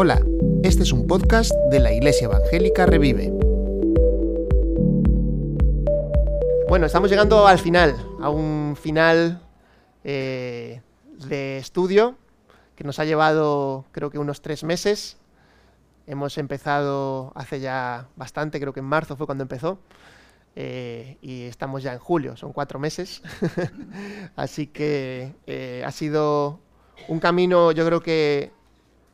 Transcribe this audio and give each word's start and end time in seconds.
Hola, 0.00 0.24
este 0.62 0.84
es 0.84 0.92
un 0.92 1.08
podcast 1.08 1.50
de 1.72 1.80
la 1.80 1.92
Iglesia 1.92 2.26
Evangélica 2.26 2.86
Revive. 2.86 3.32
Bueno, 6.68 6.86
estamos 6.86 7.10
llegando 7.10 7.48
al 7.48 7.58
final, 7.58 7.96
a 8.20 8.30
un 8.30 8.76
final 8.80 9.42
eh, 10.04 10.82
de 11.26 11.58
estudio 11.58 12.16
que 12.76 12.84
nos 12.84 13.00
ha 13.00 13.04
llevado 13.04 13.86
creo 13.90 14.10
que 14.10 14.20
unos 14.20 14.40
tres 14.40 14.62
meses. 14.62 15.16
Hemos 16.06 16.38
empezado 16.38 17.32
hace 17.34 17.58
ya 17.58 18.06
bastante, 18.14 18.60
creo 18.60 18.72
que 18.72 18.78
en 18.80 18.86
marzo 18.86 19.16
fue 19.16 19.26
cuando 19.26 19.42
empezó. 19.42 19.80
Eh, 20.54 21.18
y 21.22 21.42
estamos 21.42 21.82
ya 21.82 21.92
en 21.92 21.98
julio, 21.98 22.36
son 22.36 22.52
cuatro 22.52 22.78
meses. 22.78 23.20
Así 24.36 24.68
que 24.68 25.34
eh, 25.48 25.82
ha 25.84 25.90
sido 25.90 26.60
un 27.06 27.20
camino, 27.20 27.72
yo 27.72 27.86
creo 27.86 28.00
que 28.00 28.50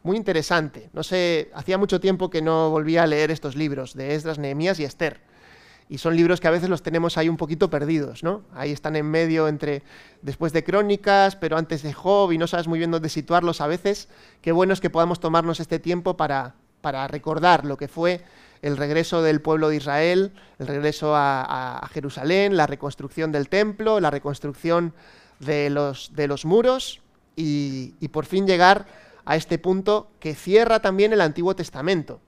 muy 0.05 0.17
interesante. 0.17 0.91
No 0.93 1.03
sé, 1.03 1.51
hacía 1.55 1.79
mucho 1.79 1.99
tiempo 1.99 2.31
que 2.31 2.43
no 2.43 2.71
volvía 2.71 3.03
a 3.03 3.07
leer 3.07 3.31
estos 3.31 3.57
libros 3.57 3.95
de 3.95 4.15
Esdras, 4.15 4.39
Nehemías 4.39 4.79
y 4.79 4.85
Esther. 4.85 5.21
Y 5.89 5.99
son 5.99 6.17
libros 6.17 6.41
que 6.41 6.49
a 6.49 6.51
veces 6.51 6.69
los 6.69 6.83
tenemos 6.83 7.19
ahí 7.19 7.29
un 7.29 7.37
poquito 7.37 7.69
perdidos, 7.69 8.23
¿no? 8.23 8.43
Ahí 8.55 8.71
están 8.71 8.97
en 8.97 9.07
medio 9.07 9.49
entre 9.49 9.83
después 10.23 10.53
de 10.53 10.63
Crónicas, 10.63 11.37
pero 11.37 11.57
antes 11.57 11.83
de 11.83 11.93
Job 11.93 12.33
y 12.33 12.39
no 12.39 12.47
sabes 12.47 12.69
muy 12.69 12.79
bien 12.79 12.91
dónde 12.91 13.09
situarlos 13.09 13.61
a 13.61 13.67
veces. 13.67 14.09
Qué 14.41 14.53
bueno 14.53 14.73
es 14.73 14.81
que 14.81 14.91
podamos 14.91 15.21
tomarnos 15.21 15.61
este 15.61 15.79
tiempo 15.79 16.17
para, 16.17 16.55
para 16.81 17.09
recordar 17.09 17.65
lo 17.65 17.77
que 17.77 17.89
fue 17.89 18.23
el 18.61 18.77
regreso 18.79 19.23
del 19.23 19.43
pueblo 19.43 19.69
de 19.69 19.77
Israel, 19.77 20.33
el 20.59 20.67
regreso 20.67 21.13
a, 21.15 21.87
Jerusalén, 21.93 22.57
la 22.57 22.67
reconstrucción 22.67 23.31
del 23.31 23.49
templo, 23.51 24.01
la 24.01 24.11
reconstrucción 24.11 24.95
de 25.39 25.69
los, 25.69 26.15
de 26.15 26.29
los 26.29 26.47
muros 26.47 27.03
y, 27.37 28.09
por 28.09 28.27
fin 28.27 28.47
llegar 28.47 28.87
a 29.25 29.37
este 29.37 29.59
punto 29.59 30.11
que 30.21 30.35
cierra 30.35 30.81
también 30.81 31.13
el 31.13 31.21
Antiguo 31.21 31.57
Testamento. 31.57 32.21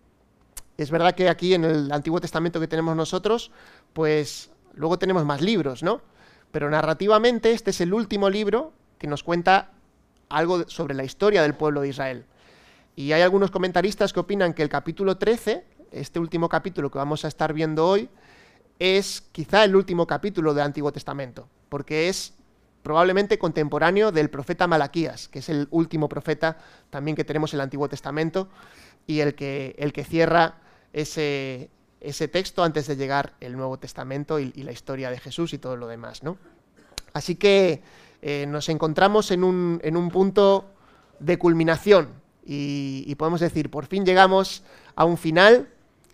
Es 0.78 0.90
verdad 0.90 1.14
que 1.14 1.28
aquí 1.28 1.54
en 1.54 1.64
el 1.64 1.92
Antiguo 1.92 2.20
Testamento 2.20 2.60
que 2.60 2.68
tenemos 2.68 2.96
nosotros, 2.96 3.50
pues 3.92 4.50
luego 4.74 4.98
tenemos 4.98 5.24
más 5.24 5.40
libros, 5.40 5.82
¿no? 5.82 6.00
Pero 6.50 6.70
narrativamente 6.70 7.52
este 7.52 7.70
es 7.70 7.80
el 7.80 7.92
último 7.94 8.30
libro 8.30 8.72
que 8.98 9.06
nos 9.06 9.22
cuenta 9.22 9.72
algo 10.28 10.68
sobre 10.68 10.94
la 10.94 11.04
historia 11.04 11.42
del 11.42 11.54
pueblo 11.54 11.82
de 11.82 11.88
Israel. 11.88 12.24
Y 12.94 13.12
hay 13.12 13.22
algunos 13.22 13.50
comentaristas 13.50 14.12
que 14.12 14.20
opinan 14.20 14.54
que 14.54 14.62
el 14.62 14.68
capítulo 14.68 15.18
13, 15.18 15.64
este 15.92 16.18
último 16.18 16.48
capítulo 16.48 16.90
que 16.90 16.98
vamos 16.98 17.24
a 17.24 17.28
estar 17.28 17.52
viendo 17.52 17.86
hoy, 17.86 18.08
es 18.78 19.22
quizá 19.32 19.64
el 19.64 19.76
último 19.76 20.06
capítulo 20.06 20.54
del 20.54 20.64
Antiguo 20.64 20.92
Testamento, 20.92 21.48
porque 21.68 22.08
es 22.08 22.34
probablemente 22.86 23.36
contemporáneo 23.36 24.12
del 24.12 24.30
profeta 24.30 24.68
Malaquías, 24.68 25.26
que 25.26 25.40
es 25.40 25.48
el 25.48 25.66
último 25.72 26.08
profeta 26.08 26.58
también 26.88 27.16
que 27.16 27.24
tenemos 27.24 27.52
en 27.52 27.58
el 27.58 27.62
Antiguo 27.62 27.88
Testamento 27.88 28.48
y 29.08 29.18
el 29.18 29.34
que, 29.34 29.74
el 29.76 29.92
que 29.92 30.04
cierra 30.04 30.60
ese, 30.92 31.68
ese 32.00 32.28
texto 32.28 32.62
antes 32.62 32.86
de 32.86 32.94
llegar 32.94 33.32
el 33.40 33.56
Nuevo 33.56 33.76
Testamento 33.76 34.38
y, 34.38 34.52
la 34.52 34.70
historia 34.70 35.10
de 35.10 35.18
Jesús 35.18 35.52
y 35.52 35.58
todo 35.58 35.76
lo 35.76 35.88
demás. 35.88 36.22
¿no? 36.22 36.38
Así 37.12 37.34
que 37.34 37.82
eh, 38.22 38.46
nos 38.46 38.68
encontramos 38.68 39.32
en 39.32 39.42
un, 39.42 39.80
en 39.82 39.96
un, 39.96 40.08
punto 40.08 40.66
de 41.18 41.40
culminación 41.40 42.10
y, 42.44 43.12
podemos 43.16 43.40
decir, 43.40 43.68
por 43.68 43.86
fin 43.86 44.06
llegamos 44.06 44.62
a 44.94 45.04
un 45.04 45.18
final 45.18 45.68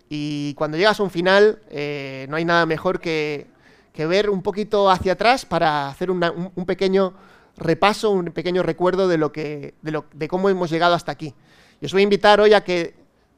y 0.09 0.55
cuando 0.55 0.77
llegas 0.77 0.99
a 0.99 1.03
un 1.03 1.11
final 1.11 1.59
eh, 1.69 2.25
no 2.29 2.35
hay 2.35 2.45
nada 2.45 2.65
mejor 2.65 2.99
que 2.99 3.52
que 3.93 4.05
ver 4.07 4.29
un 4.29 4.41
poquito 4.41 4.89
hacia 4.89 5.13
atrás 5.13 5.45
para 5.45 5.87
hacer 5.87 6.09
un, 6.09 6.19
pequeño 6.65 7.13
repaso, 7.55 8.11
un 8.11 8.25
pequeño 8.25 8.63
recuerdo 8.63 9.07
de, 9.07 9.17
lo 9.17 9.31
que, 9.31 9.75
de, 9.81 9.91
lo, 9.91 10.05
de 10.13 10.27
cómo 10.27 10.49
hemos 10.49 10.69
llegado 10.69 10.95
hasta 10.95 11.11
aquí. 11.11 11.33
Y 11.79 11.85
os 11.85 11.93
voy 11.93 12.01
a 12.01 12.03
invitar 12.03 12.41
hoy 12.41 12.53
a 12.53 12.63
que 12.63 12.95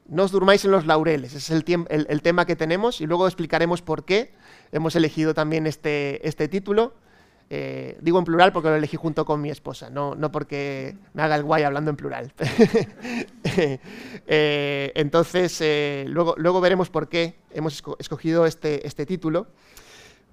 no 0.08 0.24
os 0.24 0.30
durmáis 0.30 0.64
en 0.64 0.70
los 0.70 0.86
laureles, 0.86 1.34
es 1.34 1.50
el, 1.50 1.64
el, 1.88 2.22
tema 2.22 2.46
que 2.46 2.56
tenemos 2.56 3.00
y 3.00 3.06
luego 3.06 3.26
explicaremos 3.26 3.82
por 3.82 4.04
qué 4.04 4.32
hemos 4.72 4.94
elegido 4.96 5.34
también 5.34 5.66
este, 5.66 6.26
este 6.26 6.48
título. 6.48 6.94
Eh, 7.48 7.96
digo 8.00 8.18
en 8.18 8.24
plural 8.24 8.52
porque 8.52 8.68
lo 8.70 8.74
elegí 8.74 8.96
junto 8.96 9.24
con 9.24 9.40
mi 9.40 9.50
esposa, 9.50 9.88
no, 9.88 10.16
no 10.16 10.32
porque 10.32 10.96
me 11.12 11.22
haga 11.22 11.36
el 11.36 11.44
guay 11.44 11.62
hablando 11.62 11.90
en 11.90 11.96
plural. 11.96 12.32
Eh, 14.28 14.90
entonces, 14.96 15.56
eh, 15.60 16.04
luego, 16.08 16.34
luego 16.36 16.60
veremos 16.60 16.90
por 16.90 17.08
qué 17.08 17.36
hemos 17.52 17.80
escogido 18.00 18.44
este, 18.44 18.84
este 18.84 19.06
título. 19.06 19.46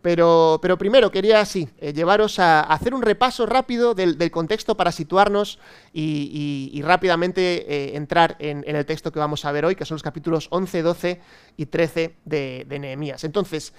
Pero, 0.03 0.59
primero 0.78 1.09
quería, 1.12 1.41
eh, 1.44 1.94
llevaros 1.94 2.38
a, 2.38 2.59
hacer 2.59 2.94
un 2.94 3.02
repaso 3.02 3.46
rápido 3.46 3.96
del, 3.96 4.31
contexto 4.31 4.75
para 4.75 4.91
situarnos 4.91 5.59
y, 5.94 6.81
rápidamente 6.84 7.66
eh, 7.69 7.96
entrar 7.96 8.36
en, 8.40 8.66
el 8.68 8.86
texto 8.86 9.14
que 9.14 9.19
vamos 9.19 9.46
a 9.46 9.52
ver 9.53 9.64
hoy, 9.64 9.75
que 9.75 9.86
son 9.86 9.96
los 9.96 10.03
capítulos 10.03 10.50
11, 10.52 10.81
12 10.81 11.22
y 11.56 11.66
13 11.68 12.16
de, 12.25 12.66
Nehemías. 12.81 13.24
Entonces, 13.24 13.74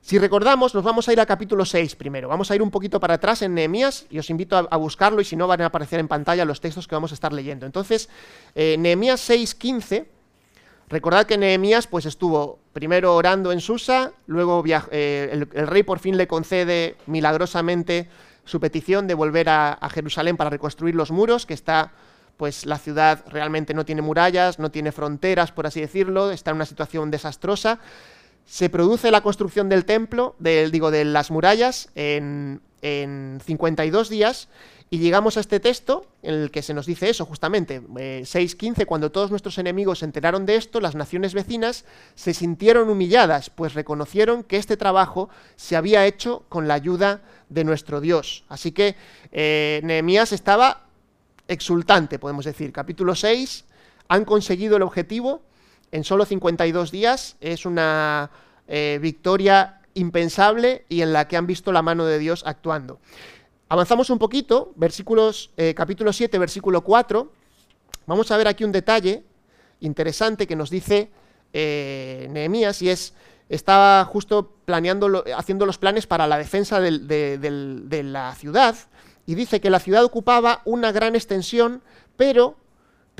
si 0.00 0.18
recordamos, 0.18 0.74
nos 0.74 0.82
vamos 0.82 1.08
a 1.08 1.12
ir 1.12 1.20
al 1.20 1.26
capítulo 1.26 1.64
6 1.64 1.94
primero. 1.94 2.28
Vamos 2.28 2.50
a 2.50 2.56
ir 2.56 2.62
un 2.62 2.72
poquito 2.72 2.98
para 2.98 3.14
atrás 3.14 3.42
en 3.42 3.54
Nehemías 3.54 4.06
y 4.10 4.18
os 4.18 4.28
invito 4.28 4.56
a, 4.56 4.76
buscarlo 4.76 5.20
y 5.20 5.24
si 5.24 5.36
no 5.36 5.46
van 5.46 5.60
a 5.60 5.66
aparecer 5.66 6.00
en 6.00 6.08
pantalla 6.08 6.44
los 6.44 6.60
textos 6.60 6.88
que 6.88 6.96
vamos 6.96 7.12
a 7.12 7.14
estar 7.14 7.32
leyendo. 7.32 7.64
Entonces, 7.64 8.08
eh, 8.56 8.74
Nehemías 8.76 9.20
6, 9.20 9.54
15 9.54 10.19
Recordad 10.90 11.24
que 11.24 11.38
Nehemías 11.38 11.86
pues 11.86 12.04
estuvo 12.04 12.58
primero 12.72 13.14
orando 13.14 13.52
en 13.52 13.60
Susa, 13.60 14.10
luego 14.26 14.64
eh, 14.90 15.28
el, 15.32 15.66
rey 15.68 15.84
por 15.84 16.00
fin 16.00 16.16
le 16.16 16.26
concede 16.26 16.96
milagrosamente 17.06 18.08
su 18.44 18.58
petición 18.58 19.06
de 19.06 19.14
volver 19.14 19.48
a, 19.50 19.78
Jerusalén 19.92 20.36
para 20.36 20.50
reconstruir 20.50 20.96
los 20.96 21.12
muros, 21.12 21.46
que 21.46 21.54
está 21.54 21.92
pues 22.36 22.66
la 22.66 22.76
ciudad 22.76 23.22
realmente 23.28 23.72
no 23.72 23.84
tiene 23.84 24.02
murallas, 24.02 24.58
no 24.58 24.72
tiene 24.72 24.90
fronteras, 24.90 25.52
por 25.52 25.66
así 25.66 25.80
decirlo, 25.80 26.32
está 26.32 26.50
en 26.50 26.56
una 26.56 26.66
situación 26.66 27.12
desastrosa. 27.12 27.78
Se 28.46 28.68
produce 28.68 29.10
la 29.10 29.22
construcción 29.22 29.68
del 29.68 29.84
templo, 29.84 30.34
digo, 30.38 30.90
de 30.90 31.04
las 31.04 31.30
murallas 31.30 31.90
en, 31.94 32.60
en 32.82 33.40
52 33.44 34.08
días 34.08 34.48
y 34.92 34.98
llegamos 34.98 35.36
a 35.36 35.40
este 35.40 35.60
texto 35.60 36.04
en 36.22 36.34
el 36.34 36.50
que 36.50 36.62
se 36.62 36.74
nos 36.74 36.84
dice 36.84 37.08
eso, 37.08 37.24
justamente, 37.24 37.80
eh, 37.96 38.22
6.15, 38.24 38.86
cuando 38.86 39.12
todos 39.12 39.30
nuestros 39.30 39.56
enemigos 39.58 40.00
se 40.00 40.04
enteraron 40.04 40.46
de 40.46 40.56
esto, 40.56 40.80
las 40.80 40.96
naciones 40.96 41.32
vecinas 41.32 41.84
se 42.16 42.34
sintieron 42.34 42.90
humilladas, 42.90 43.50
pues 43.50 43.74
reconocieron 43.74 44.42
que 44.42 44.56
este 44.56 44.76
trabajo 44.76 45.30
se 45.54 45.76
había 45.76 46.06
hecho 46.06 46.44
con 46.48 46.66
la 46.66 46.74
ayuda 46.74 47.22
de 47.48 47.62
nuestro 47.62 48.00
Dios. 48.00 48.44
Así 48.48 48.72
que 48.72 48.96
eh, 49.30 49.80
Nehemías 49.84 50.32
estaba 50.32 50.88
exultante, 51.46 52.18
podemos 52.18 52.44
decir. 52.44 52.72
Capítulo 52.72 53.14
6, 53.14 53.64
han 54.08 54.24
conseguido 54.24 54.76
el 54.76 54.82
objetivo 54.82 55.42
en 55.92 56.04
solo 56.04 56.24
52 56.24 56.90
días, 56.90 57.36
es 57.40 57.66
una 57.66 58.30
eh, 58.68 58.98
victoria 59.00 59.80
impensable 59.94 60.84
y 60.88 61.02
en 61.02 61.12
la 61.12 61.26
que 61.28 61.36
han 61.36 61.46
visto 61.46 61.72
la 61.72 61.82
mano 61.82 62.06
de 62.06 62.18
Dios 62.18 62.42
actuando. 62.46 63.00
Avanzamos 63.68 64.10
un 64.10 64.18
poquito, 64.18 64.72
versículos, 64.76 65.50
eh, 65.56 65.74
capítulo 65.74 66.12
7, 66.12 66.38
versículo 66.38 66.82
4. 66.82 67.32
Vamos 68.06 68.30
a 68.30 68.36
ver 68.36 68.48
aquí 68.48 68.64
un 68.64 68.72
detalle 68.72 69.24
interesante 69.80 70.46
que 70.46 70.56
nos 70.56 70.70
dice 70.70 71.10
eh, 71.52 72.28
Nehemías 72.30 72.82
y 72.82 72.90
es, 72.90 73.14
estaba 73.48 74.04
justo 74.04 74.54
planeando, 74.64 75.24
haciendo 75.36 75.66
los 75.66 75.78
planes 75.78 76.06
para 76.06 76.26
la 76.26 76.38
defensa 76.38 76.80
de 76.80 78.02
la 78.04 78.34
ciudad 78.34 78.76
y 79.26 79.34
dice 79.36 79.60
que 79.60 79.70
la 79.70 79.78
ciudad 79.78 80.04
ocupaba 80.04 80.60
una 80.64 80.90
gran 80.92 81.14
extensión, 81.14 81.82
pero 82.16 82.56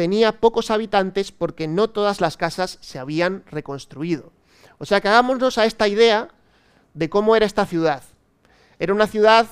tenía 0.00 0.33
pocos 0.33 0.71
habitantes 0.71 1.31
porque 1.31 1.69
no 1.69 1.91
todas 1.91 2.22
las 2.22 2.38
casas 2.38 2.78
se 2.81 2.99
habían 2.99 3.44
reconstruido. 3.50 4.33
O 4.78 4.87
sea 4.87 5.03
que 5.03 5.09
hagámonos 5.09 5.59
a 5.59 5.66
esta 5.66 5.88
idea 5.88 6.28
de 6.94 7.11
cómo 7.11 7.37
era 7.37 7.44
esta 7.44 7.66
ciudad. 7.66 8.03
Era 8.78 8.94
una 8.94 9.06
ciudad 9.06 9.47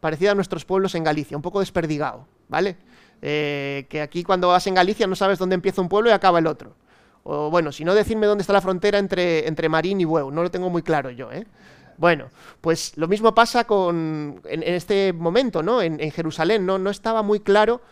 parecida 0.00 0.30
a 0.30 0.34
nuestros 0.34 0.64
pueblos 0.64 0.94
en 0.94 1.04
Galicia, 1.04 1.36
un 1.36 1.42
poco 1.42 1.60
desperdigado, 1.60 2.26
¿vale? 2.48 2.78
Eh, 3.20 3.84
que 3.90 4.00
aquí 4.00 4.24
cuando 4.24 4.48
vas 4.48 4.66
en 4.66 4.72
Galicia 4.72 5.06
no 5.06 5.14
sabes 5.14 5.38
dónde 5.38 5.56
empieza 5.56 5.82
un 5.82 5.90
pueblo 5.90 6.08
y 6.08 6.14
acaba 6.14 6.38
el 6.38 6.46
otro. 6.46 6.74
O 7.24 7.50
bueno, 7.50 7.70
si 7.70 7.84
no 7.84 7.94
decirme 7.94 8.26
dónde 8.26 8.40
está 8.40 8.54
la 8.54 8.62
frontera 8.62 8.98
entre, 8.98 9.46
entre 9.46 9.68
Marín 9.68 10.00
y 10.00 10.06
Bueu, 10.06 10.30
no 10.30 10.42
lo 10.42 10.50
tengo 10.50 10.70
muy 10.70 10.80
claro 10.80 11.10
yo, 11.10 11.30
¿eh? 11.30 11.46
Bueno, 11.98 12.30
pues 12.62 12.96
lo 12.96 13.06
mismo 13.06 13.34
pasa 13.34 13.64
con, 13.64 14.40
en, 14.46 14.62
este 14.62 15.12
momento, 15.12 15.62
¿no? 15.62 15.82
En, 15.82 15.98
Jerusalén, 16.10 16.64
¿no? 16.64 16.78
No 16.78 16.88
estaba 16.88 17.22
muy 17.22 17.40
claro 17.40 17.82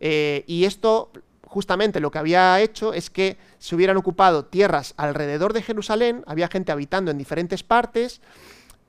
eh, 0.00 0.44
y 0.46 0.64
esto 0.64 1.10
justamente 1.56 2.00
lo 2.00 2.10
que 2.10 2.18
había 2.18 2.60
hecho 2.60 2.92
es 2.92 3.08
que 3.08 3.38
se 3.58 3.74
hubieran 3.74 3.96
ocupado 3.96 4.44
tierras 4.44 4.92
alrededor 4.98 5.54
de 5.54 5.62
Jerusalén, 5.62 6.22
había 6.26 6.48
gente 6.48 6.70
habitando 6.70 7.10
en 7.10 7.16
diferentes 7.16 7.62
partes, 7.62 8.20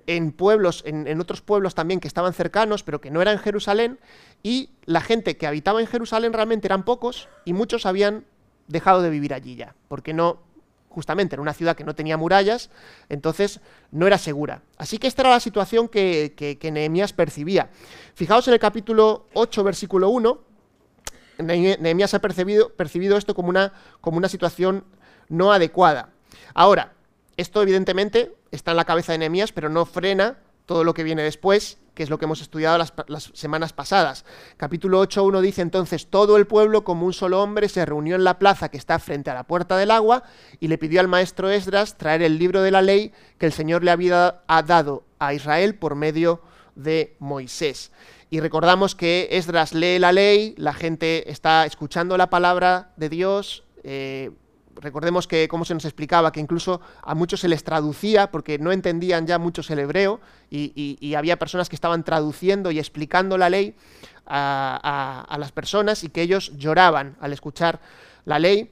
en 0.06 0.34
pueblos, 0.34 0.84
en, 0.86 1.18
otros 1.22 1.40
pueblos 1.40 1.76
también 1.76 2.02
que 2.02 2.10
estaban 2.10 2.34
cercanos, 2.34 2.84
pero 2.84 3.00
que 3.00 3.10
no 3.10 3.22
eran 3.22 3.40
Jerusalén, 3.40 4.00
y 4.44 4.72
la 4.84 5.00
gente 5.00 5.38
que 5.38 5.48
habitaba 5.48 5.80
en 5.80 5.88
Jerusalén 5.88 6.34
realmente 6.34 6.68
eran 6.68 6.84
pocos, 6.84 7.30
y 7.46 7.54
muchos 7.54 7.86
habían 7.86 8.26
dejado 8.68 9.02
de 9.02 9.12
vivir 9.12 9.34
allí 9.34 9.56
ya, 9.56 9.74
porque 9.88 10.14
no, 10.14 10.42
justamente 10.90 11.36
era 11.36 11.42
una 11.42 11.54
ciudad 11.54 11.78
que 11.78 11.86
no 11.86 11.96
tenía 11.96 12.18
murallas, 12.18 12.70
entonces 13.08 13.62
no 13.92 14.08
era 14.08 14.18
segura. 14.18 14.62
Así 14.78 14.98
que 14.98 15.08
esta 15.08 15.22
era 15.22 15.30
la 15.30 15.40
situación 15.40 15.88
que, 15.88 16.34
que, 16.36 16.72
Nehemías 16.74 17.14
percibía. 17.14 17.70
Fijaos 18.14 18.46
en 18.50 18.56
el 18.56 18.60
capítulo 18.60 19.28
8, 19.36 19.64
versículo 19.64 20.10
1, 20.10 20.47
Nehemías 21.40 22.14
ha 22.14 22.20
percibido, 22.20 23.18
esto 23.18 23.36
como 23.36 23.50
una, 23.50 24.30
situación 24.30 24.84
no 25.30 25.52
adecuada. 25.52 26.10
Ahora, 26.54 26.94
esto 27.36 27.62
evidentemente 27.62 28.34
está 28.52 28.72
en 28.72 28.78
la 28.78 28.86
cabeza 28.86 29.12
de 29.12 29.20
Nehemías, 29.20 29.52
pero 29.52 29.70
no 29.70 29.86
frena 29.86 30.38
todo 30.66 30.84
lo 30.84 30.94
que 30.94 31.04
viene 31.04 31.24
después, 31.24 31.78
que 31.94 32.04
es 32.04 32.10
lo 32.10 32.20
que 32.20 32.26
hemos 32.26 32.42
estudiado 32.42 32.78
las, 32.78 33.32
semanas 33.34 33.74
pasadas. 33.74 34.26
Capítulo 34.58 35.02
8.1 35.04 35.42
dice 35.42 35.62
entonces, 35.62 36.08
todo 36.08 36.38
el 36.38 36.46
pueblo 36.46 36.84
como 36.84 37.06
un 37.06 37.14
solo 37.14 37.42
hombre 37.42 37.70
se 37.70 37.86
reunió 37.86 38.16
en 38.16 38.24
la 38.24 38.38
plaza 38.38 38.70
que 38.70 38.78
está 38.78 39.00
frente 39.00 39.32
a 39.32 39.34
la 39.34 39.46
puerta 39.46 39.78
del 39.78 39.92
agua 39.92 40.24
y 40.60 40.68
le 40.68 40.78
pidió 40.78 41.00
al 41.00 41.08
maestro 41.08 41.50
Esdras 41.50 41.98
traer 41.98 42.22
el 42.22 42.38
libro 42.38 42.62
de 42.62 42.72
la 42.72 42.82
ley 42.82 43.14
que 43.38 43.48
el 43.48 43.54
Señor 43.54 43.84
le 43.84 43.92
había 43.92 44.42
dado 44.66 45.06
a 45.20 45.34
Israel 45.34 45.76
por 45.76 45.96
medio 45.96 46.42
de 46.76 47.16
Moisés. 47.20 47.92
Y 48.30 48.40
recordamos 48.42 48.96
que 48.96 49.30
Esdras 49.32 49.74
lee 49.74 50.00
la 50.00 50.12
ley, 50.12 50.54
la 50.58 50.74
gente 50.74 51.32
está 51.32 51.66
escuchando 51.66 52.18
la 52.18 52.30
palabra 52.30 52.92
de 52.98 53.10
Dios, 53.10 53.64
eh, 53.84 54.32
recordemos 54.82 55.28
que, 55.28 55.48
como 55.48 55.66
se 55.66 55.74
nos 55.74 55.86
explicaba, 55.86 56.32
que 56.32 56.40
incluso 56.40 56.82
a 57.02 57.16
muchos 57.16 57.40
se 57.40 57.48
les 57.48 57.64
traducía 57.64 58.32
porque 58.32 58.60
no 58.60 58.72
entendían 58.72 59.28
ya 59.28 59.40
muchos 59.40 59.70
el 59.70 59.80
hebreo 59.80 60.20
y, 60.50 61.14
había 61.16 61.40
personas 61.40 61.70
que 61.70 61.76
estaban 61.76 62.04
traduciendo 62.04 62.72
y 62.72 62.80
explicando 62.80 63.38
la 63.38 63.50
ley 63.50 63.76
a, 64.26 65.36
las 65.40 65.52
personas 65.52 66.04
y 66.04 66.10
que 66.10 66.22
ellos 66.22 66.52
lloraban 66.58 67.16
al 67.20 67.34
escuchar 67.34 67.80
la 68.26 68.40
ley. 68.40 68.70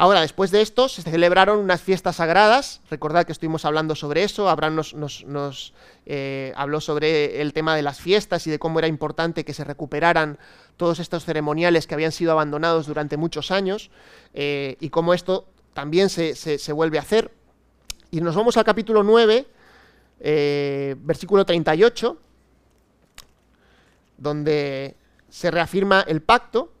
Ahora, 0.00 0.22
después 0.22 0.50
de 0.50 0.62
esto, 0.62 0.88
se 0.88 1.02
celebraron 1.02 1.58
unas 1.58 1.82
fiestas 1.82 2.16
sagradas. 2.16 2.80
Recordad 2.88 3.26
que 3.26 3.32
estuvimos 3.32 3.66
hablando 3.66 3.94
sobre 3.94 4.24
eso. 4.24 4.48
Abraham 4.48 4.76
nos, 4.76 5.74
eh, 6.06 6.54
habló 6.56 6.80
sobre 6.80 7.42
el 7.42 7.52
tema 7.52 7.76
de 7.76 7.82
las 7.82 8.00
fiestas 8.00 8.46
y 8.46 8.50
de 8.50 8.58
cómo 8.58 8.78
era 8.78 8.88
importante 8.88 9.44
que 9.44 9.52
se 9.52 9.62
recuperaran 9.62 10.38
todos 10.78 11.00
estos 11.00 11.26
ceremoniales 11.26 11.86
que 11.86 11.92
habían 11.92 12.12
sido 12.12 12.32
abandonados 12.32 12.86
durante 12.86 13.18
muchos 13.18 13.50
años 13.50 13.90
eh, 14.32 14.78
y 14.80 14.88
cómo 14.88 15.12
esto 15.12 15.44
también 15.74 16.08
se, 16.08 16.72
vuelve 16.72 16.96
a 16.96 17.02
hacer. 17.02 17.30
Y 18.10 18.22
nos 18.22 18.34
vamos 18.34 18.56
al 18.56 18.64
capítulo 18.64 19.02
9, 19.02 19.46
eh, 20.20 20.96
versículo 21.00 21.44
38, 21.44 22.16
donde 24.16 24.96
se 25.28 25.50
reafirma 25.50 26.00
el 26.08 26.22
pacto 26.22 26.72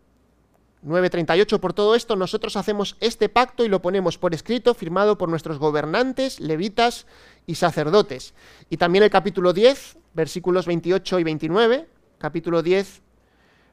9.38 0.84 1.60
por 1.60 1.74
todo 1.74 1.94
esto, 1.94 2.16
nosotros 2.16 2.56
hacemos 2.56 2.96
este 3.00 3.28
pacto 3.28 3.64
y 3.64 3.68
lo 3.68 3.82
ponemos 3.82 4.16
por 4.16 4.32
escrito, 4.32 4.74
firmado 4.74 5.18
por 5.18 5.28
nuestros 5.28 5.58
gobernantes, 5.58 6.40
levitas 6.40 7.06
y 7.46 7.56
sacerdotes. 7.56 8.34
Y 8.70 8.78
también 8.78 9.04
el 9.04 9.10
capítulo 9.10 9.52
10, 9.52 9.98
versículos 10.14 10.66
28 10.66 11.18
y 11.18 11.24
29, 11.24 11.86
capítulo 12.18 12.62
10, 12.62 13.02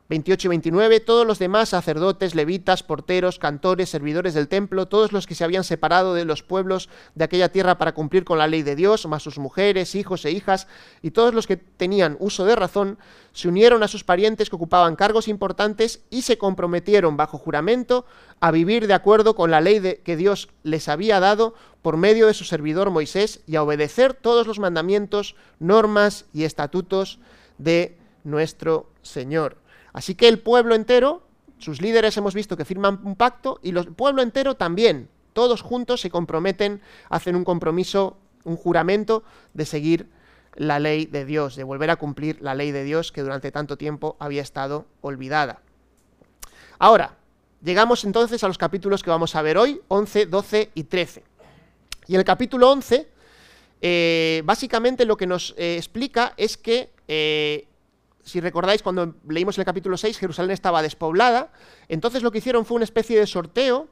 28 0.09 0.48
y 0.48 0.50
29, 0.50 1.00
todos 1.01 1.27
los 1.27 1.38
demás 1.38 1.69
sacerdotes, 1.69 2.33
levitas, 2.33 2.81
porteros, 2.81 3.39
cantores, 3.39 3.89
servidores 3.89 4.33
del 4.33 4.48
templo, 4.48 4.88
todos 4.88 5.12
los 5.12 5.27
que 5.27 5.36
se 5.36 5.44
habían 5.44 5.65
separado 5.65 6.13
de 6.13 6.24
los 6.24 6.44
pueblos 6.44 6.89
de 7.15 7.25
aquella 7.25 7.51
tierra 7.51 7.77
para 7.77 7.94
cumplir 7.94 8.24
con 8.24 8.38
la 8.38 8.48
ley 8.48 8.63
de 8.63 8.77
Dios, 8.77 9.06
más 9.07 9.24
sus 9.24 9.38
mujeres, 9.38 9.95
hijos 9.95 10.24
e 10.24 10.31
hijas, 10.31 10.68
y 11.01 11.12
todos 11.12 11.33
los 11.33 11.45
que 11.45 11.57
tenían 11.57 12.15
uso 12.19 12.45
de 12.45 12.56
razón, 12.56 12.98
se 13.33 13.50
unieron 13.50 13.83
a 13.83 13.88
sus 13.88 14.06
parientes 14.06 14.50
que 14.50 14.56
ocupaban 14.56 14.95
cargos 14.95 15.27
importantes 15.27 16.01
y 16.10 16.21
se 16.21 16.38
comprometieron 16.38 17.18
bajo 17.18 17.38
juramento 17.38 18.06
a 18.39 18.51
vivir 18.51 18.88
de 18.88 18.94
acuerdo 18.94 19.36
con 19.36 19.51
la 19.51 19.62
ley 19.62 19.80
de, 19.80 20.00
que 20.00 20.15
Dios 20.15 20.50
les 20.63 20.88
había 20.88 21.19
dado 21.19 21.53
por 21.81 21.98
medio 21.98 22.27
de 22.27 22.33
su 22.33 22.45
servidor 22.45 22.92
Moisés 22.92 23.42
y 23.45 23.57
a 23.57 23.63
obedecer 23.63 24.13
todos 24.13 24.48
los 24.48 24.60
mandamientos, 24.60 25.36
normas 25.60 26.25
y 26.33 26.45
estatutos 26.45 27.19
de 27.57 27.98
nuestro 28.24 28.89
Señor. 29.01 29.57
Así 29.98 30.14
que 30.14 30.28
el 30.28 30.38
pueblo 30.38 30.76
entero, 30.76 31.24
sus 31.58 31.82
líderes 31.82 32.16
hemos 32.18 32.36
visto 32.36 32.56
que 32.56 32.66
firman 32.66 33.00
un 33.04 33.16
pacto 33.16 33.60
y 33.64 33.76
el 33.76 33.94
pueblo 33.94 34.22
entero 34.22 34.54
también, 34.54 35.10
todos 35.34 35.64
juntos 35.64 36.02
se 36.02 36.12
comprometen, 36.12 36.82
hacen 37.10 37.36
un 37.36 37.44
compromiso, 37.44 38.16
un 38.44 38.58
juramento 38.58 39.24
de 39.56 39.66
seguir 39.66 40.08
la 40.54 40.78
ley 40.78 41.08
de 41.08 41.26
Dios, 41.26 41.56
de 41.56 41.64
volver 41.64 41.90
a 41.90 41.96
cumplir 41.96 42.40
la 42.44 42.54
ley 42.54 42.72
de 42.72 42.84
Dios 42.84 43.12
que 43.12 43.24
durante 43.24 43.52
tanto 43.52 43.76
tiempo 43.76 44.18
había 44.20 44.44
estado 44.44 44.86
olvidada. 45.02 45.64
Ahora, 46.78 47.16
llegamos 47.64 48.06
entonces 48.06 48.44
a 48.44 48.48
los 48.48 48.60
capítulos 48.60 49.02
que 49.02 49.10
vamos 49.10 49.36
a 49.36 49.42
ver 49.42 49.58
hoy, 49.58 49.82
11, 49.88 50.28
12 50.28 50.70
y 50.76 50.84
13. 50.84 51.24
Y 52.06 52.16
el 52.18 52.24
capítulo 52.24 52.70
11, 52.70 53.08
eh, 53.82 54.44
básicamente 54.46 55.06
lo 55.06 55.18
que 55.18 55.26
nos 55.26 55.56
eh, 55.58 55.76
explica 55.76 56.36
es 56.38 56.56
que 56.56 56.92
eh, 57.08 57.67
si 58.27 58.41
recordáis, 58.41 58.83
cuando 58.83 59.15
leímos 59.27 59.57
el 59.57 59.65
capítulo 59.65 59.97
6, 59.97 60.18
Jerusalén 60.19 60.51
estaba 60.51 60.81
despoblada, 60.81 61.51
entonces 61.88 62.24
lo 62.24 62.31
que 62.31 62.39
hicieron 62.39 62.65
fue 62.65 62.75
una 62.75 62.83
especie 62.83 63.18
de 63.18 63.25
sorteo 63.25 63.88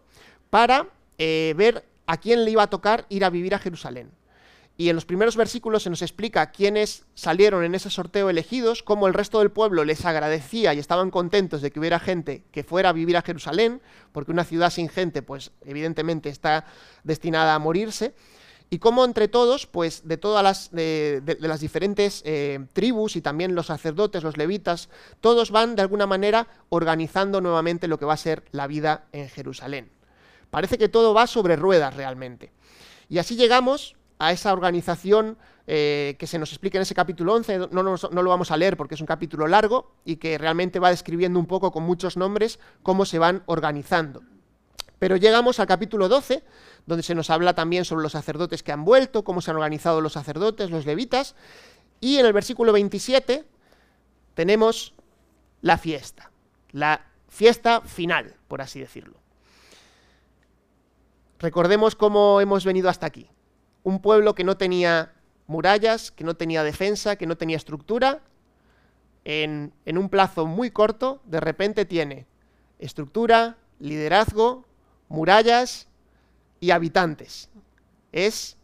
para 0.49 0.89
eh, 1.17 1.53
ver 1.57 1.85
a 2.05 2.17
quién 2.17 2.43
le 2.43 2.51
iba 2.51 2.63
a 2.63 2.69
tocar 2.69 3.05
ir 3.09 3.23
a 3.23 3.29
vivir 3.29 3.55
a 3.55 3.59
Jerusalén. 3.59 4.11
Y 4.77 4.89
en 4.89 4.95
los 4.95 5.05
primeros 5.05 5.37
versículos 5.37 5.83
se 5.83 5.89
nos 5.89 6.01
explica 6.01 6.51
quiénes 6.51 7.05
salieron 7.13 7.63
en 7.63 7.75
ese 7.75 7.89
sorteo 7.89 8.29
elegidos, 8.29 8.83
cómo 8.83 9.07
el 9.07 9.13
resto 9.13 9.39
del 9.39 9.51
pueblo 9.51 9.85
les 9.85 10.03
agradecía 10.05 10.73
y 10.73 10.79
estaban 10.79 11.11
contentos 11.11 11.61
de 11.61 11.71
que 11.71 11.79
hubiera 11.79 11.97
gente 11.97 12.43
que 12.51 12.65
fuera 12.65 12.89
a 12.89 12.93
vivir 12.93 13.15
a 13.15 13.21
Jerusalén, 13.21 13.81
porque 14.11 14.33
una 14.33 14.43
ciudad 14.43 14.69
sin 14.69 14.89
gente, 14.89 15.21
pues 15.21 15.51
evidentemente 15.63 16.27
está 16.27 16.65
destinada 17.05 17.55
a 17.55 17.59
morirse 17.59 18.13
y 18.69 18.79
cómo 18.79 19.05
entre 19.05 19.27
todos, 19.27 19.67
pues 19.67 20.07
de 20.07 20.17
todas 20.17 20.43
las, 20.43 20.71
de, 20.71 21.37
las 21.39 21.59
diferentes 21.59 22.21
eh, 22.25 22.65
tribus 22.73 23.15
y 23.15 23.21
también 23.21 23.55
los 23.55 23.67
sacerdotes, 23.67 24.23
los 24.23 24.37
levitas, 24.37 24.89
todos 25.21 25.51
van 25.51 25.75
de 25.75 25.81
alguna 25.81 26.07
manera 26.07 26.47
organizando 26.69 27.41
nuevamente 27.41 27.87
lo 27.87 27.99
que 27.99 28.05
va 28.05 28.13
a 28.13 28.17
ser 28.17 28.43
la 28.51 28.67
vida 28.67 29.05
en 29.11 29.29
Jerusalén. 29.29 29.89
Parece 30.49 30.77
que 30.77 30.89
todo 30.89 31.13
va 31.13 31.27
sobre 31.27 31.55
ruedas 31.55 31.95
realmente. 31.95 32.51
Y 33.09 33.19
así 33.19 33.35
llegamos 33.35 33.95
a 34.19 34.31
esa 34.31 34.53
organización 34.53 35.37
eh, 35.67 36.15
que 36.19 36.27
se 36.27 36.39
nos 36.39 36.51
explica 36.51 36.77
en 36.77 36.83
ese 36.83 36.95
capítulo 36.95 37.33
11, 37.33 37.69
no, 37.71 37.83
no, 37.83 37.95
lo 37.95 38.29
vamos 38.29 38.51
a 38.51 38.57
leer 38.57 38.77
porque 38.77 38.95
es 38.95 39.01
un 39.01 39.07
capítulo 39.07 39.47
largo 39.47 39.91
y 40.05 40.17
que 40.17 40.37
realmente 40.37 40.79
va 40.79 40.89
describiendo 40.89 41.39
un 41.39 41.47
poco 41.47 41.71
con 41.71 41.83
muchos 41.83 42.17
nombres 42.17 42.59
cómo 42.83 43.05
se 43.05 43.19
van 43.19 43.43
organizando. 43.47 44.21
Pero 44.99 45.17
llegamos 45.17 45.59
al 45.59 45.67
capítulo 45.67 46.07
12, 46.07 46.43
donde 46.85 47.03
se 47.03 47.15
nos 47.15 47.29
habla 47.29 47.53
también 47.53 47.85
sobre 47.85 48.03
los 48.03 48.13
sacerdotes 48.13 48.63
que 48.63 48.71
han 48.71 48.85
vuelto, 48.85 49.23
cómo 49.23 49.41
se 49.41 49.51
han 49.51 49.57
organizado 49.57 50.01
los 50.01 50.13
sacerdotes, 50.13 50.71
los 50.71 50.85
levitas, 50.85 51.35
y 51.99 52.17
en 52.17 52.25
el 52.25 52.33
versículo 52.33 52.71
27 52.71 53.45
tenemos 54.33 54.93
la 55.61 55.77
fiesta, 55.77 56.31
la 56.71 57.05
fiesta 57.27 57.81
final, 57.81 58.35
por 58.47 58.61
así 58.61 58.79
decirlo. 58.79 59.17
Recordemos 61.39 61.95
cómo 61.95 62.39
hemos 62.39 62.65
venido 62.65 62.89
hasta 62.89 63.05
aquí. 63.05 63.29
Un 63.83 64.01
pueblo 64.01 64.35
que 64.35 64.43
no 64.43 64.57
tenía 64.57 65.13
murallas, 65.47 66.11
que 66.11 66.23
no 66.23 66.35
tenía 66.35 66.63
defensa, 66.63 67.17
que 67.17 67.27
no 67.27 67.37
tenía 67.37 67.57
estructura, 67.57 68.21
en, 69.25 69.73
en 69.85 69.97
un 69.97 70.09
plazo 70.09 70.45
muy 70.45 70.71
corto, 70.71 71.21
de 71.25 71.39
repente 71.39 71.85
tiene 71.85 72.25
estructura, 72.79 73.57
liderazgo, 73.79 74.65
murallas 75.09 75.87
y 76.59 76.71
habitantes. 76.71 77.49
Es 78.11 78.57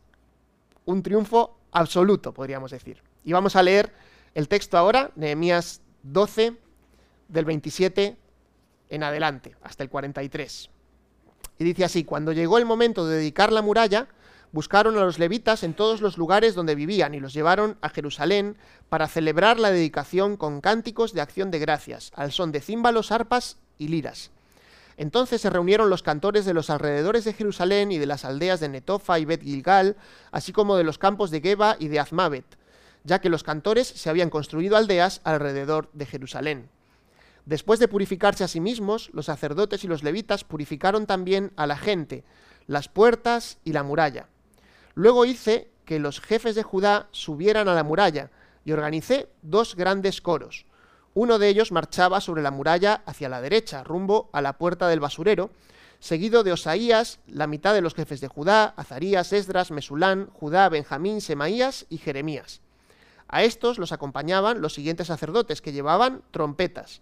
un 0.85 1.03
triunfo 1.03 1.57
absoluto, 1.71 2.33
podríamos 2.33 2.71
decir. 2.71 3.01
Y 3.23 3.33
vamos 3.33 3.55
a 3.55 3.63
leer 3.63 3.93
el 4.33 4.47
texto 4.47 4.77
ahora, 4.77 5.11
Nehemías 5.15 5.81
12, 6.03 6.55
del 7.27 7.45
27 7.45 8.17
en 8.89 9.03
adelante, 9.03 9.55
hasta 9.63 9.83
el 9.83 9.89
43. 9.89 10.69
Y 11.59 11.63
dice 11.63 11.85
así, 11.85 12.03
cuando 12.03 12.31
llegó 12.31 12.57
el 12.57 12.65
momento 12.65 13.05
de 13.05 13.17
dedicar 13.17 13.51
la 13.51 13.61
muralla, 13.61 14.07
buscaron 14.51 14.97
a 14.97 15.01
los 15.01 15.19
levitas 15.19 15.63
en 15.63 15.73
todos 15.73 16.01
los 16.01 16.17
lugares 16.17 16.55
donde 16.55 16.75
vivían 16.75 17.13
y 17.13 17.19
los 17.19 17.33
llevaron 17.33 17.77
a 17.81 17.89
Jerusalén 17.89 18.57
para 18.89 19.07
celebrar 19.07 19.59
la 19.59 19.71
dedicación 19.71 20.37
con 20.37 20.61
cánticos 20.61 21.13
de 21.13 21.21
acción 21.21 21.51
de 21.51 21.59
gracias, 21.59 22.11
al 22.15 22.31
son 22.31 22.51
de 22.51 22.61
címbalos, 22.61 23.11
arpas 23.11 23.57
y 23.77 23.87
liras. 23.87 24.31
Entonces 25.01 25.41
se 25.41 25.49
reunieron 25.49 25.89
los 25.89 26.03
cantores 26.03 26.45
de 26.45 26.53
los 26.53 26.69
alrededores 26.69 27.25
de 27.25 27.33
Jerusalén 27.33 27.91
y 27.91 27.97
de 27.97 28.05
las 28.05 28.23
aldeas 28.23 28.59
de 28.59 28.69
Netofa 28.69 29.17
y 29.17 29.25
Bet 29.25 29.41
Gilgal, 29.41 29.97
así 30.31 30.53
como 30.53 30.77
de 30.77 30.83
los 30.83 30.99
campos 30.99 31.31
de 31.31 31.41
Geba 31.41 31.75
y 31.79 31.87
de 31.87 31.99
Azmavet, 31.99 32.45
ya 33.03 33.19
que 33.19 33.29
los 33.29 33.41
cantores 33.41 33.87
se 33.87 34.11
habían 34.11 34.29
construido 34.29 34.77
aldeas 34.77 35.19
alrededor 35.23 35.89
de 35.93 36.05
Jerusalén. 36.05 36.69
Después 37.47 37.79
de 37.79 37.87
purificarse 37.87 38.43
a 38.43 38.47
sí 38.47 38.59
mismos, 38.59 39.09
los 39.11 39.25
sacerdotes 39.25 39.83
y 39.83 39.87
los 39.87 40.03
levitas 40.03 40.43
purificaron 40.43 41.07
también 41.07 41.51
a 41.55 41.65
la 41.65 41.77
gente, 41.77 42.23
las 42.67 42.87
puertas 42.87 43.57
y 43.63 43.73
la 43.73 43.81
muralla. 43.81 44.27
Luego 44.93 45.25
hice 45.25 45.71
que 45.83 45.97
los 45.97 46.21
jefes 46.21 46.53
de 46.53 46.61
Judá 46.61 47.07
subieran 47.09 47.67
a 47.67 47.73
la 47.73 47.83
muralla 47.83 48.29
y 48.65 48.71
organicé 48.71 49.29
dos 49.41 49.75
grandes 49.75 50.21
coros 50.21 50.67
uno 51.13 51.39
de 51.39 51.49
ellos 51.49 51.71
marchaba 51.71 52.21
sobre 52.21 52.41
la 52.41 52.51
muralla 52.51 53.01
hacia 53.05 53.29
la 53.29 53.41
derecha, 53.41 53.83
rumbo 53.83 54.29
a 54.31 54.41
la 54.41 54.57
puerta 54.57 54.87
del 54.87 54.99
basurero, 54.99 55.49
seguido 55.99 56.43
de 56.43 56.53
Osaías, 56.53 57.19
la 57.27 57.47
mitad 57.47 57.73
de 57.73 57.81
los 57.81 57.93
jefes 57.93 58.21
de 58.21 58.27
Judá, 58.27 58.73
Azarías, 58.77 59.33
Esdras, 59.33 59.71
Mesulán, 59.71 60.29
Judá, 60.33 60.69
Benjamín, 60.69 61.21
Semaías 61.21 61.85
y 61.89 61.97
Jeremías. 61.97 62.61
A 63.27 63.43
estos 63.43 63.77
los 63.77 63.91
acompañaban 63.91 64.61
los 64.61 64.73
siguientes 64.73 65.07
sacerdotes 65.07 65.61
que 65.61 65.71
llevaban 65.71 66.21
trompetas, 66.31 67.01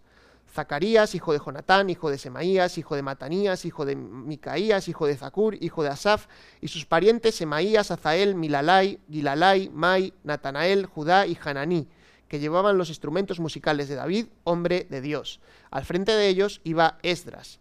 Zacarías, 0.53 1.13
hijo 1.13 1.31
de 1.31 1.39
Jonatán, 1.39 1.89
hijo 1.89 2.09
de 2.09 2.17
Semaías, 2.17 2.77
hijo 2.77 2.95
de 2.95 3.03
Matanías, 3.03 3.65
hijo 3.65 3.85
de 3.85 3.95
Micaías, 3.95 4.87
hijo 4.87 5.05
de 5.05 5.15
Zacur, 5.15 5.55
hijo 5.61 5.83
de 5.83 5.89
Asaf, 5.89 6.27
y 6.59 6.67
sus 6.69 6.85
parientes 6.85 7.35
Semaías, 7.35 7.91
Azael, 7.91 8.35
Milalai, 8.35 8.99
Gilalai, 9.09 9.69
Mai, 9.69 10.13
Natanael, 10.23 10.87
Judá 10.87 11.27
y 11.27 11.37
Hananí, 11.43 11.87
que 12.29 12.39
llevaban 12.39 12.77
los 12.77 12.89
instrumentos 12.89 13.39
musicales 13.39 13.89
de 13.89 13.95
David, 13.95 14.27
hombre 14.45 14.87
de 14.89 15.01
Dios. 15.01 15.41
Al 15.71 15.83
frente 15.83 16.13
de 16.13 16.29
ellos 16.29 16.61
iba 16.63 16.99
Esdras. 17.03 17.59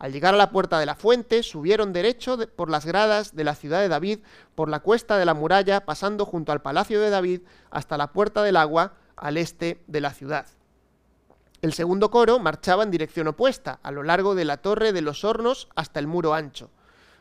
Al 0.00 0.12
llegar 0.12 0.34
a 0.34 0.38
la 0.38 0.50
puerta 0.50 0.78
de 0.78 0.86
la 0.86 0.94
fuente, 0.94 1.42
subieron 1.42 1.92
derecho 1.92 2.38
por 2.56 2.70
las 2.70 2.86
gradas 2.86 3.36
de 3.36 3.44
la 3.44 3.54
ciudad 3.54 3.80
de 3.80 3.88
David, 3.88 4.20
por 4.54 4.68
la 4.68 4.80
cuesta 4.80 5.16
de 5.16 5.26
la 5.26 5.34
muralla, 5.34 5.84
pasando 5.84 6.26
junto 6.26 6.52
al 6.52 6.62
palacio 6.62 7.00
de 7.00 7.10
David, 7.10 7.42
hasta 7.70 7.96
la 7.98 8.12
puerta 8.12 8.42
del 8.42 8.56
agua, 8.56 8.94
al 9.16 9.36
este 9.36 9.82
de 9.86 10.00
la 10.00 10.12
ciudad. 10.12 10.46
El 11.62 11.74
segundo 11.74 12.10
coro 12.10 12.38
marchaba 12.38 12.82
en 12.82 12.90
dirección 12.90 13.28
opuesta, 13.28 13.78
a 13.82 13.90
lo 13.90 14.02
largo 14.02 14.34
de 14.34 14.46
la 14.46 14.56
torre 14.56 14.92
de 14.92 15.02
los 15.02 15.22
hornos 15.24 15.68
hasta 15.76 16.00
el 16.00 16.06
muro 16.06 16.32
ancho. 16.32 16.70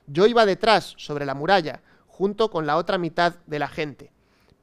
Yo 0.08 0.26
iba 0.26 0.46
detrás, 0.46 0.96
sobre 0.98 1.26
la 1.26 1.36
muralla, 1.36 1.82
junto 2.08 2.50
con 2.50 2.66
la 2.66 2.78
otra 2.78 2.98
mitad 2.98 3.36
de 3.46 3.60
la 3.60 3.68
gente. 3.68 4.14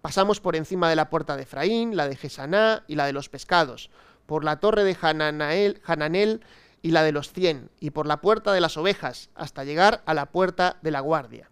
Pasamos 0.01 0.41
por 0.41 0.57
encima 0.57 0.89
de 0.89 0.97
la 0.97 1.11
puerta 1.11 1.37
de 1.37 1.43
Efraín, 1.43 1.97
la 1.97 2.09
de 2.09 2.17
Gesaná 2.17 2.85
y 2.87 2.95
la 2.95 3.07
de 3.07 3.13
los 3.13 3.29
pescados, 3.29 3.91
por 4.27 4.45
la 4.45 4.61
torre 4.61 4.85
de 4.85 4.97
Hananel 5.01 6.41
y 6.83 6.91
la 6.91 7.03
de 7.03 7.13
los 7.13 7.33
cien, 7.33 7.71
y 7.81 7.91
por 7.91 8.07
la 8.07 8.21
puerta 8.21 8.53
de 8.53 8.61
las 8.61 8.77
ovejas, 8.77 9.31
hasta 9.35 9.65
llegar 9.65 10.03
a 10.07 10.15
la 10.15 10.27
puerta 10.27 10.77
de 10.83 10.91
la 10.91 11.01
guardia. 11.01 11.51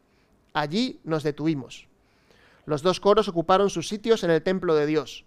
Allí 0.53 1.01
nos 1.03 1.23
detuvimos. 1.23 1.89
Los 2.67 2.83
dos 2.83 3.01
coros 3.01 3.29
ocuparon 3.29 3.71
sus 3.71 3.89
sitios 3.89 4.23
en 4.23 4.31
el 4.31 4.43
templo 4.43 4.75
de 4.75 4.87
Dios. 4.87 5.25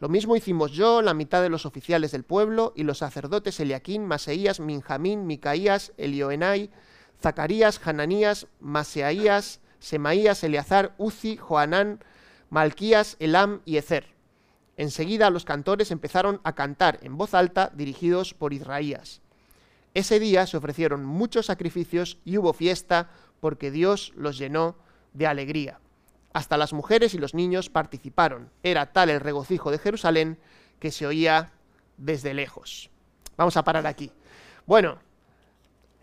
Lo 0.00 0.08
mismo 0.08 0.34
hicimos 0.34 0.72
yo, 0.72 1.02
la 1.02 1.12
mitad 1.12 1.42
de 1.42 1.50
los 1.50 1.66
oficiales 1.66 2.10
del 2.10 2.24
pueblo, 2.24 2.72
y 2.74 2.84
los 2.84 2.98
sacerdotes 2.98 3.60
Eliaquín, 3.60 4.06
Maseías, 4.06 4.58
Minjamín, 4.58 5.26
Micaías, 5.26 5.92
Elioenai, 5.98 6.70
Zacarías, 7.20 7.80
Hananías, 7.84 8.46
Maseaías, 8.60 9.60
Semaías, 9.78 10.42
Eleazar, 10.42 10.94
Uzi, 10.96 11.36
Joanán, 11.36 12.02
Malquías, 12.50 13.16
Elam 13.20 13.62
y 13.64 13.76
Ezer. 13.76 14.06
Enseguida 14.76 15.30
los 15.30 15.44
cantores 15.44 15.90
empezaron 15.90 16.40
a 16.44 16.54
cantar 16.54 16.98
en 17.02 17.16
voz 17.16 17.34
alta, 17.34 17.70
dirigidos 17.74 18.34
por 18.34 18.52
Israías. 18.52 19.20
Ese 19.94 20.20
día 20.20 20.46
se 20.46 20.56
ofrecieron 20.56 21.04
muchos 21.04 21.46
sacrificios 21.46 22.18
y 22.24 22.38
hubo 22.38 22.52
fiesta, 22.52 23.10
porque 23.40 23.70
Dios 23.70 24.12
los 24.16 24.38
llenó 24.38 24.76
de 25.12 25.26
alegría. 25.26 25.80
Hasta 26.32 26.56
las 26.56 26.72
mujeres 26.72 27.14
y 27.14 27.18
los 27.18 27.34
niños 27.34 27.70
participaron. 27.70 28.50
Era 28.62 28.92
tal 28.92 29.10
el 29.10 29.20
regocijo 29.20 29.70
de 29.70 29.78
Jerusalén 29.78 30.38
que 30.78 30.90
se 30.90 31.06
oía 31.06 31.52
desde 31.96 32.34
lejos. 32.34 32.90
Vamos 33.36 33.56
a 33.56 33.64
parar 33.64 33.86
aquí. 33.86 34.12
Bueno, 34.66 34.98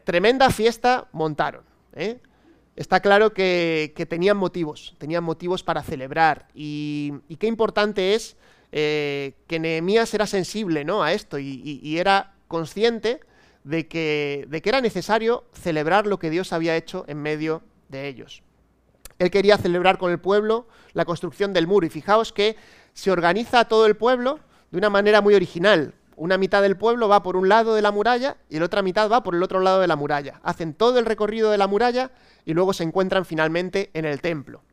tremenda 0.03 0.49
fiesta 0.49 1.07
montaron. 1.13 1.63
¿eh? 1.93 2.19
Está 2.77 2.99
claro 2.99 3.33
que, 3.33 4.05
tenían 4.07 4.37
motivos, 4.37 4.95
tenían 4.99 5.23
motivos 5.23 5.63
para 5.63 5.81
celebrar. 5.81 6.47
Y, 6.53 7.11
qué 7.39 7.47
importante 7.47 8.13
es 8.13 8.37
eh, 8.71 9.33
que 9.47 9.59
Nehemías 9.59 10.13
era 10.13 10.27
sensible 10.27 10.85
¿no? 10.85 11.01
a 11.01 11.11
esto 11.11 11.39
y, 11.39 11.97
era 11.97 12.35
consciente 12.47 13.19
de 13.63 13.87
que, 13.87 14.45
de 14.47 14.61
que 14.61 14.69
era 14.69 14.79
necesario 14.79 15.45
celebrar 15.53 16.05
lo 16.05 16.19
que 16.19 16.29
Dios 16.29 16.53
había 16.53 16.77
hecho 16.77 17.03
en 17.07 17.17
medio 17.17 17.63
de 17.89 18.07
ellos. 18.07 18.43
Él 19.17 19.31
quería 19.31 19.57
celebrar 19.57 19.97
con 19.97 20.11
el 20.11 20.19
pueblo 20.19 20.67
la 20.93 21.03
construcción 21.03 21.53
del 21.53 21.65
muro. 21.65 21.87
Y 21.87 21.89
fijaos 21.89 22.31
que 22.31 22.57
se 22.93 23.09
organiza 23.09 23.65
todo 23.65 23.87
el 23.87 23.97
pueblo 23.97 24.39
de 24.69 24.77
una 24.77 24.91
manera 24.91 25.21
muy 25.21 25.33
original. 25.33 25.95
Una 26.17 26.39
mitad 26.39 26.63
del 26.63 26.77
pueblo 26.77 27.07
va 27.07 27.21
por 27.21 27.37
un 27.37 27.47
lado 27.47 27.75
de 27.75 27.83
la 27.83 27.91
muralla 27.91 28.37
y 28.49 28.57
la 28.57 28.65
otra 28.65 28.81
mitad 28.81 29.07
va 29.07 29.21
por 29.21 29.35
el 29.35 29.43
otro 29.43 29.59
lado 29.59 29.79
de 29.79 29.87
la 29.87 29.95
muralla. 29.95 30.41
Hacen 30.41 30.73
todo 30.73 30.97
el 30.97 31.05
recorrido 31.05 31.51
de 31.51 31.59
la 31.59 31.67
muralla 31.67 32.09
y 32.43 32.55
luego 32.55 32.73
se 32.73 32.83
encuentran 32.83 33.23
finalmente 33.23 33.91
en 33.93 34.03
el 34.03 34.19
templo. 34.19 34.63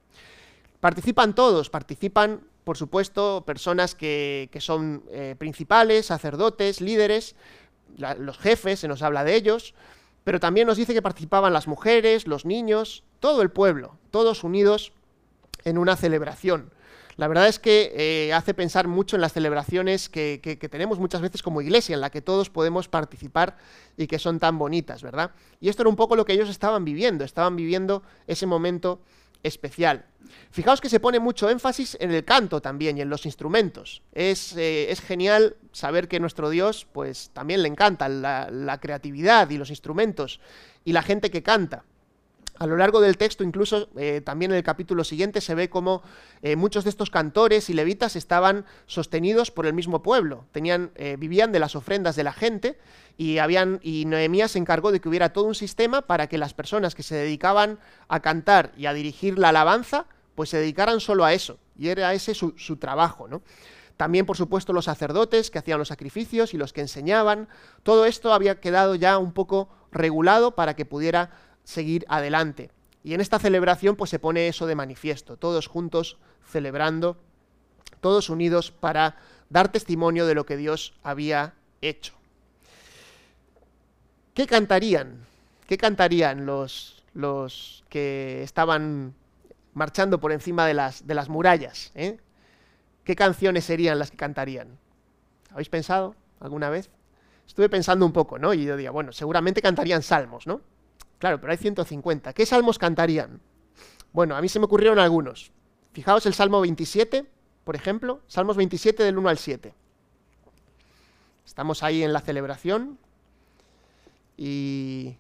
Participan 0.81 1.35
todos, 1.35 1.69
participan, 1.69 2.41
por 2.65 2.79
supuesto, 2.79 3.45
personas 3.47 3.95
que, 3.95 4.49
son 4.59 5.05
eh, 5.11 5.37
principales, 5.39 6.07
sacerdotes, 6.07 6.81
líderes, 6.81 7.37
los 7.99 8.39
jefes, 8.39 8.81
se 8.81 8.89
nos 8.89 9.03
habla 9.03 9.23
de 9.23 9.35
ellos, 9.35 9.75
pero 10.25 10.41
también 10.41 10.67
nos 10.67 10.79
dice 10.79 10.95
que 10.95 11.03
participaban 11.03 11.53
las 11.53 11.69
mujeres, 11.69 12.27
los 12.27 12.47
niños, 12.47 13.05
todo 13.21 13.43
el 13.43 13.51
pueblo, 13.51 13.99
todos 14.11 14.45
unidos 14.45 14.93
en 15.65 15.77
una 15.77 15.95
celebración. 15.95 16.71
La 17.17 17.29
verdad 17.29 17.47
es 17.49 17.59
que 17.59 17.93
eh, 17.95 18.33
hace 18.33 18.55
pensar 18.55 18.89
mucho 18.89 19.17
en 19.17 19.23
las 19.23 19.33
celebraciones 19.33 20.09
que, 20.09 20.41
tenemos 20.71 20.99
muchas 20.99 21.21
veces 21.21 21.43
como 21.43 21.61
iglesia, 21.61 21.95
en 21.95 22.01
la 22.01 22.11
que 22.11 22.23
todos 22.23 22.51
podemos 22.51 22.89
participar 22.89 23.57
y 23.97 24.07
que 24.07 24.19
son 24.19 24.39
tan 24.39 24.59
bonitas, 24.59 25.03
¿verdad? 25.03 25.33
Y 25.61 25.69
esto 25.69 25.83
era 25.83 25.91
un 25.91 25.97
poco 25.97 26.17
lo 26.17 26.25
que 26.25 26.33
ellos 26.33 26.49
estaban 26.49 26.85
viviendo, 26.85 27.25
estaban 27.25 27.57
viviendo 27.57 28.03
ese 28.27 28.47
momento 28.47 29.01
especial. 29.43 30.07
Fijaos 30.51 30.81
que 30.81 30.89
se 30.89 31.01
pone 31.01 31.21
mucho 31.21 31.51
énfasis 31.51 31.97
en 32.01 32.11
el 32.11 32.25
canto 32.25 32.61
también 32.61 32.97
y 32.97 33.03
en 33.03 33.11
los 33.11 33.27
instrumentos. 33.27 34.03
Es, 34.13 34.55
eh, 34.57 34.95
genial 35.07 35.57
saber 35.73 36.09
que 36.09 36.19
nuestro 36.19 36.49
Dios, 36.51 36.87
pues 36.93 37.31
también 37.33 37.63
le 37.63 37.69
encanta 37.69 38.09
la 38.09 38.79
creatividad 38.81 39.51
y 39.51 39.59
los 39.59 39.71
instrumentos 39.71 40.41
y 40.85 40.93
la 40.93 41.03
gente 41.03 41.31
que 41.31 41.43
canta. 41.43 41.85
A 42.57 42.69
lo 42.69 42.77
largo 42.77 43.01
del 43.01 43.17
texto, 43.17 43.43
incluso 43.43 43.89
eh, 43.97 44.21
también 44.21 44.53
en 44.53 44.57
el 44.59 44.63
capítulo 44.63 45.03
siguiente, 45.03 45.41
se 45.41 45.57
ve 45.57 45.69
como 45.69 46.03
eh, 46.41 46.55
muchos 46.55 46.85
de 46.85 46.91
estos 46.91 47.11
cantores 47.11 47.69
y 47.69 47.75
levitas 47.75 48.15
estaban 48.15 48.65
sostenidos 48.87 49.51
por 49.51 49.67
el 49.67 49.75
mismo 49.75 50.03
pueblo. 50.03 50.47
Tenían, 50.53 50.93
eh, 50.95 51.17
vivían 51.19 51.51
de 51.51 51.59
las 51.59 51.75
ofrendas 51.75 52.15
de 52.15 52.23
la 52.23 52.33
gente 52.33 52.79
y, 53.17 53.39
habían, 53.39 53.81
y 53.83 54.05
Noemías 54.05 54.53
se 54.53 54.61
encargó 54.61 54.93
de 54.93 55.01
que 55.01 55.09
hubiera 55.09 55.33
todo 55.33 55.47
un 55.47 55.57
sistema 55.57 56.03
para 56.03 56.29
que 56.29 56.39
las 56.39 56.55
personas 56.55 56.95
que 56.95 57.03
se 57.03 57.17
dedicaban 57.17 57.81
a 58.07 58.21
cantar 58.21 58.71
y 58.77 58.87
a 58.87 58.95
dirigir 58.95 59.37
la 59.37 59.49
alabanza, 59.49 60.07
pues 60.37 60.51
se 60.51 60.59
dedicaran 60.59 61.01
solo 61.01 61.25
a 61.25 61.33
eso. 61.33 61.59
Y 61.77 61.89
era 61.89 62.15
ese 62.15 62.35
su, 62.35 62.55
su 62.57 62.77
trabajo, 62.77 63.27
¿no? 63.27 63.43
También, 63.97 64.27
por 64.27 64.37
supuesto, 64.37 64.73
los 64.73 64.87
sacerdotes 64.87 65.51
que 65.51 65.59
hacían 65.59 65.79
los 65.79 65.89
sacrificios 65.89 66.55
y 66.55 66.57
los 66.57 66.73
que 66.73 66.81
enseñaban. 66.81 67.49
Todo 67.83 68.07
esto 68.07 68.33
había 68.33 68.61
quedado 68.61 68.95
ya 68.97 69.19
un 69.19 69.33
poco 69.33 69.69
regulado 69.93 70.57
para 70.57 70.75
que 70.75 70.85
pudiera 70.85 71.31
seguir 71.65 72.05
adelante. 72.09 72.71
Y 73.03 73.15
en 73.15 73.21
esta 73.21 73.39
celebración 73.39 73.97
pues 73.97 74.11
se 74.11 74.19
pone 74.19 74.49
eso 74.49 74.67
de 74.67 74.75
manifiesto, 74.75 75.37
todos 75.37 75.67
juntos 75.67 76.19
celebrando, 76.47 77.17
todos 78.01 78.31
unidos 78.31 78.71
para 78.71 79.17
dar 79.51 79.71
testimonio 79.71 80.27
de 80.27 80.35
lo 80.35 80.47
que 80.47 80.57
Dios 80.57 80.95
había 81.03 81.55
hecho. 81.81 82.15
¿Qué 84.35 84.47
cantarían? 84.47 85.27
¿Qué 85.67 85.79
cantarían 85.79 86.47
los, 86.47 87.03
los 87.15 87.85
que 87.89 88.43
estaban 88.43 89.15
marchando 89.75 90.19
por 90.21 90.33
encima 90.33 90.67
de 90.67 90.75
las, 90.75 91.07
de 91.07 91.15
las 91.15 91.29
murallas? 91.29 91.93
Eh? 91.95 92.19
¿Qué 93.05 93.15
canciones 93.15 93.65
serían 93.65 93.99
las 93.99 94.11
que 94.11 94.17
cantarían? 94.17 94.79
¿Habéis 95.51 95.69
pensado 95.69 96.17
alguna 96.41 96.71
vez? 96.71 96.91
Estuve 97.47 97.69
pensando 97.69 98.05
un 98.07 98.13
poco, 98.13 98.39
¿no? 98.39 98.55
Y 98.55 98.65
yo 98.65 98.77
diría, 98.77 98.91
bueno, 98.91 99.13
seguramente 99.13 99.63
cantarían 99.63 100.03
salmos, 100.03 100.47
¿no? 100.47 100.63
Claro, 101.25 101.41
pero 101.41 101.53
hay 101.53 101.57
150. 101.57 102.35
¿Qué 102.35 102.45
salmos 102.45 102.79
cantarían? 102.79 103.41
Bueno, 104.13 104.37
a 104.37 104.43
mí 104.43 104.49
se 104.51 104.59
me 104.59 104.67
ocurrieron 104.67 104.99
algunos. 104.99 105.53
Fijaos 105.95 106.27
el 106.27 106.35
Salmo 106.35 106.61
27, 106.61 107.25
por 107.65 107.75
ejemplo, 107.75 108.21
Salmos 108.27 108.59
27 108.59 109.03
del 109.03 109.17
1 109.17 109.31
al 109.31 109.39
7. 109.39 109.73
Estamos 111.47 111.83
ahí 111.83 112.03
en 112.03 112.13
la 112.13 112.21
celebración 112.21 112.99
y 114.37 115.17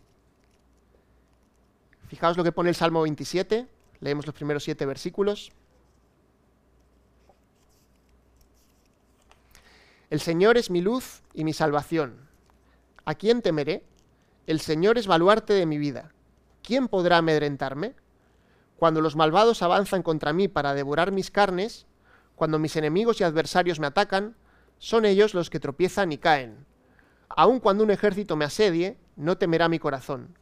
fijaos 2.08 2.36
lo 2.36 2.44
que 2.44 2.52
pone 2.52 2.68
el 2.68 2.76
Salmo 2.76 3.00
27, 3.00 3.66
leemos 4.00 4.26
los 4.26 4.34
primeros 4.34 4.62
siete 4.62 4.84
versículos. 4.84 5.52
El 10.10 10.20
Señor 10.20 10.58
es 10.58 10.68
mi 10.68 10.82
luz 10.82 11.22
y 11.32 11.44
mi 11.44 11.54
salvación. 11.54 12.28
¿A 13.06 13.14
quién 13.14 13.40
temeré? 13.40 13.84
El 14.46 14.60
Señor 14.60 14.98
es 14.98 15.06
baluarte 15.06 15.54
de 15.54 15.64
mi 15.64 15.78
vida. 15.78 16.12
¿Quién 16.62 16.88
podrá 16.88 17.18
amedrentarme? 17.18 17.94
Cuando 18.76 19.00
los 19.00 19.16
malvados 19.16 19.62
avanzan 19.62 20.02
contra 20.02 20.34
mí 20.34 20.48
para 20.48 20.74
devorar 20.74 21.12
mis 21.12 21.30
carnes, 21.30 21.86
cuando 22.34 22.58
mis 22.58 22.76
enemigos 22.76 23.20
y 23.20 23.24
adversarios 23.24 23.80
me 23.80 23.86
atacan, 23.86 24.36
son 24.78 25.06
ellos 25.06 25.32
los 25.32 25.48
que 25.48 25.60
tropiezan 25.60 26.12
y 26.12 26.18
caen. 26.18 26.66
Aun 27.30 27.58
cuando 27.58 27.84
un 27.84 27.90
ejército 27.90 28.36
me 28.36 28.44
asedie, 28.44 28.98
no 29.16 29.38
temerá 29.38 29.70
mi 29.70 29.78
corazón. 29.78 30.36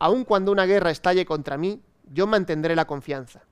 Aun 0.00 0.24
cuando 0.24 0.50
una 0.50 0.66
guerra 0.66 0.90
estalle 0.90 1.24
contra 1.24 1.56
mí, 1.56 1.80
yo 2.12 2.26
mantendré 2.26 2.74
la 2.74 2.86
confianza. 2.86 3.42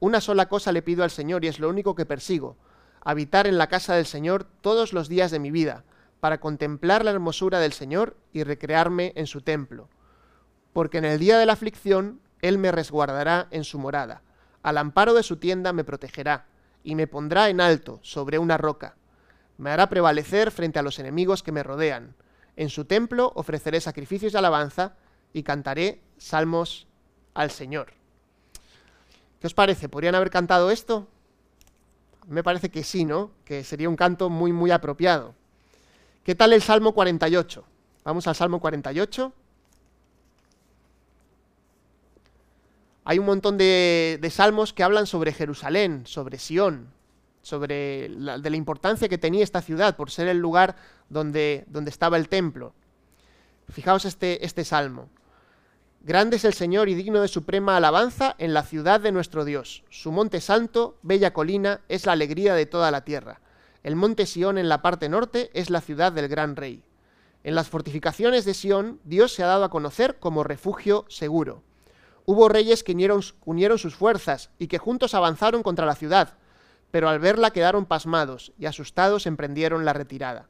Una 0.00 0.20
sola 0.20 0.48
cosa 0.48 0.70
le 0.70 0.82
pido 0.82 1.02
al 1.02 1.10
Señor 1.10 1.44
y 1.46 1.48
es 1.48 1.60
lo 1.60 1.70
único 1.70 1.94
que 1.94 2.04
persigo, 2.04 2.56
habitar 3.02 3.46
en 3.46 3.56
la 3.56 3.68
casa 3.68 3.94
del 3.94 4.06
Señor 4.06 4.44
todos 4.60 4.92
los 4.92 5.08
días 5.08 5.30
de 5.30 5.38
mi 5.38 5.50
vida, 5.50 5.84
para 6.20 6.38
contemplar 6.38 7.04
la 7.04 7.10
hermosura 7.10 7.58
del 7.58 7.72
Señor 7.72 8.16
y 8.32 8.44
recrearme 8.44 9.12
en 9.16 9.26
su 9.26 9.40
templo. 9.40 9.88
Porque 10.72 10.98
en 10.98 11.06
el 11.06 11.18
día 11.18 11.38
de 11.38 11.46
la 11.46 11.54
aflicción 11.54 12.20
Él 12.42 12.58
me 12.58 12.70
resguardará 12.70 13.48
en 13.50 13.64
su 13.64 13.78
morada, 13.78 14.22
al 14.62 14.78
amparo 14.78 15.14
de 15.14 15.22
su 15.22 15.38
tienda 15.38 15.72
me 15.72 15.84
protegerá, 15.84 16.46
y 16.82 16.94
me 16.94 17.06
pondrá 17.06 17.48
en 17.48 17.60
alto 17.60 17.98
sobre 18.02 18.38
una 18.38 18.56
roca. 18.56 18.96
me 19.58 19.70
hará 19.70 19.90
prevalecer 19.90 20.50
frente 20.50 20.78
a 20.78 20.82
los 20.82 20.98
enemigos 20.98 21.42
que 21.42 21.52
me 21.52 21.62
rodean. 21.62 22.14
En 22.56 22.70
su 22.70 22.86
templo 22.86 23.30
ofreceré 23.34 23.80
sacrificios 23.82 24.32
de 24.32 24.38
alabanza 24.38 24.96
y 25.34 25.42
cantaré 25.42 26.00
salmos 26.16 26.86
al 27.34 27.50
Señor. 27.50 27.92
¿Qué 29.38 29.46
os 29.46 29.54
parece? 29.54 29.90
¿Podrían 29.90 30.14
haber 30.14 30.30
cantado 30.30 30.70
esto? 30.70 31.08
Me 32.26 32.42
parece 32.42 32.70
que 32.70 32.84
sí, 32.84 33.04
¿no? 33.04 33.32
Que 33.44 33.62
sería 33.62 33.88
un 33.88 33.96
canto 33.96 34.30
muy, 34.30 34.52
muy 34.52 34.70
apropiado. 34.70 35.34
¿Qué 36.24 36.34
tal 36.34 36.52
el 36.52 36.60
Salmo 36.60 36.92
48? 36.92 37.64
Vamos 38.04 38.26
al 38.26 38.34
Salmo 38.34 38.60
48. 38.60 39.32
Hay 43.04 43.18
un 43.18 43.24
montón 43.24 43.56
de, 43.56 44.30
salmos 44.30 44.74
que 44.74 44.82
hablan 44.82 45.06
sobre 45.06 45.32
Jerusalén, 45.32 46.02
sobre 46.04 46.38
Sión, 46.38 46.92
sobre 47.40 48.10
la, 48.10 48.38
de 48.38 48.50
la 48.50 48.56
importancia 48.56 49.08
que 49.08 49.16
tenía 49.16 49.42
esta 49.42 49.62
ciudad 49.62 49.96
por 49.96 50.10
ser 50.10 50.28
el 50.28 50.38
lugar 50.38 50.76
donde, 51.08 51.64
donde 51.68 51.90
estaba 51.90 52.18
el 52.18 52.28
templo. 52.28 52.74
Fijaos 53.70 54.04
este, 54.04 54.44
este 54.44 54.64
salmo. 54.64 55.08
Grande 56.02 56.36
es 56.36 56.44
el 56.44 56.52
Señor 56.52 56.90
y 56.90 56.94
digno 56.94 57.22
de 57.22 57.28
suprema 57.28 57.78
alabanza 57.78 58.34
en 58.38 58.52
la 58.52 58.62
ciudad 58.62 59.00
de 59.00 59.12
nuestro 59.12 59.46
Dios. 59.46 59.84
Su 59.88 60.12
monte 60.12 60.42
santo, 60.42 60.98
bella 61.02 61.32
colina, 61.32 61.80
es 61.88 62.04
la 62.04 62.12
alegría 62.12 62.54
de 62.54 62.66
toda 62.66 62.90
la 62.90 63.04
tierra. 63.04 63.40
El 63.82 63.96
monte 63.96 64.26
Sión 64.26 64.58
en 64.58 64.68
la 64.68 64.82
parte 64.82 65.08
norte 65.08 65.50
es 65.54 65.70
la 65.70 65.80
ciudad 65.80 66.12
del 66.12 66.28
gran 66.28 66.56
rey. 66.56 66.84
En 67.44 67.54
las 67.54 67.68
fortificaciones 67.68 68.44
de 68.44 68.54
Sión, 68.54 69.00
Dios 69.04 69.32
se 69.32 69.42
ha 69.42 69.46
dado 69.46 69.64
a 69.64 69.70
conocer 69.70 70.18
como 70.18 70.44
refugio 70.44 71.06
seguro. 71.08 71.62
Hubo 72.26 72.48
reyes 72.48 72.84
que 72.84 72.92
unieron, 72.92 73.78
sus 73.78 73.94
fuerzas 73.94 74.50
y 74.58 74.68
que 74.68 74.78
juntos 74.78 75.14
avanzaron 75.14 75.62
contra 75.62 75.86
la 75.86 75.94
ciudad 75.94 76.36
pero 76.90 77.08
al 77.08 77.18
verla 77.18 77.50
quedaron 77.50 77.86
pasmados 77.86 78.52
y 78.58 78.66
asustados 78.66 79.26
emprendieron 79.26 79.84
la 79.84 79.92
retirada. 79.92 80.48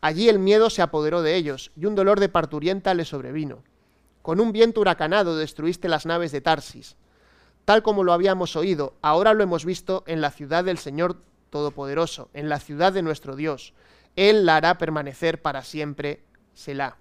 Allí 0.00 0.28
el 0.28 0.38
miedo 0.38 0.70
se 0.70 0.82
apoderó 0.82 1.22
de 1.22 1.36
ellos 1.36 1.72
y 1.76 1.86
un 1.86 1.94
dolor 1.94 2.20
de 2.20 2.28
parturienta 2.28 2.94
les 2.94 3.08
sobrevino. 3.08 3.62
Con 4.22 4.40
un 4.40 4.52
viento 4.52 4.80
huracanado 4.80 5.36
destruiste 5.36 5.88
las 5.88 6.06
naves 6.06 6.32
de 6.32 6.40
Tarsis. 6.40 6.96
Tal 7.64 7.82
como 7.82 8.04
lo 8.04 8.12
habíamos 8.12 8.56
oído, 8.56 8.94
ahora 9.02 9.34
lo 9.34 9.42
hemos 9.42 9.64
visto 9.64 10.04
en 10.06 10.20
la 10.20 10.30
ciudad 10.30 10.64
del 10.64 10.78
Señor 10.78 11.16
Todopoderoso, 11.50 12.30
en 12.32 12.48
la 12.48 12.60
ciudad 12.60 12.92
de 12.92 13.02
nuestro 13.02 13.36
Dios. 13.36 13.74
Él 14.16 14.46
la 14.46 14.56
hará 14.56 14.78
permanecer 14.78 15.42
para 15.42 15.62
siempre, 15.62 16.24
Selah. 16.54 16.96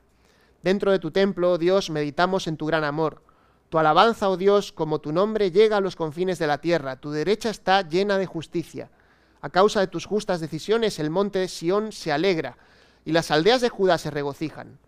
Dentro 0.63 0.91
de 0.91 0.99
tu 0.99 1.11
templo, 1.11 1.53
oh 1.53 1.57
Dios, 1.57 1.89
meditamos 1.89 2.47
en 2.47 2.57
tu 2.57 2.65
gran 2.65 2.83
amor 2.83 3.21
tu 3.69 3.77
alabanza, 3.77 4.29
oh 4.29 4.37
Dios, 4.37 4.71
como 4.71 4.99
tu 4.99 5.11
nombre 5.11 5.51
llega 5.51 5.77
a 5.77 5.81
los 5.81 5.95
confines 5.95 6.39
de 6.39 6.47
la 6.47 6.57
tierra, 6.57 6.95
tu 6.95 7.11
derecha 7.11 7.51
está 7.51 7.87
llena 7.87 8.17
de 8.17 8.25
justicia. 8.25 8.89
A 9.41 9.49
causa 9.49 9.79
de 9.79 9.87
tus 9.87 10.05
justas 10.05 10.39
decisiones 10.39 10.97
el 10.97 11.11
monte 11.11 11.37
de 11.37 11.47
Sión 11.47 11.91
se 11.91 12.11
alegra, 12.11 12.57
y 13.05 13.11
las 13.11 13.29
aldeas 13.29 13.61
de 13.61 13.69
Judá 13.69 13.99
se 13.99 14.09
regocijan. 14.09 14.79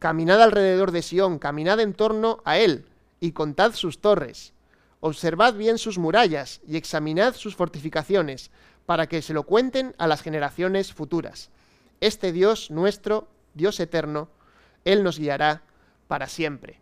Caminad 0.00 0.42
alrededor 0.42 0.90
de 0.90 1.02
Sión, 1.02 1.38
caminad 1.38 1.78
en 1.78 1.94
torno 1.94 2.42
a 2.44 2.58
él, 2.58 2.86
y 3.20 3.32
contad 3.32 3.72
sus 3.72 4.00
torres. 4.00 4.52
Observad 4.98 5.54
bien 5.54 5.78
sus 5.78 5.98
murallas, 5.98 6.60
y 6.66 6.76
examinad 6.76 7.34
sus 7.34 7.54
fortificaciones, 7.54 8.50
para 8.86 9.06
que 9.06 9.22
se 9.22 9.34
lo 9.34 9.44
cuenten 9.44 9.94
a 9.98 10.06
las 10.06 10.22
generaciones 10.22 10.92
futuras. 10.92 11.50
Este 12.00 12.32
Dios 12.32 12.70
nuestro, 12.70 13.28
Dios 13.54 13.80
eterno, 13.80 14.28
Él 14.84 15.02
nos 15.02 15.18
guiará 15.18 15.62
para 16.08 16.28
siempre. 16.28 16.80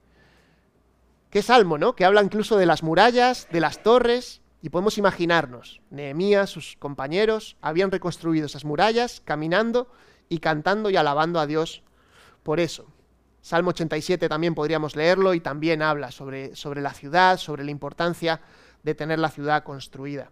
Qué 1.30 1.42
salmo, 1.42 1.78
¿no? 1.78 1.94
Que 1.94 2.04
habla 2.04 2.23
incluso 2.23 2.56
de 2.56 2.66
las 2.66 2.82
murallas, 2.82 3.49
de 3.50 3.61
las 3.61 3.82
torres, 3.82 4.42
y 4.61 4.68
podemos 4.68 4.97
imaginarnos, 4.97 5.80
Nehemías, 5.90 6.50
sus 6.50 6.76
compañeros, 6.78 7.56
habían 7.61 7.90
reconstruido 7.90 8.47
esas 8.47 8.64
murallas, 8.64 9.21
caminando 9.25 9.90
y 10.28 10.38
cantando 10.38 10.88
y 10.88 10.97
alabando 10.97 11.40
a 11.40 11.47
Dios 11.47 11.82
por 12.44 12.61
eso. 12.61 12.87
Salmo 13.40 13.71
87 13.71 14.28
también 14.28 14.54
podríamos 14.54 14.94
leerlo 14.94 15.35
y 15.35 15.40
también 15.40 15.82
habla 15.82 16.12
sobre, 16.12 16.54
sobre 16.54 16.80
la 16.80 16.94
ciudad, 16.94 17.38
sobre 17.38 17.64
la 17.64 17.73
importancia 17.73 18.41
de 18.84 18.95
tener 18.95 19.19
la 19.19 19.30
ciudad 19.30 19.65
construida. 19.65 20.30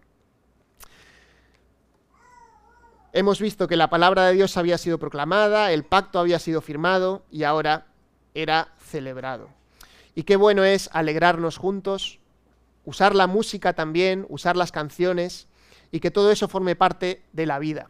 Hemos 3.13 3.41
visto 3.41 3.67
que 3.67 3.75
la 3.75 3.89
palabra 3.89 4.25
de 4.25 4.33
Dios 4.33 4.55
había 4.55 4.77
sido 4.77 4.97
proclamada, 4.97 5.73
el 5.73 5.83
pacto 5.83 6.19
había 6.19 6.39
sido 6.39 6.61
firmado 6.61 7.23
y 7.29 7.43
ahora 7.43 7.87
era 8.33 8.69
celebrado. 8.79 9.49
Y 10.15 10.23
qué 10.23 10.37
bueno 10.37 10.63
es 10.63 10.89
alegrarnos 10.93 11.57
juntos, 11.57 12.19
usar 12.85 13.13
la 13.13 13.27
música 13.27 13.73
también, 13.73 14.25
usar 14.29 14.55
las 14.55 14.71
canciones, 14.71 15.47
y 15.91 15.99
que 15.99 16.11
todo 16.11 16.31
eso 16.31 16.47
forme 16.47 16.75
parte 16.75 17.21
de 17.33 17.45
la 17.45 17.59
vida. 17.59 17.89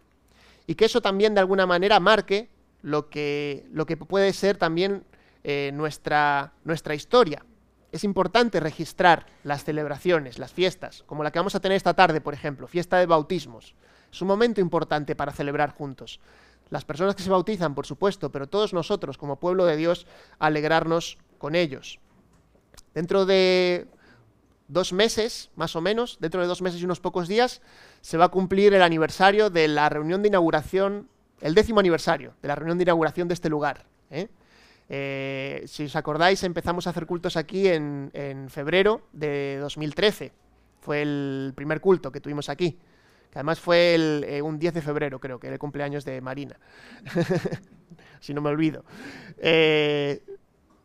Y 0.67 0.75
que 0.75 0.85
eso 0.85 1.01
también 1.01 1.33
de 1.33 1.39
alguna 1.39 1.65
manera 1.65 1.99
marque 1.99 2.49
lo 2.81 3.09
que, 3.09 3.67
lo 3.71 3.85
que 3.85 3.97
puede 3.97 4.33
ser 4.33 4.57
también 4.57 5.03
eh, 5.43 5.71
nuestra, 5.73 6.53
nuestra 6.63 6.95
historia. 6.95 7.45
Es 7.91 8.03
importante 8.03 8.59
registrar 8.59 9.27
las 9.43 9.63
celebraciones, 9.63 10.39
las 10.39 10.51
fiestas, 10.51 11.03
como 11.05 11.23
la 11.23 11.31
que 11.31 11.39
vamos 11.39 11.55
a 11.55 11.59
tener 11.59 11.75
esta 11.75 11.93
tarde, 11.93 12.21
por 12.21 12.33
ejemplo, 12.33 12.67
fiesta 12.67 12.97
de 12.97 13.05
bautismos. 13.05 13.75
Es 14.11 14.21
un 14.21 14.27
momento 14.27 14.61
importante 14.61 15.15
para 15.15 15.31
celebrar 15.31 15.71
juntos. 15.71 16.19
Las 16.69 16.85
personas 16.85 17.15
que 17.15 17.23
se 17.23 17.29
bautizan, 17.29 17.75
por 17.75 17.85
supuesto, 17.85 18.31
pero 18.31 18.47
todos 18.47 18.73
nosotros, 18.73 19.17
como 19.17 19.39
pueblo 19.39 19.65
de 19.65 19.75
Dios, 19.75 20.07
alegrarnos 20.39 21.17
con 21.37 21.55
ellos. 21.55 21.99
Dentro 22.93 23.25
de 23.25 23.87
dos 24.67 24.93
meses, 24.93 25.51
más 25.55 25.75
o 25.75 25.81
menos, 25.81 26.17
dentro 26.21 26.41
de 26.41 26.47
dos 26.47 26.61
meses 26.61 26.81
y 26.81 26.85
unos 26.85 27.01
pocos 27.01 27.27
días, 27.27 27.61
se 27.99 28.17
va 28.17 28.25
a 28.25 28.29
cumplir 28.29 28.73
el 28.73 28.81
aniversario 28.81 29.49
de 29.49 29.67
la 29.67 29.89
reunión 29.89 30.21
de 30.21 30.29
inauguración, 30.29 31.09
el 31.41 31.55
décimo 31.55 31.81
aniversario 31.81 32.33
de 32.41 32.47
la 32.47 32.55
reunión 32.55 32.77
de 32.77 32.83
inauguración 32.83 33.27
de 33.27 33.33
este 33.33 33.49
lugar. 33.49 33.85
¿eh? 34.09 34.29
Eh, 34.87 35.63
si 35.67 35.85
os 35.85 35.95
acordáis, 35.95 36.43
empezamos 36.43 36.87
a 36.87 36.89
hacer 36.91 37.05
cultos 37.05 37.37
aquí 37.37 37.67
en, 37.67 38.11
febrero 38.49 39.01
de 39.11 39.57
2013. 39.59 40.31
Fue 40.79 41.01
el 41.01 41.53
primer 41.55 41.81
culto 41.81 42.11
que 42.11 42.21
tuvimos 42.21 42.49
aquí. 42.49 42.77
Que 43.31 43.39
además 43.39 43.59
fue 43.59 43.95
eh, 43.95 44.41
un 44.41 44.59
10 44.59 44.73
de 44.73 44.81
febrero, 44.81 45.19
creo, 45.19 45.39
que 45.39 45.47
era 45.47 45.55
el 45.55 45.59
cumpleaños 45.59 46.03
de 46.05 46.21
Marina. 46.21 46.57
si 48.19 48.33
no 48.33 48.41
me 48.41 48.49
olvido. 48.49 48.83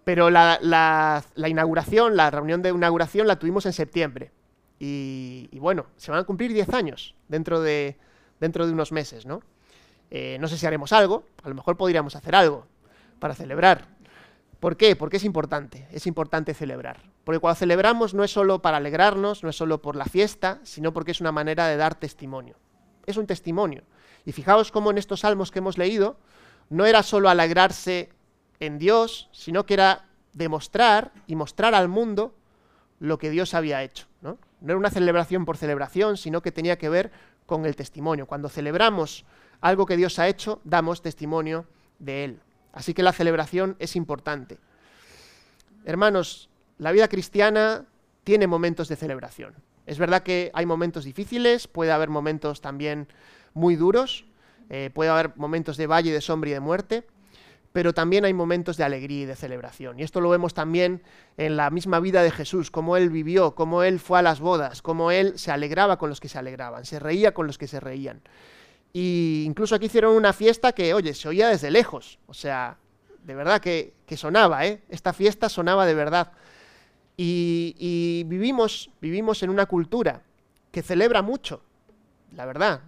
Pero 0.06 0.30
la, 0.30 1.24
inauguración, 1.48 2.16
la 2.16 2.30
reunión 2.30 2.62
de 2.62 2.68
inauguración 2.68 3.26
la 3.26 3.40
tuvimos 3.40 3.66
en 3.66 3.72
septiembre. 3.72 4.30
Y, 4.78 5.58
bueno, 5.58 5.86
se 5.96 6.12
van 6.12 6.20
a 6.20 6.22
cumplir 6.22 6.52
10 6.52 6.68
años 6.74 7.16
dentro 7.26 7.60
de, 7.60 7.96
dentro 8.38 8.68
de 8.68 8.72
unos 8.72 8.92
meses, 8.92 9.26
¿no? 9.26 9.42
Eh, 10.12 10.38
no 10.38 10.46
sé 10.46 10.58
si 10.58 10.64
haremos 10.64 10.92
algo, 10.92 11.24
a 11.42 11.48
lo 11.48 11.56
mejor 11.56 11.76
podríamos 11.76 12.14
hacer 12.14 12.36
algo 12.36 12.68
para 13.18 13.34
celebrar. 13.34 13.88
¿Por 14.60 14.76
qué? 14.76 14.96
Porque 14.96 15.18
es 15.18 15.24
importante, 15.24 15.86
es 15.90 16.06
importante 16.06 16.54
celebrar. 16.54 17.02
Porque 17.24 17.40
cuando 17.40 17.58
celebramos 17.58 18.14
no 18.14 18.24
es 18.24 18.30
solo 18.30 18.62
para 18.62 18.78
alegrarnos, 18.78 19.42
no 19.42 19.50
es 19.50 19.56
solo 19.56 19.82
por 19.82 19.96
la 19.96 20.06
fiesta, 20.06 20.60
sino 20.62 20.92
porque 20.92 21.10
es 21.10 21.20
una 21.20 21.32
manera 21.32 21.66
de 21.66 21.76
dar 21.76 21.94
testimonio. 21.94 22.56
Es 23.04 23.16
un 23.16 23.26
testimonio. 23.26 23.82
Y 24.24 24.32
fijaos 24.32 24.72
cómo 24.72 24.90
en 24.90 24.98
estos 24.98 25.20
salmos 25.20 25.50
que 25.50 25.58
hemos 25.58 25.78
leído, 25.78 26.16
no 26.70 26.86
era 26.86 27.02
solo 27.02 27.28
alegrarse 27.28 28.10
en 28.58 28.78
Dios, 28.78 29.28
sino 29.32 29.66
que 29.66 29.74
era 29.74 30.06
demostrar 30.32 31.12
y 31.26 31.36
mostrar 31.36 31.74
al 31.74 31.88
mundo 31.88 32.34
lo 32.98 33.18
que 33.18 33.30
Dios 33.30 33.54
había 33.54 33.82
hecho. 33.82 34.06
¿no? 34.22 34.38
no 34.60 34.72
era 34.72 34.78
una 34.78 34.90
celebración 34.90 35.44
por 35.44 35.56
celebración, 35.56 36.16
sino 36.16 36.42
que 36.42 36.52
tenía 36.52 36.78
que 36.78 36.88
ver 36.88 37.12
con 37.46 37.66
el 37.66 37.76
testimonio. 37.76 38.26
Cuando 38.26 38.48
celebramos 38.48 39.24
algo 39.60 39.86
que 39.86 39.96
Dios 39.96 40.18
ha 40.18 40.28
hecho, 40.28 40.60
damos 40.64 41.02
testimonio 41.02 41.66
de 41.98 42.24
Él. 42.24 42.40
Así 42.76 42.92
que 42.92 43.02
la 43.02 43.14
celebración 43.14 43.74
es 43.78 43.96
importante. 43.96 44.58
Hermanos, 45.86 46.50
la 46.76 46.92
vida 46.92 47.08
cristiana 47.08 47.86
tiene 48.22 48.46
momentos 48.46 48.88
de 48.88 48.96
celebración. 48.96 49.54
Es 49.86 49.98
verdad 49.98 50.22
que 50.22 50.50
hay 50.52 50.66
momentos 50.66 51.04
difíciles, 51.04 51.68
puede 51.68 51.90
haber 51.90 52.10
momentos 52.10 52.60
también 52.60 53.08
muy 53.54 53.76
duros, 53.76 54.26
eh, 54.68 54.90
puede 54.92 55.08
haber 55.08 55.34
momentos 55.36 55.78
de 55.78 55.86
valle 55.86 56.12
de 56.12 56.20
sombra 56.20 56.50
y 56.50 56.52
de 56.52 56.60
muerte, 56.60 57.06
pero 57.72 57.94
también 57.94 58.26
hay 58.26 58.34
momentos 58.34 58.76
de 58.76 58.84
alegría 58.84 59.22
y 59.22 59.26
de 59.26 59.36
celebración. 59.36 59.98
Y 59.98 60.02
esto 60.02 60.20
lo 60.20 60.28
vemos 60.28 60.52
también 60.52 61.02
en 61.38 61.56
la 61.56 61.70
misma 61.70 61.98
vida 61.98 62.22
de 62.22 62.30
Jesús, 62.30 62.70
cómo 62.70 62.98
él 62.98 63.08
vivió, 63.08 63.54
cómo 63.54 63.84
él 63.84 64.00
fue 64.00 64.18
a 64.18 64.22
las 64.22 64.40
bodas, 64.40 64.82
cómo 64.82 65.10
él 65.10 65.38
se 65.38 65.50
alegraba 65.50 65.96
con 65.96 66.10
los 66.10 66.20
que 66.20 66.28
se 66.28 66.38
alegraban, 66.38 66.84
se 66.84 66.98
reía 66.98 67.32
con 67.32 67.46
los 67.46 67.56
que 67.56 67.68
se 67.68 67.80
reían. 67.80 68.20
Y 68.92 69.44
incluso 69.46 69.74
aquí 69.74 69.86
hicieron 69.86 70.16
una 70.16 70.32
fiesta 70.32 70.72
que, 70.72 70.94
oye, 70.94 71.12
se 71.14 71.28
oía 71.28 71.48
desde 71.48 71.70
lejos. 71.70 72.18
O 72.26 72.34
sea, 72.34 72.78
de 73.22 73.34
verdad 73.34 73.60
que, 73.60 73.94
sonaba, 74.16 74.66
¿eh? 74.66 74.82
Esta 74.88 75.12
fiesta 75.12 75.48
sonaba 75.48 75.86
de 75.86 75.94
verdad. 75.94 76.32
Y, 77.16 77.74
y 77.78 78.24
vivimos, 78.24 78.90
vivimos 79.00 79.42
en 79.42 79.50
una 79.50 79.66
cultura 79.66 80.22
que 80.70 80.82
celebra 80.82 81.22
mucho, 81.22 81.62
la 82.34 82.46
verdad. 82.46 82.82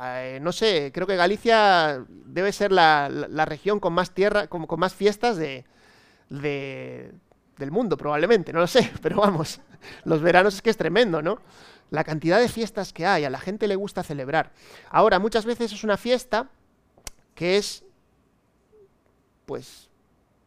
Eh, 0.00 0.38
no 0.40 0.52
sé, 0.52 0.90
creo 0.92 1.06
que 1.06 1.16
Galicia 1.16 2.04
debe 2.08 2.52
ser 2.52 2.72
la, 2.72 3.08
región 3.44 3.80
con 3.80 3.92
más 3.92 4.12
tierra, 4.12 4.46
con, 4.46 4.66
con 4.66 4.80
más 4.80 4.94
fiestas 4.94 5.36
de, 5.36 5.64
del 6.30 7.70
mundo, 7.70 7.96
probablemente, 7.96 8.52
no 8.52 8.60
lo 8.60 8.66
sé, 8.66 8.90
pero 9.02 9.18
vamos, 9.18 9.60
los 10.04 10.22
veranos 10.22 10.54
es 10.54 10.62
que 10.62 10.70
es 10.70 10.76
tremendo, 10.76 11.20
¿no? 11.20 11.38
La 11.92 12.02
cantidad 12.02 12.40
de 12.40 12.48
fiestas 12.48 12.92
que 12.92 13.06
hay, 13.06 13.24
a 13.24 13.30
la 13.30 13.38
gente 13.38 13.68
le 13.68 13.76
gusta 13.76 14.02
celebrar. 14.02 14.50
Ahora, 14.90 15.18
muchas 15.18 15.44
veces 15.44 15.72
es 15.72 15.84
una 15.84 15.96
fiesta 15.96 16.48
que 17.34 17.58
es, 17.58 17.84
pues, 19.46 19.90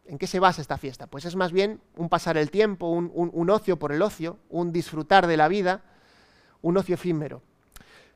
¿en 0.07 0.17
qué 0.17 0.27
se 0.27 0.39
basa 0.39 0.61
esta 0.61 0.77
fiesta? 0.77 1.07
Pues 1.07 1.23
es 1.23 1.35
más 1.35 1.51
bien 1.51 1.79
un 1.95 2.09
pasar 2.09 2.35
el 2.35 2.51
tiempo, 2.51 2.89
un, 2.89 3.11
un 3.13 3.49
ocio 3.49 3.79
por 3.79 3.91
el 3.91 4.01
ocio, 4.01 4.39
un 4.49 4.73
disfrutar 4.73 5.27
de 5.27 5.37
la 5.37 5.47
vida, 5.47 5.83
un 6.61 6.77
ocio 6.77 6.95
efímero. 6.95 7.41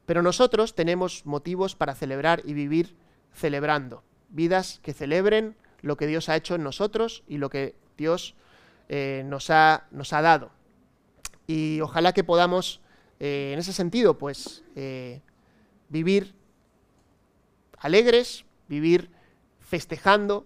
Pero 0.05 0.23
nosotros 0.23 0.73
tenemos 0.73 1.25
motivos 1.25 1.75
para 1.75 1.93
celebrar 1.93 2.41
y 2.43 2.53
vivir 2.53 2.95
celebrando. 3.31 4.03
Vidas 4.29 4.79
que 4.81 4.93
celebren 4.93 5.55
lo 5.81 5.97
que 5.97 6.07
Dios 6.07 6.29
ha 6.29 6.35
hecho 6.35 6.55
en 6.55 6.63
nosotros 6.63 7.23
y 7.27 7.37
lo 7.37 7.49
que 7.51 7.75
Dios 7.95 8.33
eh, 8.87 9.23
nos, 9.27 9.51
ha, 9.51 9.85
nos, 9.91 10.13
ha, 10.13 10.23
dado. 10.23 10.49
Y 11.45 11.79
ojalá 11.81 12.11
que 12.11 12.23
podamos, 12.23 12.81
eh, 13.19 13.51
en 13.53 13.59
ese 13.59 13.73
sentido, 13.73 14.17
pues 14.17 14.63
eh, 14.75 15.21
vivir 15.89 16.33
alegres, 17.77 18.45
vivir 18.67 19.09
festejando 19.59 20.45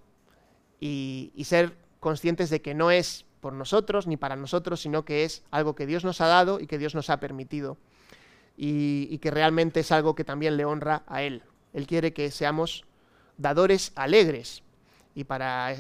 y, 0.80 1.32
y 1.36 1.46
ser 1.46 1.76
conscientes 2.00 2.50
de 2.50 2.62
que 2.62 2.74
no 2.74 2.92
es 2.92 3.26
por 3.40 3.54
nosotros 3.54 4.08
ni 4.08 4.18
para 4.18 4.36
nosotros, 4.36 4.82
sino 4.82 5.06
que 5.06 5.24
es 5.24 5.44
algo 5.52 5.76
que 5.76 5.86
Dios 5.86 6.04
nos 6.04 6.22
ha 6.22 6.28
dado 6.28 6.60
y 6.60 6.68
que 6.68 6.78
Dios 6.78 6.96
nos 6.96 7.10
ha 7.10 7.20
permitido 7.20 7.78
y, 8.58 9.18
que 9.20 9.32
realmente 9.32 9.80
es 9.80 9.92
algo 9.92 10.16
que 10.16 10.24
también 10.24 10.58
le 10.58 10.66
honra 10.66 11.04
a 11.08 11.24
Él. 11.24 11.44
Él 11.74 11.88
quiere 11.88 12.14
que 12.14 12.30
seamos 12.32 12.86
dadores 13.38 13.92
alegres 13.96 14.64
y 15.16 15.24
para 15.24 15.76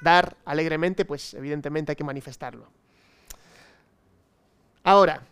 dar 0.00 0.36
alegremente, 0.44 1.04
pues 1.04 1.34
evidentemente 1.34 1.92
hay 1.92 1.96
que 1.96 2.04
manifestarlo. 2.04 2.68
Ahora, 4.84 5.22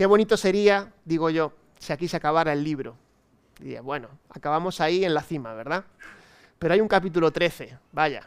qué 0.00 0.06
bonito 0.06 0.38
sería, 0.38 0.94
digo 1.04 1.28
yo, 1.28 1.52
si 1.78 1.92
aquí 1.92 2.08
se 2.08 2.16
acabara 2.16 2.54
el 2.54 2.64
libro. 2.64 2.96
Diría, 3.58 3.82
bueno, 3.82 4.08
acabamos 4.30 4.80
ahí 4.80 5.04
en 5.04 5.12
la 5.12 5.20
cima, 5.20 5.52
¿verdad? 5.52 5.84
Pero 6.58 6.72
hay 6.72 6.80
un 6.80 6.88
capítulo 6.88 7.30
13, 7.30 7.76
vaya. 7.92 8.26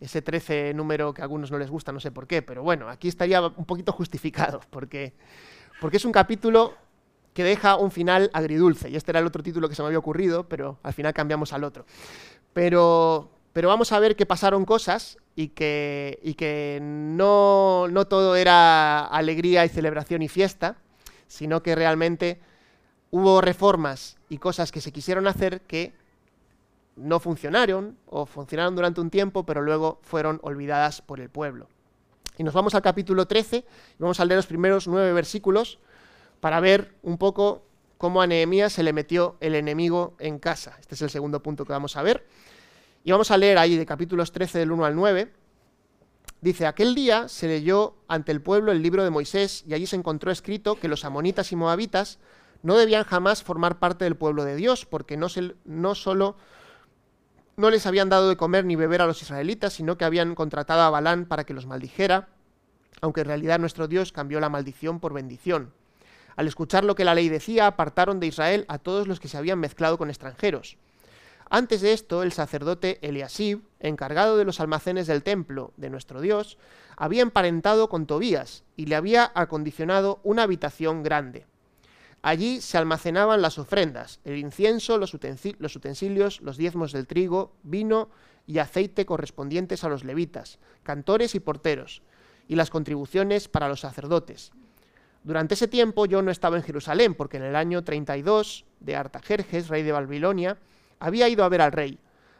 Ese 0.00 0.22
13 0.22 0.74
número 0.74 1.14
que 1.14 1.22
a 1.22 1.24
algunos 1.26 1.52
no 1.52 1.58
les 1.58 1.70
gusta, 1.70 1.92
no 1.92 2.00
sé 2.00 2.10
por 2.10 2.26
qué, 2.26 2.42
pero 2.42 2.64
bueno, 2.64 2.88
aquí 2.88 3.06
estaría 3.06 3.40
un 3.40 3.64
poquito 3.64 3.92
justificado, 3.92 4.60
porque, 4.70 5.12
porque 5.80 5.98
es 5.98 6.04
un 6.04 6.10
capítulo 6.10 6.74
que 7.32 7.44
deja 7.44 7.76
un 7.76 7.92
final 7.92 8.28
agridulce. 8.32 8.90
Y 8.90 8.96
este 8.96 9.12
era 9.12 9.20
el 9.20 9.26
otro 9.26 9.44
título 9.44 9.68
que 9.68 9.76
se 9.76 9.82
me 9.82 9.86
había 9.86 10.00
ocurrido, 10.00 10.48
pero 10.48 10.80
al 10.82 10.94
final 10.94 11.14
cambiamos 11.14 11.52
al 11.52 11.62
otro. 11.62 11.86
Pero, 12.52 13.30
pero 13.52 13.68
vamos 13.68 13.92
a 13.92 14.00
ver 14.00 14.16
que 14.16 14.26
pasaron 14.26 14.64
cosas 14.64 15.16
y 15.36 15.50
que, 15.50 16.18
y 16.24 16.34
que 16.34 16.80
no, 16.82 17.86
no 17.86 18.08
todo 18.08 18.34
era 18.34 19.06
alegría 19.06 19.64
y 19.64 19.68
celebración 19.68 20.22
y 20.22 20.28
fiesta, 20.28 20.76
sino 21.28 21.62
que 21.62 21.74
realmente 21.74 22.40
hubo 23.10 23.40
reformas 23.40 24.16
y 24.28 24.38
cosas 24.38 24.72
que 24.72 24.80
se 24.80 24.92
quisieron 24.92 25.26
hacer 25.26 25.60
que 25.62 25.92
no 26.96 27.20
funcionaron 27.20 27.96
o 28.06 28.26
funcionaron 28.26 28.74
durante 28.74 29.00
un 29.00 29.10
tiempo, 29.10 29.46
pero 29.46 29.62
luego 29.62 30.00
fueron 30.02 30.40
olvidadas 30.42 31.00
por 31.00 31.20
el 31.20 31.30
pueblo. 31.30 31.68
Y 32.36 32.42
nos 32.44 32.54
vamos 32.54 32.74
al 32.74 32.82
capítulo 32.82 33.26
13 33.26 33.56
y 33.58 33.64
vamos 34.02 34.20
a 34.20 34.24
leer 34.24 34.38
los 34.38 34.46
primeros 34.46 34.88
nueve 34.88 35.12
versículos 35.12 35.78
para 36.40 36.60
ver 36.60 36.94
un 37.02 37.18
poco 37.18 37.62
cómo 37.98 38.22
a 38.22 38.26
Nehemías 38.26 38.72
se 38.72 38.82
le 38.82 38.92
metió 38.92 39.36
el 39.40 39.54
enemigo 39.54 40.14
en 40.18 40.38
casa. 40.38 40.76
Este 40.80 40.94
es 40.94 41.02
el 41.02 41.10
segundo 41.10 41.42
punto 41.42 41.64
que 41.64 41.72
vamos 41.72 41.96
a 41.96 42.02
ver. 42.02 42.26
Y 43.04 43.10
vamos 43.10 43.30
a 43.30 43.36
leer 43.36 43.58
ahí 43.58 43.76
de 43.76 43.86
capítulos 43.86 44.32
13 44.32 44.58
del 44.58 44.72
1 44.72 44.84
al 44.84 44.94
9. 44.94 45.32
Dice, 46.40 46.66
aquel 46.66 46.94
día 46.94 47.26
se 47.28 47.48
leyó 47.48 47.96
ante 48.06 48.30
el 48.30 48.40
pueblo 48.40 48.70
el 48.70 48.82
libro 48.82 49.02
de 49.02 49.10
Moisés 49.10 49.64
y 49.66 49.74
allí 49.74 49.86
se 49.86 49.96
encontró 49.96 50.30
escrito 50.30 50.78
que 50.78 50.88
los 50.88 51.04
amonitas 51.04 51.50
y 51.50 51.56
moabitas 51.56 52.18
no 52.62 52.76
debían 52.76 53.04
jamás 53.04 53.42
formar 53.42 53.78
parte 53.78 54.04
del 54.04 54.16
pueblo 54.16 54.44
de 54.44 54.56
Dios, 54.56 54.86
porque 54.86 55.16
no, 55.16 55.28
se, 55.28 55.54
no 55.64 55.94
solo 55.94 56.36
no 57.56 57.70
les 57.70 57.86
habían 57.86 58.08
dado 58.08 58.28
de 58.28 58.36
comer 58.36 58.64
ni 58.64 58.76
beber 58.76 59.02
a 59.02 59.06
los 59.06 59.20
israelitas, 59.20 59.72
sino 59.72 59.98
que 59.98 60.04
habían 60.04 60.36
contratado 60.36 60.82
a 60.82 60.90
Balán 60.90 61.26
para 61.26 61.42
que 61.44 61.54
los 61.54 61.66
maldijera, 61.66 62.28
aunque 63.00 63.22
en 63.22 63.26
realidad 63.26 63.58
nuestro 63.58 63.88
Dios 63.88 64.12
cambió 64.12 64.38
la 64.38 64.48
maldición 64.48 65.00
por 65.00 65.12
bendición. 65.12 65.72
Al 66.36 66.46
escuchar 66.46 66.84
lo 66.84 66.94
que 66.94 67.04
la 67.04 67.16
ley 67.16 67.28
decía, 67.28 67.66
apartaron 67.66 68.20
de 68.20 68.28
Israel 68.28 68.64
a 68.68 68.78
todos 68.78 69.08
los 69.08 69.18
que 69.18 69.26
se 69.26 69.36
habían 69.36 69.58
mezclado 69.58 69.98
con 69.98 70.08
extranjeros. 70.08 70.78
Antes 71.50 71.80
de 71.80 71.92
esto, 71.92 72.22
el 72.22 72.32
sacerdote 72.32 72.98
Eliasib, 73.00 73.62
encargado 73.80 74.36
de 74.36 74.44
los 74.44 74.60
almacenes 74.60 75.06
del 75.06 75.22
templo 75.22 75.72
de 75.76 75.88
nuestro 75.88 76.20
Dios, 76.20 76.58
había 76.96 77.22
emparentado 77.22 77.88
con 77.88 78.06
Tobías 78.06 78.64
y 78.76 78.86
le 78.86 78.96
había 78.96 79.32
acondicionado 79.34 80.20
una 80.24 80.42
habitación 80.42 81.02
grande. 81.02 81.46
Allí 82.20 82.60
se 82.60 82.76
almacenaban 82.76 83.40
las 83.40 83.58
ofrendas, 83.58 84.20
el 84.24 84.36
incienso, 84.36 84.98
los, 84.98 85.14
utensilios, 85.14 86.40
los 86.40 86.56
diezmos 86.56 86.92
del 86.92 87.06
trigo, 87.06 87.54
vino 87.62 88.10
y 88.46 88.58
aceite 88.58 89.06
correspondientes 89.06 89.84
a 89.84 89.88
los 89.88 90.04
levitas, 90.04 90.58
cantores 90.82 91.34
y 91.34 91.40
porteros, 91.40 92.02
y 92.48 92.56
las 92.56 92.70
contribuciones 92.70 93.48
para 93.48 93.68
los 93.68 93.80
sacerdotes. 93.80 94.50
Durante 95.22 95.54
ese 95.54 95.68
tiempo 95.68 96.06
yo 96.06 96.20
no 96.22 96.30
estaba 96.30 96.56
en 96.56 96.62
Jerusalén, 96.62 97.14
porque 97.14 97.36
en 97.36 97.44
el 97.44 97.56
año 97.56 97.84
32 97.84 98.64
de 98.80 98.96
Artajerjes, 98.96 99.68
rey 99.68 99.82
de 99.82 99.92
Babilonia, 99.92 100.58
había 101.00 101.28
ido 101.28 101.44
a 101.44 101.48
ver 101.48 101.60
al 101.60 101.72
rey. 101.72 101.98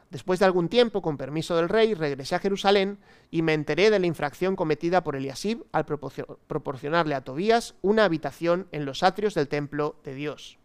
Después 0.09 0.39
de 0.39 0.45
algún 0.45 0.69
tiempo, 0.69 1.01
con 1.01 1.17
permiso 1.17 1.55
del 1.55 1.69
rey, 1.69 1.93
regresé 1.93 2.35
a 2.35 2.39
Jerusalén 2.39 2.97
y 3.29 3.43
me 3.43 3.53
enteré 3.53 3.91
de 3.91 3.99
la 3.99 4.07
infracción 4.07 4.55
cometida 4.55 5.03
por 5.03 5.15
Eliasib 5.15 5.65
al 5.71 5.85
proporcionarle 5.85 7.13
a 7.13 7.21
Tobías 7.21 7.75
una 7.81 8.05
habitación 8.05 8.67
en 8.71 8.85
los 8.85 9.03
atrios 9.03 9.35
del 9.35 9.47
templo 9.47 9.97
de 10.03 10.15
Dios. 10.15 10.57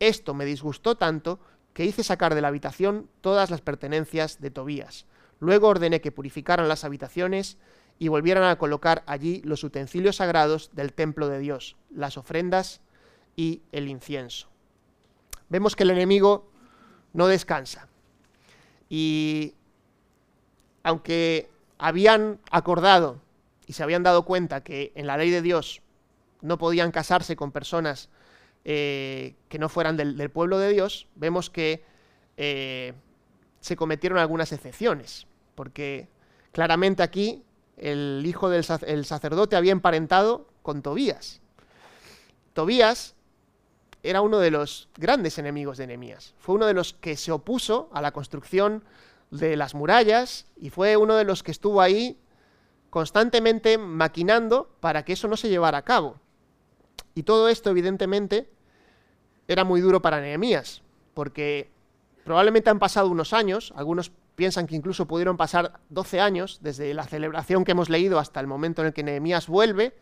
Esto 0.00 0.34
me 0.34 0.44
disgustó 0.44 0.96
tanto 0.96 1.38
que 1.74 1.84
hice 1.84 2.02
sacar 2.02 2.34
de 2.34 2.40
la 2.40 2.48
habitación 2.48 3.08
todas 3.20 3.50
las 3.50 3.60
pertenencias 3.60 4.40
de 4.40 4.50
Tobías. 4.50 5.06
Luego 5.38 5.68
ordené 5.68 6.00
que 6.00 6.12
purificaran 6.12 6.68
las 6.68 6.84
habitaciones 6.84 7.58
y 7.98 8.08
volvieran 8.08 8.44
a 8.44 8.58
colocar 8.58 9.04
allí 9.06 9.42
los 9.44 9.62
utensilios 9.62 10.16
sagrados 10.16 10.70
del 10.72 10.92
templo 10.92 11.28
de 11.28 11.38
Dios, 11.38 11.76
las 11.90 12.18
ofrendas 12.18 12.80
y 13.36 13.62
el 13.72 13.88
incienso. 13.88 14.48
Vemos 15.48 15.76
que 15.76 15.84
el 15.84 15.90
enemigo 15.90 16.50
no 17.16 17.26
descansa. 17.26 17.88
Y 18.88 19.54
aunque 20.82 21.50
habían 21.78 22.38
acordado 22.50 23.20
y 23.66 23.72
se 23.72 23.82
habían 23.82 24.02
dado 24.02 24.24
cuenta 24.24 24.62
que 24.62 24.92
en 24.94 25.06
la 25.06 25.16
ley 25.16 25.30
de 25.30 25.42
Dios 25.42 25.82
no 26.42 26.58
podían 26.58 26.92
casarse 26.92 27.34
con 27.34 27.50
personas 27.50 28.10
eh, 28.64 29.34
que 29.48 29.58
no 29.58 29.68
fueran 29.68 29.96
del, 29.96 30.30
pueblo 30.30 30.58
de 30.58 30.70
Dios, 30.70 31.08
vemos 31.16 31.50
que 31.50 31.82
eh, 32.36 32.92
se 33.60 33.76
cometieron 33.76 34.18
algunas 34.18 34.52
excepciones, 34.52 35.26
porque 35.54 36.08
claramente 36.52 37.02
aquí 37.02 37.42
el 37.78 38.22
hijo 38.26 38.50
del 38.50 38.62
sacerdote 38.62 39.56
había 39.56 39.72
emparentado 39.72 40.48
con 40.62 40.82
Tobías. 40.82 41.40
Tobías 42.52 43.15
era 44.08 44.20
uno 44.20 44.38
de 44.38 44.50
los 44.50 44.88
grandes 44.96 45.38
enemigos 45.38 45.78
de 45.78 45.86
Nehemías. 45.86 46.34
Fue 46.38 46.54
uno 46.54 46.66
de 46.66 46.74
los 46.74 46.94
que 46.94 47.16
se 47.16 47.32
opuso 47.32 47.88
a 47.92 48.00
la 48.00 48.12
construcción 48.12 48.84
de 49.30 49.56
las 49.56 49.74
murallas 49.74 50.46
y 50.56 50.70
fue 50.70 50.96
uno 50.96 51.16
de 51.16 51.24
los 51.24 51.42
que 51.42 51.50
estuvo 51.50 51.80
ahí 51.80 52.18
constantemente 52.90 53.78
maquinando 53.78 54.70
para 54.80 55.04
que 55.04 55.12
eso 55.12 55.28
no 55.28 55.36
se 55.36 55.48
llevara 55.48 55.78
a 55.78 55.82
cabo. 55.82 56.20
Y 57.14 57.24
todo 57.24 57.48
esto, 57.48 57.70
evidentemente, 57.70 58.48
era 59.48 59.64
muy 59.64 59.80
duro 59.80 60.02
para 60.02 60.20
Nehemías, 60.20 60.82
porque 61.14 61.70
probablemente 62.24 62.70
han 62.70 62.78
pasado 62.78 63.08
unos 63.08 63.32
años, 63.32 63.72
algunos 63.76 64.12
piensan 64.34 64.66
que 64.66 64.76
incluso 64.76 65.06
pudieron 65.06 65.36
pasar 65.36 65.80
12 65.88 66.20
años 66.20 66.58
desde 66.60 66.92
la 66.94 67.04
celebración 67.04 67.64
que 67.64 67.72
hemos 67.72 67.88
leído 67.88 68.18
hasta 68.18 68.40
el 68.40 68.46
momento 68.46 68.82
en 68.82 68.88
el 68.88 68.92
que 68.92 69.02
Nehemías 69.02 69.48
vuelve 69.48 69.94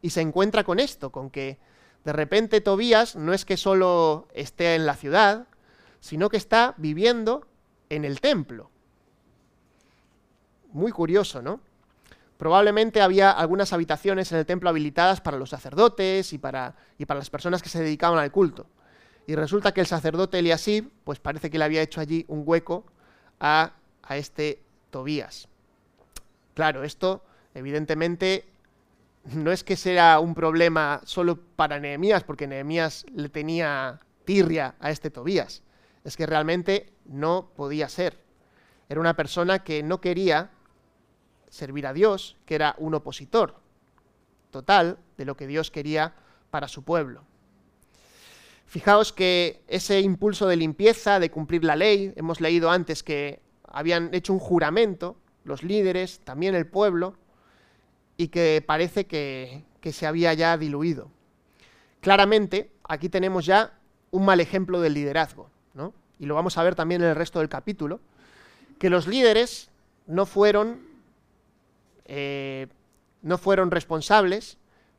y 0.00 0.10
se 0.10 0.22
encuentra 0.22 0.64
con 0.64 0.80
esto, 0.80 1.10
con 1.10 1.30
que 1.30 1.58
de 2.04 2.12
repente 2.12 2.60
Tobías 2.60 3.16
no 3.16 3.32
es 3.32 3.44
que 3.44 3.56
solo 3.56 4.28
esté 4.34 4.74
en 4.74 4.86
la 4.86 4.94
ciudad, 4.94 5.46
sino 6.00 6.28
que 6.28 6.36
está 6.36 6.74
viviendo 6.76 7.46
en 7.88 8.04
el 8.04 8.20
templo. 8.20 8.70
Muy 10.72 10.90
curioso, 10.90 11.42
¿no? 11.42 11.60
Probablemente 12.38 13.02
había 13.02 13.30
algunas 13.30 13.72
habitaciones 13.72 14.32
en 14.32 14.38
el 14.38 14.46
templo 14.46 14.68
habilitadas 14.68 15.20
para 15.20 15.36
los 15.36 15.50
sacerdotes 15.50 16.32
y 16.32 16.38
para, 16.38 16.74
y 16.98 17.06
para 17.06 17.18
las 17.18 17.30
personas 17.30 17.62
que 17.62 17.68
se 17.68 17.80
dedicaban 17.82 18.18
al 18.18 18.32
culto. 18.32 18.66
Y 19.26 19.36
resulta 19.36 19.72
que 19.72 19.80
el 19.80 19.86
sacerdote 19.86 20.40
Eliasib, 20.40 20.90
pues 21.04 21.20
parece 21.20 21.50
que 21.50 21.58
le 21.58 21.64
había 21.64 21.82
hecho 21.82 22.00
allí 22.00 22.24
un 22.26 22.42
hueco 22.44 22.84
a 23.38 23.74
a 24.02 24.16
este 24.16 24.62
Tobías. 24.90 25.48
Claro, 26.54 26.84
esto 26.84 27.24
evidentemente 27.54 28.44
no 29.24 29.52
es 29.52 29.62
que 29.64 29.76
sea 29.76 30.18
un 30.18 30.34
problema 30.34 31.00
solo 31.04 31.38
para 31.56 31.78
Nehemías, 31.78 32.24
porque 32.24 32.46
Nehemías 32.46 33.06
le 33.14 33.28
tenía 33.28 34.00
tirria 34.24 34.74
a 34.80 34.90
este 34.90 35.10
Tobías. 35.10 35.62
Es 36.04 36.16
que 36.16 36.26
realmente 36.26 36.92
no 37.04 37.52
podía 37.54 37.88
ser. 37.88 38.18
Era 38.88 39.00
una 39.00 39.14
persona 39.14 39.62
que 39.62 39.82
no 39.82 40.00
quería 40.00 40.50
servir 41.48 41.86
a 41.86 41.92
Dios, 41.92 42.36
que 42.46 42.54
era 42.54 42.74
un 42.78 42.94
opositor 42.94 43.60
total 44.50 44.98
de 45.16 45.24
lo 45.24 45.36
que 45.36 45.46
Dios 45.46 45.70
quería 45.70 46.14
para 46.50 46.68
su 46.68 46.82
pueblo. 46.82 47.24
Fijaos 48.66 49.12
que 49.12 49.62
ese 49.68 50.00
impulso 50.00 50.46
de 50.46 50.56
limpieza, 50.56 51.20
de 51.20 51.30
cumplir 51.30 51.64
la 51.64 51.76
ley, 51.76 52.12
hemos 52.16 52.40
leído 52.40 52.70
antes 52.70 53.02
que 53.02 53.40
habían 53.64 54.12
hecho 54.14 54.32
un 54.32 54.38
juramento, 54.38 55.16
los 55.44 55.62
líderes, 55.62 56.20
también 56.20 56.54
el 56.54 56.66
pueblo, 56.66 57.16
y 58.22 58.28
que 58.28 58.62
parece 58.64 59.06
que, 59.06 59.64
se 59.82 60.06
había 60.06 60.32
ya 60.32 60.56
diluido. 60.56 61.10
Claramente, 62.00 62.70
aquí 62.88 63.08
tenemos 63.08 63.44
ya 63.46 63.80
un 64.12 64.24
mal 64.24 64.38
ejemplo 64.38 64.80
del 64.80 64.94
liderazgo, 64.94 65.50
¿no? 65.74 65.92
y 66.20 66.26
lo 66.26 66.36
vamos 66.36 66.56
a 66.56 66.62
ver 66.62 66.76
también 66.76 67.02
en 67.02 67.08
el 67.08 67.16
resto 67.16 67.40
del 67.40 67.48
capítulo, 67.48 67.98
que 68.78 68.90
los 68.90 69.08
líderes 69.08 69.70
no 70.06 70.24
fueron, 70.24 70.82
eh, 72.04 72.68
no 73.22 73.38
fueron 73.38 73.72
responsables, 73.72 74.56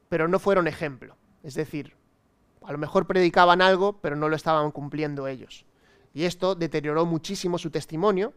pero 0.09 0.27
no 0.27 0.37
fueron 0.37 0.67
ejemplo. 0.67 1.15
Es 1.43 1.53
decir, 1.53 1.95
a 2.61 2.73
lo 2.73 2.77
mejor 2.77 3.07
predicaban 3.07 3.61
algo, 3.61 4.01
pero 4.01 4.17
no 4.17 4.27
lo 4.27 4.35
estaban 4.35 4.69
cumpliendo 4.71 5.29
ellos. 5.29 5.65
Y 6.13 6.25
esto 6.25 6.55
deterioró 6.55 7.05
muchísimo 7.05 7.57
su 7.57 7.69
testimonio, 7.69 8.33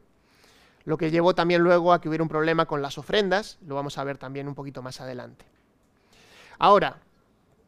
lo 0.87 0.97
que 0.97 1.11
llevó 1.11 1.35
también 1.35 1.63
luego 1.63 1.93
a 1.93 2.01
que 2.01 2.09
hubiera 2.09 2.23
un 2.23 2.29
problema 2.29 2.67
con 2.67 2.81
las 2.81 2.97
ofrendas, 2.97 3.59
lo 3.67 3.75
vamos 3.75 3.99
a 3.99 4.05
ver 4.05 4.19
también 4.19 4.47
un 4.47 4.55
poquito 4.55 4.83
más 4.83 5.01
adelante. 5.01 5.45
Ahora, 6.59 7.03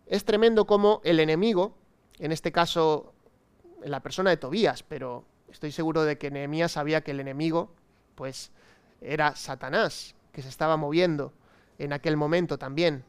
es 0.07 0.25
tremendo 0.25 0.67
cómo 0.67 1.01
el 1.03 1.19
enemigo, 1.19 1.75
en 2.21 2.31
este 2.31 2.53
caso 2.53 3.13
en 3.83 3.91
la 3.91 4.01
persona 4.01 4.31
de 4.31 4.37
Tobías, 4.37 4.85
pero 4.85 5.25
estoy 5.51 5.73
seguro 5.73 6.05
de 6.05 6.17
que 6.17 6.31
Nehemías 6.31 6.73
sabía 6.73 7.03
que 7.03 7.11
el 7.11 7.19
enemigo, 7.19 7.73
pues, 8.15 8.53
era 9.01 9.35
Satanás, 9.35 10.15
que 10.33 10.41
se 10.41 10.49
estaba 10.49 10.77
moviendo 10.77 11.33
en 11.79 11.93
aquel 11.93 12.17
momento 12.17 12.57
también, 12.57 13.05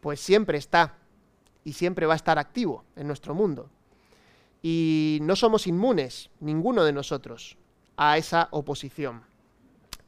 pues 0.00 0.20
siempre 0.20 0.56
está 0.56 0.96
y 1.64 1.74
siempre 1.74 2.06
va 2.06 2.14
a 2.14 2.16
estar 2.16 2.38
activo 2.38 2.84
en 2.96 3.06
nuestro 3.06 3.34
mundo. 3.34 3.68
Y 4.62 5.18
no 5.20 5.36
somos 5.36 5.66
inmunes, 5.66 6.30
ninguno 6.40 6.82
de 6.84 6.92
nosotros, 6.94 7.58
a 7.98 8.16
esa 8.16 8.48
oposición. 8.50 9.33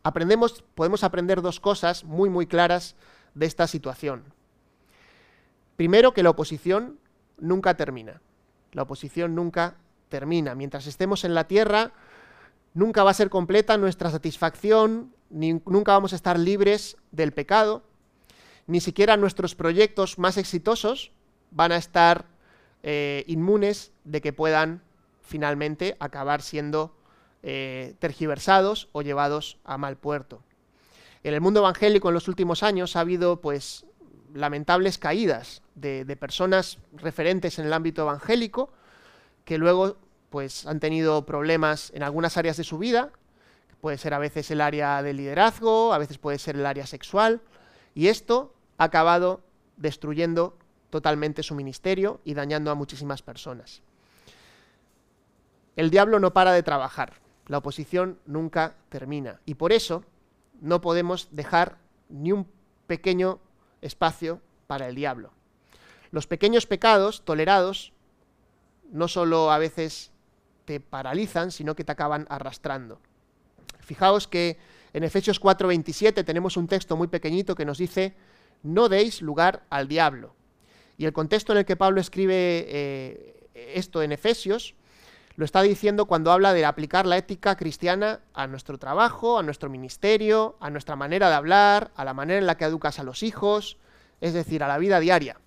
Aprendemos, 0.06 0.62
podemos 0.76 1.02
aprender 1.02 1.42
dos 1.42 1.58
cosas 1.58 2.04
muy 2.04 2.30
muy 2.30 2.46
claras 2.46 2.94
de 3.34 3.44
esta 3.44 3.66
situación. 3.66 4.22
Primero, 5.74 6.14
que 6.14 6.22
la 6.22 6.30
oposición 6.30 7.00
nunca 7.38 7.76
termina. 7.76 8.20
La 8.70 8.82
oposición 8.82 9.34
nunca 9.34 9.74
termina. 10.08 10.54
Mientras 10.54 10.86
estemos 10.86 11.24
en 11.24 11.34
la 11.34 11.48
tierra, 11.48 11.90
nunca 12.72 13.02
va 13.02 13.10
a 13.10 13.14
ser 13.14 13.30
completa 13.30 13.78
nuestra 13.78 14.08
satisfacción, 14.12 15.12
ni, 15.28 15.54
nunca 15.66 15.94
vamos 15.94 16.12
a 16.12 16.16
estar 16.16 16.38
libres 16.38 16.96
del 17.10 17.32
pecado, 17.32 17.82
ni 18.68 18.78
siquiera 18.78 19.16
nuestros 19.16 19.56
proyectos 19.56 20.20
más 20.20 20.36
exitosos 20.36 21.10
van 21.50 21.72
a 21.72 21.78
estar 21.78 22.26
eh, 22.84 23.24
inmunes 23.26 23.90
de 24.04 24.20
que 24.20 24.32
puedan 24.32 24.82
finalmente 25.20 25.96
acabar 25.98 26.42
siendo 26.42 26.94
eh, 27.42 27.94
tergiversados 27.98 28.88
o 28.92 29.02
llevados 29.02 29.58
a 29.64 29.78
mal 29.78 29.96
puerto. 29.96 30.42
En 31.22 31.34
el 31.34 31.40
mundo 31.40 31.60
evangélico 31.60 32.08
en 32.08 32.14
los 32.14 32.28
últimos 32.28 32.62
años 32.62 32.96
ha 32.96 33.00
habido 33.00 33.40
pues 33.40 33.86
lamentables 34.34 34.98
caídas 34.98 35.62
de, 35.74 36.04
de 36.04 36.16
personas 36.16 36.78
referentes 36.94 37.58
en 37.58 37.66
el 37.66 37.72
ámbito 37.72 38.02
evangélico, 38.02 38.70
que 39.44 39.58
luego 39.58 39.96
pues 40.30 40.66
han 40.66 40.80
tenido 40.80 41.24
problemas 41.24 41.90
en 41.94 42.02
algunas 42.02 42.36
áreas 42.36 42.56
de 42.56 42.64
su 42.64 42.78
vida, 42.78 43.10
puede 43.80 43.98
ser 43.98 44.14
a 44.14 44.18
veces 44.18 44.50
el 44.50 44.60
área 44.60 45.02
de 45.02 45.12
liderazgo, 45.12 45.92
a 45.92 45.98
veces 45.98 46.18
puede 46.18 46.38
ser 46.38 46.56
el 46.56 46.66
área 46.66 46.86
sexual, 46.86 47.40
y 47.94 48.08
esto 48.08 48.52
ha 48.78 48.84
acabado 48.84 49.40
destruyendo 49.76 50.56
totalmente 50.90 51.42
su 51.42 51.54
ministerio 51.54 52.20
y 52.24 52.34
dañando 52.34 52.70
a 52.70 52.74
muchísimas 52.74 53.22
personas. 53.22 53.82
El 55.76 55.90
diablo 55.90 56.18
no 56.20 56.32
para 56.32 56.52
de 56.52 56.62
trabajar, 56.62 57.14
la 57.46 57.58
oposición 57.58 58.18
nunca 58.26 58.76
termina, 58.88 59.40
y 59.46 59.54
por 59.54 59.72
eso 59.72 60.04
no 60.60 60.80
podemos 60.80 61.28
dejar 61.30 61.78
ni 62.08 62.32
un 62.32 62.46
pequeño 62.86 63.38
espacio 63.82 64.40
para 64.66 64.88
el 64.88 64.94
diablo. 64.94 65.32
Los 66.10 66.26
pequeños 66.26 66.66
pecados 66.66 67.24
tolerados 67.24 67.92
no 68.90 69.08
solo 69.08 69.50
a 69.50 69.58
veces 69.58 70.12
te 70.64 70.80
paralizan, 70.80 71.50
sino 71.50 71.74
que 71.74 71.84
te 71.84 71.92
acaban 71.92 72.26
arrastrando. 72.28 73.00
Fijaos 73.80 74.26
que 74.26 74.58
en 74.92 75.04
Efesios 75.04 75.40
4:27 75.40 76.24
tenemos 76.24 76.56
un 76.56 76.66
texto 76.66 76.96
muy 76.96 77.08
pequeñito 77.08 77.54
que 77.54 77.64
nos 77.64 77.78
dice, 77.78 78.14
no 78.62 78.88
deis 78.88 79.22
lugar 79.22 79.64
al 79.70 79.88
diablo. 79.88 80.34
Y 80.98 81.04
el 81.04 81.12
contexto 81.12 81.52
en 81.52 81.58
el 81.58 81.64
que 81.64 81.76
Pablo 81.76 82.00
escribe 82.00 82.64
eh, 82.68 83.48
esto 83.54 84.02
en 84.02 84.12
Efesios 84.12 84.74
lo 85.36 85.44
está 85.44 85.62
diciendo 85.62 86.06
cuando 86.06 86.32
habla 86.32 86.52
de 86.52 86.64
aplicar 86.64 87.06
la 87.06 87.16
ética 87.16 87.56
cristiana 87.56 88.20
a 88.34 88.46
nuestro 88.46 88.78
trabajo, 88.78 89.38
a 89.38 89.42
nuestro 89.42 89.70
ministerio, 89.70 90.56
a 90.60 90.70
nuestra 90.70 90.96
manera 90.96 91.28
de 91.28 91.34
hablar, 91.34 91.90
a 91.94 92.04
la 92.04 92.14
manera 92.14 92.38
en 92.38 92.46
la 92.46 92.56
que 92.56 92.64
educas 92.64 92.98
a 92.98 93.04
los 93.04 93.22
hijos, 93.22 93.76
es 94.20 94.32
decir, 94.32 94.62
a 94.62 94.68
la 94.68 94.78
vida 94.78 94.98
diaria 94.98 95.38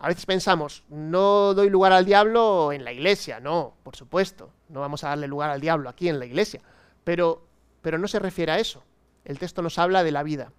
a 0.00 0.08
veces 0.08 0.26
pensamos, 0.26 0.84
no 0.88 1.54
doy 1.54 1.70
lugar 1.70 1.92
al 1.92 2.04
diablo 2.04 2.72
en 2.72 2.84
la 2.84 2.92
iglesia, 2.92 3.40
no, 3.40 3.74
por 3.82 3.96
supuesto, 3.96 4.50
no 4.68 4.80
vamos 4.80 5.04
a 5.04 5.08
darle 5.08 5.26
lugar 5.26 5.50
al 5.50 5.60
diablo 5.60 5.88
aquí 5.88 6.08
en 6.08 6.18
la 6.18 6.26
iglesia, 6.26 6.60
pero, 7.04 7.46
pero 7.82 7.98
no 7.98 8.08
se 8.08 8.18
refiere 8.18 8.52
a 8.52 8.58
eso. 8.58 8.82
El 9.24 9.38
texto 9.38 9.62
nos 9.62 9.78
habla 9.78 10.04
de 10.04 10.12
la 10.12 10.22
vida. 10.22 10.52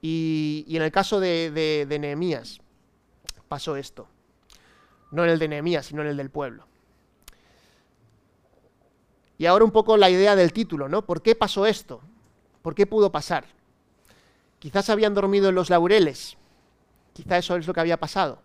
Y, 0.00 0.64
en 0.68 0.82
el 0.82 0.92
caso 0.92 1.20
de, 1.20 1.50
de, 1.88 1.98
Nehemías 1.98 2.60
pasó 3.48 3.76
esto. 3.76 4.08
No 5.10 5.24
en 5.24 5.30
el 5.30 5.38
de 5.38 5.48
Nehemías, 5.48 5.86
sino 5.86 6.02
en 6.02 6.08
el 6.08 6.16
del 6.16 6.30
pueblo. 6.30 6.66
Y 9.38 9.46
ahora 9.46 9.64
un 9.64 9.70
poco 9.70 9.96
la 9.96 10.10
idea 10.10 10.36
del 10.36 10.52
título, 10.52 10.88
¿no? 10.88 11.06
¿Por 11.06 11.22
qué 11.22 11.34
pasó 11.34 11.64
esto? 11.64 12.00
¿Por 12.60 12.74
qué 12.74 12.86
pudo 12.86 13.12
pasar? 13.12 13.46
Quizás 14.58 14.90
habían 14.90 15.14
dormido 15.14 15.48
en 15.48 15.54
los 15.54 15.70
laureles, 15.70 16.36
Quizá 17.18 17.38
eso 17.38 17.56
es 17.56 17.66
lo 17.66 17.74
que 17.74 17.80
había 17.80 17.98
pasado. 17.98 18.38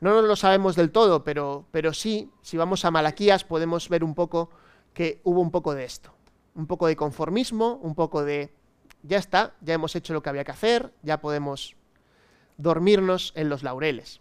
No 0.00 0.20
lo 0.20 0.34
sabemos 0.34 0.74
del 0.74 0.90
todo, 0.90 1.22
pero, 1.22 1.64
pero 1.70 1.92
sí, 1.92 2.28
si 2.42 2.56
vamos 2.56 2.84
a 2.84 2.90
Malaquías 2.90 3.44
podemos 3.44 3.88
ver 3.88 4.02
un 4.02 4.16
poco 4.16 4.50
que 4.92 5.20
hubo 5.22 5.40
un 5.40 5.52
poco 5.52 5.76
de 5.76 5.84
esto. 5.84 6.10
Un 6.56 6.66
poco 6.66 6.88
de 6.88 6.96
conformismo, 6.96 7.78
un 7.82 7.94
poco 7.94 8.24
de 8.24 8.52
ya 9.04 9.18
está, 9.18 9.54
ya 9.60 9.74
hemos 9.74 9.94
hecho 9.94 10.12
lo 10.12 10.24
que 10.24 10.28
había 10.28 10.42
que 10.42 10.50
hacer, 10.50 10.92
ya 11.04 11.20
podemos 11.20 11.76
dormirnos 12.56 13.32
en 13.36 13.48
los 13.48 13.62
laureles. 13.62 14.19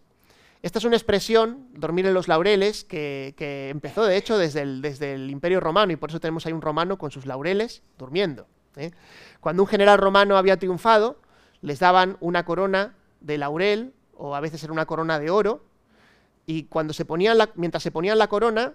Esta 0.61 0.79
es 0.79 0.83
una 0.83 0.97
expresión, 0.97 1.69
dormir 1.73 2.05
en 2.05 2.13
los 2.13 2.27
laureles, 2.27 2.83
que, 2.83 3.33
empezó 3.71 4.03
de 4.03 4.17
hecho 4.17 4.37
desde 4.37 4.61
el, 4.61 5.29
Imperio 5.29 5.61
Romano 5.61 5.93
y 5.93 5.95
por 5.95 6.09
eso 6.09 6.19
tenemos 6.19 6.45
ahí 6.45 6.51
un 6.51 6.61
romano 6.61 6.97
con 6.97 7.11
sus 7.11 7.25
laureles 7.25 7.81
durmiendo. 7.97 8.45
¿eh? 8.75 8.91
Cuando 9.39 9.63
un 9.63 9.69
general 9.69 9.97
romano 9.99 10.35
había 10.35 10.57
triunfado, 10.57 11.21
les 11.61 11.79
daban 11.79 12.17
una 12.19 12.43
corona 12.43 12.95
de 13.21 13.37
laurel 13.37 13.93
o 14.17 14.35
a 14.35 14.41
veces 14.41 14.61
era 14.61 14.73
una 14.73 14.85
corona 14.85 15.17
de 15.17 15.29
oro 15.29 15.63
y 16.45 16.63
cuando 16.63 16.91
se 16.91 17.05
ponían 17.05 17.37
la, 17.37 17.51
mientras 17.55 17.81
se 17.81 17.91
ponían 17.91 18.17
la 18.17 18.27
corona 18.27 18.73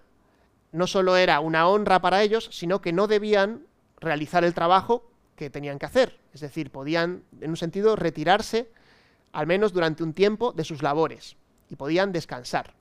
no 0.72 0.86
solo 0.86 1.18
era 1.18 1.40
una 1.40 1.68
honra 1.68 2.00
para 2.00 2.22
ellos, 2.22 2.48
sino 2.50 2.80
que 2.80 2.94
no 2.94 3.06
debían 3.08 3.66
realizar 4.00 4.42
el 4.42 4.54
trabajo 4.54 5.10
que 5.36 5.50
tenían 5.50 5.78
que 5.78 5.86
hacer, 5.86 6.18
es 6.32 6.40
decir, 6.40 6.70
podían 6.70 7.24
en 7.40 7.50
un 7.50 7.56
sentido 7.56 7.94
retirarse 7.94 8.70
al 9.32 9.46
menos 9.46 9.72
durante 9.74 10.02
un 10.02 10.14
tiempo 10.14 10.52
de 10.52 10.64
sus 10.64 10.82
labores 10.82 11.36
podían 11.76 12.12
descansar, 12.12 12.74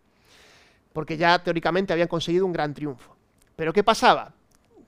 porque 0.94 1.18
ya 1.18 1.44
teóricamente 1.44 1.94
habían 1.94 2.08
conseguido 2.08 2.46
un 2.46 2.54
gran 2.54 2.74
triunfo. 2.74 3.16
Pero 3.56 3.74
¿qué 3.74 3.84
pasaba? 3.84 4.34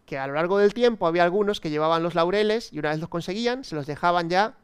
Que 0.05 0.17
a 0.17 0.27
lo 0.27 0.33
largo 0.33 0.57
del 0.57 0.73
tiempo 0.73 1.07
había 1.07 1.23
algunos 1.23 1.59
que 1.59 1.69
llevaban 1.69 2.03
los 2.03 2.15
laureles 2.15 2.71
y 2.71 2.79
una 2.79 2.89
vez 2.89 2.99
los 2.99 3.09
conseguían, 3.09 3.63
se 3.63 3.75
los 3.75 3.87
dejaban 3.87 4.29
ya 4.29 4.55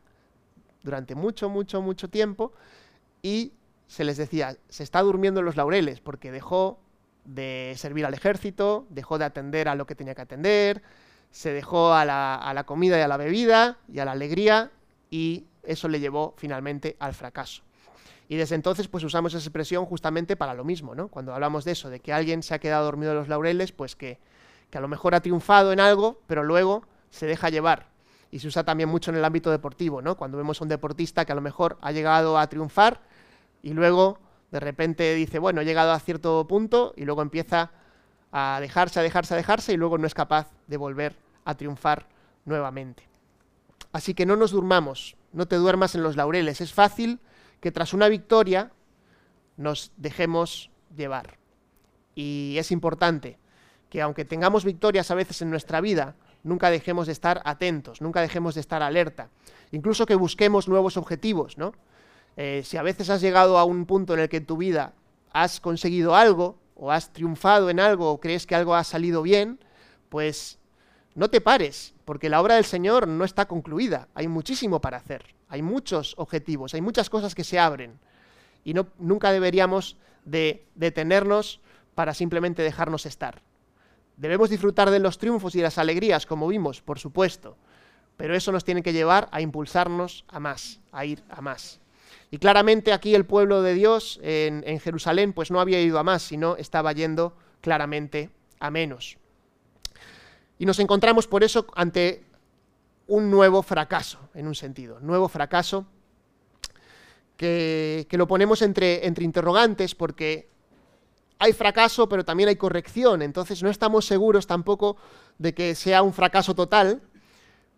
durante 0.84 1.16
mucho, 1.16 1.50
mucho, 1.50 1.82
mucho 1.82 2.10
tiempo 2.10 2.54
y 3.22 3.54
se 3.88 4.04
les 4.04 4.18
decía, 4.18 4.58
se 4.70 4.84
está 4.84 5.02
durmiendo 5.02 5.42
en 5.42 5.46
los 5.46 5.56
laureles 5.56 6.00
porque 6.00 6.32
dejó 6.32 6.80
de 7.26 7.74
servir 7.78 8.06
al 8.06 8.14
ejército, 8.14 8.88
dejó 8.90 9.18
de 9.18 9.26
atender 9.26 9.68
a 9.68 9.76
lo 9.76 9.86
que 9.86 9.96
tenía 9.96 10.16
que 10.16 10.22
atender, 10.22 10.82
se 11.30 11.52
dejó 11.54 11.94
a 11.94 12.06
la, 12.06 12.36
a 12.36 12.54
la 12.54 12.66
comida 12.66 12.98
y 12.98 13.02
a 13.02 13.08
la 13.08 13.18
bebida 13.18 13.78
y 13.92 14.00
a 14.00 14.06
la 14.06 14.12
alegría 14.12 14.72
y 15.10 15.46
eso 15.64 15.88
le 15.88 16.00
llevó 16.00 16.34
finalmente 16.38 16.96
al 17.00 17.14
fracaso. 17.14 17.64
Y 18.32 18.38
desde 18.38 18.56
entonces 18.56 18.88
pues 18.88 19.04
usamos 19.04 19.34
esa 19.34 19.44
expresión 19.44 19.86
justamente 19.86 20.38
para 20.38 20.54
lo 20.54 20.64
mismo, 20.64 20.96
¿no? 20.96 21.10
Cuando 21.10 21.34
hablamos 21.34 21.66
de 21.66 21.74
eso, 21.74 21.90
de 21.90 22.00
que 22.00 22.14
alguien 22.14 22.44
se 22.44 22.54
ha 22.54 22.60
quedado 22.60 22.86
dormido 22.86 23.12
en 23.12 23.18
los 23.18 23.28
laureles, 23.28 23.74
pues 23.74 23.98
que, 23.98 24.20
que 24.70 24.78
a 24.78 24.80
lo 24.80 24.88
mejor 24.88 25.14
ha 25.16 25.20
triunfado 25.20 25.74
en 25.74 25.82
algo, 25.82 26.22
pero 26.28 26.42
luego 26.42 26.86
se 27.10 27.26
deja 27.26 27.50
llevar 27.50 27.88
y 28.32 28.40
se 28.40 28.48
usa 28.48 28.64
también 28.64 28.88
mucho 28.88 29.12
en 29.12 29.18
el 29.18 29.26
ámbito 29.26 29.52
deportivo, 29.52 30.02
¿no? 30.02 30.16
Cuando 30.16 30.38
vemos 30.38 30.62
a 30.62 30.64
un 30.64 30.70
deportista 30.70 31.26
que 31.26 31.34
a 31.34 31.36
lo 31.36 31.42
mejor 31.42 31.78
ha 31.82 31.92
llegado 31.92 32.40
a 32.40 32.48
triunfar 32.48 33.02
y 33.64 33.74
luego 33.74 34.18
de 34.50 34.62
repente 34.62 35.14
dice, 35.14 35.38
bueno, 35.38 35.60
he 35.60 35.66
llegado 35.66 35.92
a 35.92 36.00
cierto 36.00 36.48
punto 36.48 36.94
y 36.96 37.04
luego 37.04 37.22
empieza 37.22 37.72
a 38.32 38.60
dejarse, 38.62 39.02
a 39.02 39.04
dejarse, 39.04 39.34
a 39.34 39.38
dejarse 39.38 39.74
y 39.74 39.76
luego 39.76 39.98
no 39.98 40.08
es 40.08 40.14
capaz 40.14 40.48
de 40.68 40.78
volver 40.78 41.18
a 41.44 41.56
triunfar 41.56 42.08
nuevamente. 42.46 43.10
Así 43.92 44.14
que 44.14 44.26
no 44.26 44.38
nos 44.38 44.52
durmamos, 44.52 45.18
no 45.34 45.50
te 45.50 45.58
duermas 45.58 45.96
en 45.96 46.04
los 46.04 46.16
laureles. 46.16 46.62
Es 46.62 46.72
fácil 46.72 47.20
que 47.62 47.72
tras 47.72 47.94
una 47.94 48.10
victoria 48.10 48.72
nos 49.56 49.92
dejemos 49.96 50.72
llevar. 50.96 51.38
Y 52.16 52.56
es 52.58 52.72
importante 52.72 53.38
que 53.90 54.02
aunque 54.02 54.26
tengamos 54.26 54.66
victorias 54.66 55.12
a 55.12 55.16
veces 55.16 55.42
en 55.42 55.50
nuestra 55.50 55.80
vida, 55.80 56.16
nunca 56.44 56.70
dejemos 56.70 57.08
de 57.08 57.14
estar 57.14 57.42
atentos, 57.46 58.02
nunca 58.02 58.22
dejemos 58.22 58.56
de 58.56 58.62
estar 58.62 58.82
alerta. 58.82 59.30
Incluso 59.72 60.06
que 60.06 60.16
busquemos 60.16 60.68
nuevos 60.68 60.98
objetivos, 60.98 61.58
¿no? 61.58 61.74
Eh, 62.38 62.62
si 62.66 62.78
a 62.78 62.84
veces 62.84 63.10
has 63.10 63.22
llegado 63.22 63.58
a 63.58 63.66
un 63.66 63.86
punto 63.86 64.14
en 64.14 64.22
el 64.22 64.30
que 64.30 64.38
en 64.38 64.46
tu 64.46 64.58
vida 64.58 64.94
has 65.34 65.60
conseguido 65.60 66.16
algo, 66.16 66.58
o 66.76 66.92
has 66.92 67.14
triunfado 67.14 67.70
en 67.70 67.80
algo, 67.80 68.10
o 68.10 68.20
crees 68.20 68.48
que 68.48 68.56
algo 68.56 68.76
ha 68.76 68.84
salido 68.84 69.22
bien, 69.22 69.60
pues 70.10 70.58
no 71.16 71.30
te 71.30 71.42
pares, 71.42 71.94
porque 72.06 72.30
la 72.30 72.42
obra 72.42 72.56
del 72.56 72.66
Señor 72.66 73.08
no 73.08 73.26
está 73.26 73.48
concluida. 73.48 74.08
Hay 74.14 74.28
muchísimo 74.28 74.80
para 74.80 74.98
hacer, 74.98 75.26
hay 75.50 75.62
muchos 75.62 76.14
objetivos, 76.18 76.74
hay 76.74 76.82
muchas 76.82 77.10
cosas 77.10 77.36
que 77.36 77.44
se 77.44 77.60
abren. 77.60 78.00
Y 78.64 78.74
no, 78.74 78.88
nunca 78.98 79.32
deberíamos 79.32 79.98
de 80.24 80.66
detenernos 80.76 81.60
para 81.96 82.14
simplemente 82.14 82.62
dejarnos 82.62 83.06
estar. 83.06 83.42
Debemos 84.18 84.50
disfrutar 84.50 84.90
de 84.92 85.00
los 85.00 85.18
triunfos 85.18 85.56
y 85.56 85.62
las 85.62 85.78
alegrías, 85.78 86.26
como 86.26 86.48
vimos, 86.48 86.82
por 86.82 87.00
supuesto, 87.00 87.58
pero 88.18 88.36
eso 88.36 88.52
nos 88.52 88.64
tiene 88.64 88.84
que 88.84 88.94
llevar 88.94 89.28
a 89.32 89.42
impulsarnos 89.42 90.26
a 90.28 90.40
más, 90.40 90.80
a 90.92 91.06
ir 91.06 91.24
a 91.30 91.42
más. 91.42 91.80
Y 92.30 92.38
claramente 92.38 92.94
aquí 92.94 93.16
el 93.16 93.26
pueblo 93.26 93.62
de 93.62 93.74
Dios 93.74 94.20
en, 94.24 94.64
en 94.66 94.80
Jerusalén 94.80 95.34
pues 95.34 95.52
no 95.52 95.60
había 95.60 95.82
ido 95.82 96.00
a 96.00 96.04
más, 96.04 96.22
sino 96.22 96.56
estaba 96.56 96.94
yendo 96.94 97.36
claramente 97.62 98.30
a 98.60 98.70
menos. 98.70 99.18
Y 100.62 100.66
nos 100.68 100.78
encontramos 100.78 101.26
por 101.26 101.44
eso 101.44 101.66
ante 101.74 102.24
un 103.08 103.32
nuevo 103.32 103.64
fracaso, 103.64 104.20
en 104.36 104.46
un 104.46 104.54
sentido, 104.54 105.00
nuevo 105.00 105.28
fracaso 105.28 105.88
que, 107.36 108.06
que, 108.08 108.16
lo 108.16 108.28
ponemos 108.28 108.62
entre, 108.62 109.08
entre 109.08 109.26
interrogantes 109.26 109.96
porque 109.96 110.50
hay 111.40 111.54
fracaso, 111.54 112.08
pero 112.08 112.24
también 112.24 112.48
hay 112.48 112.58
corrección, 112.58 113.24
entonces 113.24 113.64
no 113.64 113.72
estamos 113.72 114.06
seguros 114.06 114.46
tampoco 114.46 114.98
de 115.40 115.56
que 115.56 115.74
sea 115.74 116.04
un 116.04 116.14
fracaso 116.14 116.54
total, 116.54 117.02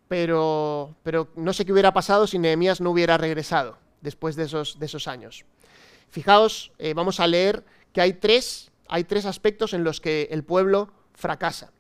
pero, 0.10 0.94
pero 1.04 1.30
no 1.38 1.54
sé 1.54 1.64
qué 1.64 1.72
hubiera 1.72 1.94
pasado 1.94 2.28
si 2.28 2.38
Nehemías 2.38 2.82
no 2.82 2.92
hubiera 2.92 3.18
regresado 3.18 3.78
después 4.02 4.36
de 4.36 4.44
esos, 4.44 4.78
de 4.78 4.88
esos 4.88 5.08
años. 5.08 5.46
Fijaos, 6.10 6.74
eh, 6.80 6.94
vamos 6.94 7.22
a 7.22 7.28
leer 7.28 7.64
que 7.94 8.02
hay 8.02 8.12
tres, 8.12 8.74
hay 8.90 9.06
tres 9.06 9.26
aspectos 9.26 9.74
en 9.74 9.86
los 9.86 10.02
que 10.02 10.28
el 10.32 10.44
pueblo 10.44 10.92
fracasa. 11.14 11.72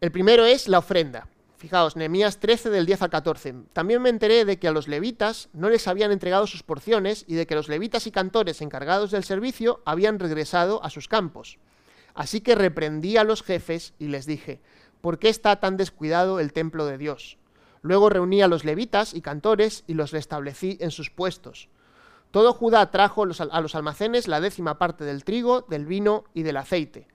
El 0.00 0.12
primero 0.12 0.46
es 0.46 0.66
la 0.66 0.78
ofrenda. 0.78 1.28
Fijaos, 1.58 1.94
Nehemías 1.94 2.38
13 2.38 2.70
del 2.70 2.86
10 2.86 3.02
al 3.02 3.10
14. 3.10 3.54
También 3.74 4.00
me 4.00 4.08
enteré 4.08 4.46
de 4.46 4.58
que 4.58 4.66
a 4.66 4.72
los 4.72 4.88
levitas 4.88 5.50
no 5.52 5.68
les 5.68 5.86
habían 5.86 6.10
entregado 6.10 6.46
sus 6.46 6.62
porciones 6.62 7.26
y 7.28 7.34
de 7.34 7.46
que 7.46 7.54
los 7.54 7.68
levitas 7.68 8.06
y 8.06 8.10
cantores 8.10 8.62
encargados 8.62 9.10
del 9.10 9.24
servicio 9.24 9.82
habían 9.84 10.18
regresado 10.18 10.82
a 10.82 10.88
sus 10.88 11.06
campos. 11.06 11.58
Así 12.14 12.40
que 12.40 12.54
reprendí 12.54 13.18
a 13.18 13.24
los 13.24 13.42
jefes 13.42 13.92
y 13.98 14.08
les 14.08 14.24
dije, 14.24 14.62
¿por 15.02 15.18
qué 15.18 15.28
está 15.28 15.60
tan 15.60 15.76
descuidado 15.76 16.40
el 16.40 16.54
templo 16.54 16.86
de 16.86 16.96
Dios? 16.96 17.36
Luego 17.82 18.08
reuní 18.08 18.40
a 18.40 18.48
los 18.48 18.64
levitas 18.64 19.12
y 19.12 19.20
cantores 19.20 19.84
y 19.86 19.92
los 19.92 20.12
restablecí 20.12 20.78
en 20.80 20.92
sus 20.92 21.10
puestos. 21.10 21.68
Todo 22.30 22.54
Judá 22.54 22.90
trajo 22.90 23.24
a 23.24 23.60
los 23.60 23.74
almacenes 23.74 24.28
la 24.28 24.40
décima 24.40 24.78
parte 24.78 25.04
del 25.04 25.24
trigo, 25.24 25.60
del 25.68 25.84
vino 25.84 26.24
y 26.32 26.42
del 26.42 26.56
aceite 26.56 27.06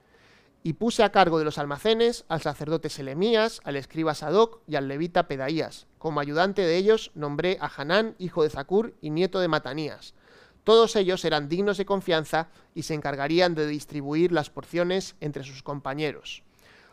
y 0.66 0.74
puse 0.74 1.04
a 1.04 1.12
cargo 1.12 1.38
de 1.38 1.46
los 1.46 1.60
almacenes 1.60 2.26
al 2.28 2.42
sacerdote 2.42 2.90
Selemías, 2.90 3.62
al 3.66 3.76
escriba 3.76 4.16
Sadoc 4.16 4.62
y 4.66 4.78
al 4.78 4.88
levita 4.88 5.28
Pedaías. 5.28 5.86
Como 6.00 6.20
ayudante 6.20 6.64
de 6.64 6.76
ellos 6.76 7.12
nombré 7.14 7.60
a 7.62 7.68
Hanán, 7.68 8.16
hijo 8.18 8.42
de 8.42 8.50
Zacur 8.50 8.96
y 9.00 9.12
nieto 9.12 9.40
de 9.40 9.48
Matanías. 9.48 10.16
Todos 10.64 10.96
ellos 10.96 11.24
eran 11.24 11.50
dignos 11.50 11.78
de 11.78 11.86
confianza 11.86 12.50
y 12.74 12.82
se 12.82 12.96
encargarían 12.96 13.54
de 13.54 13.68
distribuir 13.68 14.32
las 14.32 14.50
porciones 14.50 15.16
entre 15.22 15.44
sus 15.44 15.62
compañeros. 15.62 16.42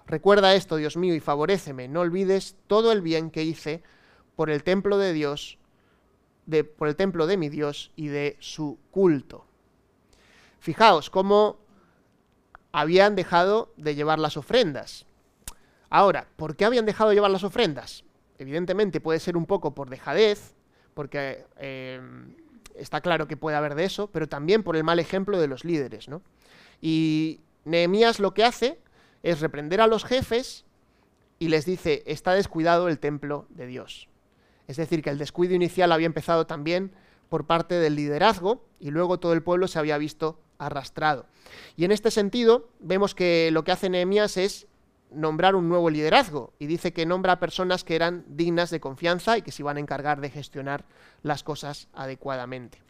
Recuerda 0.07 0.55
esto, 0.55 0.77
Dios 0.77 0.99
mío, 0.99 1.15
y 1.15 1.21
favoréceme, 1.21 1.89
no 1.89 2.01
olvides 2.01 2.57
todo 2.67 2.93
el 2.93 3.01
bien 3.01 3.31
que 3.31 3.43
hice 3.43 3.83
por 4.37 4.51
el 4.51 4.65
templo 4.65 4.99
de 4.99 5.15
Dios, 5.15 5.57
de, 6.45 6.65
por 6.65 6.89
el 6.89 6.97
templo 6.97 7.27
de 7.27 7.39
mi 7.39 7.49
Dios 7.49 7.91
y 7.97 8.09
de 8.09 8.37
su 8.39 8.79
culto. 8.91 9.47
Fijaos 10.61 11.09
cómo 11.09 11.62
habían 12.73 13.15
dejado 13.15 13.73
de 13.77 13.95
llevar 13.95 14.19
las 14.19 14.37
ofrendas. 14.37 15.07
Ahora, 15.91 16.27
¿por 16.37 16.57
qué 16.57 16.65
habían 16.65 16.87
dejado 16.87 17.11
de 17.11 17.17
llevar 17.17 17.31
las 17.31 17.45
ofrendas? 17.45 18.05
Evidentemente 18.39 19.01
puede 19.01 19.21
ser 19.21 19.37
un 19.37 19.47
poco 19.47 19.75
por 19.75 19.91
dejadez, 19.91 20.55
porque 20.95 21.45
eh, 21.59 22.01
está 22.75 23.01
claro 23.01 23.29
que 23.29 23.37
puede 23.37 23.57
haber 23.57 23.75
de 23.75 23.85
eso, 23.85 24.09
pero 24.11 24.29
también 24.29 24.63
por 24.63 24.77
el 24.77 24.85
mal 24.85 24.99
ejemplo 24.99 25.39
de 25.39 25.49
los 25.49 25.65
líderes, 25.65 26.09
¿no? 26.09 26.23
Y 26.81 27.41
Nehemías 27.65 28.19
lo 28.19 28.35
que 28.35 28.45
hace 28.45 28.81
es 29.23 29.41
reprender 29.41 29.81
a 29.81 29.87
los 29.87 30.05
jefes 30.05 30.65
y 31.39 31.49
les 31.49 31.65
dice, 31.65 32.03
está 32.07 32.33
descuidado 32.33 32.89
el 32.89 32.99
templo 32.99 33.47
de 33.51 33.67
Dios. 33.67 34.09
Es 34.67 34.77
decir, 34.77 35.03
que 35.03 35.11
el 35.11 35.19
descuido 35.19 35.55
inicial 35.55 35.93
había 35.93 36.07
empezado 36.07 36.47
también 36.47 36.93
por 37.29 37.47
parte 37.47 37.75
del 37.77 37.97
liderazgo 37.97 38.65
y 38.81 38.91
luego 38.91 39.19
todo 39.19 39.33
el 39.33 39.43
pueblo 39.43 39.69
se 39.69 39.79
había 39.79 39.99
visto 39.99 40.39
arrastrado. 40.66 41.27
Y 41.77 41.85
en 41.85 41.92
este 41.92 42.11
sentido, 42.11 42.68
vemos 42.81 43.14
que 43.14 43.51
lo 43.53 43.64
que 43.64 43.72
hace 43.72 43.90
Nehemías 43.90 44.37
es 44.37 44.66
nombrar 45.11 45.55
un 45.55 45.68
nuevo 45.68 45.90
liderazgo 45.90 46.53
y 46.59 46.66
dice 46.66 46.92
que 46.92 47.07
nombra 47.07 47.35
a 47.35 47.40
personas 47.40 47.85
que 47.85 47.94
eran 47.94 48.25
dignas 48.29 48.70
de 48.70 48.81
confianza 48.81 49.37
y 49.38 49.42
que 49.42 49.53
se 49.53 49.62
iban 49.62 49.77
a 49.77 49.81
encargar 49.81 50.20
de 50.20 50.31
gestionar 50.31 50.85
las 51.22 51.42
cosas 51.42 51.88
adecuadamente. 51.92 52.81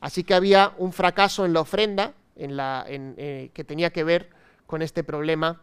Así 0.00 0.24
que 0.24 0.34
había 0.34 0.74
un 0.78 0.92
fracaso 0.92 1.44
en 1.44 1.52
la 1.52 1.60
ofrenda 1.60 2.14
en 2.36 2.56
la, 2.56 2.84
eh, 2.88 3.50
que 3.52 3.64
tenía 3.64 3.90
que 3.90 4.04
ver 4.04 4.30
con 4.66 4.82
este 4.82 5.02
problema 5.02 5.60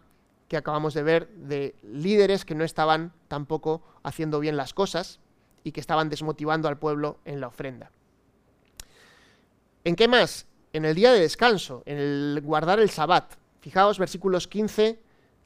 que 0.48 0.58
acabamos 0.58 0.94
de 0.94 1.04
ver 1.04 1.30
de 1.30 1.76
líderes 1.84 2.46
que 2.46 2.54
no 2.54 2.64
estaban 2.64 3.14
tampoco 3.28 3.82
haciendo 4.04 4.40
bien 4.40 4.58
las 4.58 4.74
cosas 4.74 5.20
y 5.64 5.72
que 5.72 5.80
estaban 5.80 6.10
desmotivando 6.10 6.68
al 6.68 6.78
pueblo 6.78 7.18
en 7.26 7.40
la 7.40 7.48
ofrenda. 7.48 7.92
¿En 9.86 9.96
qué 9.96 10.08
más? 10.08 10.48
En 10.74 10.84
el 10.84 10.96
día 10.96 11.14
de 11.14 11.20
descanso, 11.20 11.84
en 11.86 12.00
el 12.00 12.42
guardar 12.44 12.80
el 12.80 12.90
sabbat. 12.90 13.36
Fijaos 13.62 14.00
versículos 14.00 14.48
15 14.48 15.00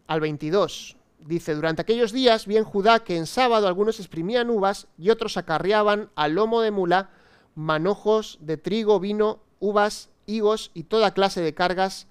al 0.07 0.21
22. 0.21 0.95
Dice, 1.19 1.53
durante 1.53 1.81
aquellos 1.81 2.13
días 2.13 2.47
vi 2.47 2.55
en 2.55 2.63
Judá 2.63 3.03
que 3.03 3.17
en 3.17 3.25
sábado 3.25 3.67
algunos 3.67 3.99
exprimían 3.99 4.49
uvas 4.49 4.87
y 4.97 5.09
otros 5.09 5.35
acarreaban 5.35 6.09
al 6.15 6.35
lomo 6.35 6.61
de 6.61 6.71
mula 6.71 7.09
manojos 7.53 8.37
de 8.39 8.55
trigo, 8.55 9.01
vino, 9.01 9.41
uvas, 9.59 10.07
higos 10.25 10.71
y 10.73 10.83
toda 10.83 11.13
clase 11.13 11.41
de 11.41 11.53
cargas 11.53 12.07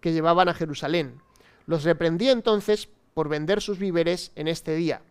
que 0.00 0.12
llevaban 0.12 0.48
a 0.48 0.54
Jerusalén. 0.54 1.20
Los 1.66 1.82
reprendí 1.82 2.28
entonces 2.28 2.88
por 3.12 3.28
vender 3.28 3.60
sus 3.60 3.80
víveres 3.80 4.30
en 4.36 4.46
este 4.46 4.76
día. 4.76 5.02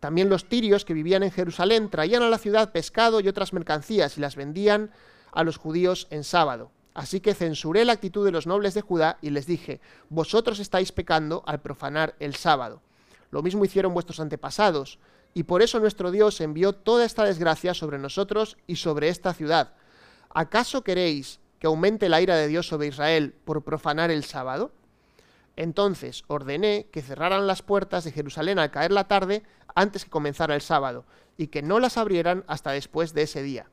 También 0.00 0.28
los 0.28 0.48
tirios 0.48 0.84
que 0.84 0.92
vivían 0.92 1.22
en 1.22 1.30
Jerusalén 1.30 1.88
traían 1.88 2.24
a 2.24 2.30
la 2.30 2.38
ciudad 2.38 2.72
pescado 2.72 3.20
y 3.20 3.28
otras 3.28 3.52
mercancías 3.52 4.18
y 4.18 4.20
las 4.20 4.34
vendían 4.34 4.90
a 5.36 5.44
los 5.44 5.58
judíos 5.58 6.08
en 6.10 6.24
sábado. 6.24 6.72
Así 6.94 7.20
que 7.20 7.34
censuré 7.34 7.84
la 7.84 7.92
actitud 7.92 8.24
de 8.24 8.32
los 8.32 8.46
nobles 8.46 8.72
de 8.72 8.80
Judá 8.80 9.18
y 9.20 9.28
les 9.28 9.46
dije, 9.46 9.80
vosotros 10.08 10.58
estáis 10.58 10.92
pecando 10.92 11.44
al 11.46 11.60
profanar 11.60 12.16
el 12.20 12.34
sábado. 12.34 12.80
Lo 13.30 13.42
mismo 13.42 13.64
hicieron 13.64 13.92
vuestros 13.92 14.18
antepasados, 14.18 14.98
y 15.34 15.42
por 15.42 15.60
eso 15.60 15.78
nuestro 15.78 16.10
Dios 16.10 16.40
envió 16.40 16.72
toda 16.72 17.04
esta 17.04 17.24
desgracia 17.24 17.74
sobre 17.74 17.98
nosotros 17.98 18.56
y 18.66 18.76
sobre 18.76 19.10
esta 19.10 19.34
ciudad. 19.34 19.74
¿Acaso 20.30 20.82
queréis 20.82 21.38
que 21.58 21.66
aumente 21.66 22.08
la 22.08 22.22
ira 22.22 22.36
de 22.36 22.48
Dios 22.48 22.66
sobre 22.66 22.88
Israel 22.88 23.34
por 23.44 23.62
profanar 23.62 24.10
el 24.10 24.24
sábado? 24.24 24.72
Entonces 25.54 26.24
ordené 26.28 26.86
que 26.90 27.02
cerraran 27.02 27.46
las 27.46 27.60
puertas 27.60 28.04
de 28.04 28.12
Jerusalén 28.12 28.58
al 28.58 28.70
caer 28.70 28.92
la 28.92 29.08
tarde 29.08 29.42
antes 29.74 30.04
que 30.04 30.10
comenzara 30.10 30.54
el 30.54 30.62
sábado, 30.62 31.04
y 31.36 31.48
que 31.48 31.60
no 31.60 31.78
las 31.78 31.98
abrieran 31.98 32.44
hasta 32.46 32.70
después 32.70 33.12
de 33.12 33.22
ese 33.22 33.42
día. 33.42 33.66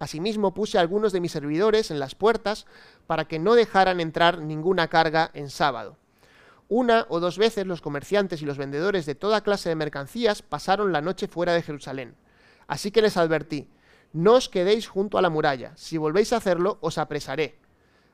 Asimismo 0.00 0.54
puse 0.54 0.78
a 0.78 0.80
algunos 0.80 1.12
de 1.12 1.20
mis 1.20 1.30
servidores 1.30 1.90
en 1.90 2.00
las 2.00 2.14
puertas 2.14 2.66
para 3.06 3.26
que 3.26 3.38
no 3.38 3.54
dejaran 3.54 4.00
entrar 4.00 4.40
ninguna 4.40 4.88
carga 4.88 5.30
en 5.34 5.50
sábado. 5.50 5.98
Una 6.68 7.04
o 7.10 7.20
dos 7.20 7.36
veces 7.36 7.66
los 7.66 7.82
comerciantes 7.82 8.40
y 8.40 8.46
los 8.46 8.56
vendedores 8.56 9.04
de 9.04 9.14
toda 9.14 9.42
clase 9.42 9.68
de 9.68 9.74
mercancías 9.74 10.40
pasaron 10.40 10.92
la 10.92 11.02
noche 11.02 11.28
fuera 11.28 11.52
de 11.52 11.60
Jerusalén. 11.60 12.14
Así 12.66 12.90
que 12.90 13.02
les 13.02 13.18
advertí, 13.18 13.68
no 14.14 14.34
os 14.34 14.48
quedéis 14.48 14.88
junto 14.88 15.18
a 15.18 15.22
la 15.22 15.28
muralla, 15.28 15.72
si 15.76 15.98
volvéis 15.98 16.32
a 16.32 16.38
hacerlo 16.38 16.78
os 16.80 16.96
apresaré. 16.96 17.58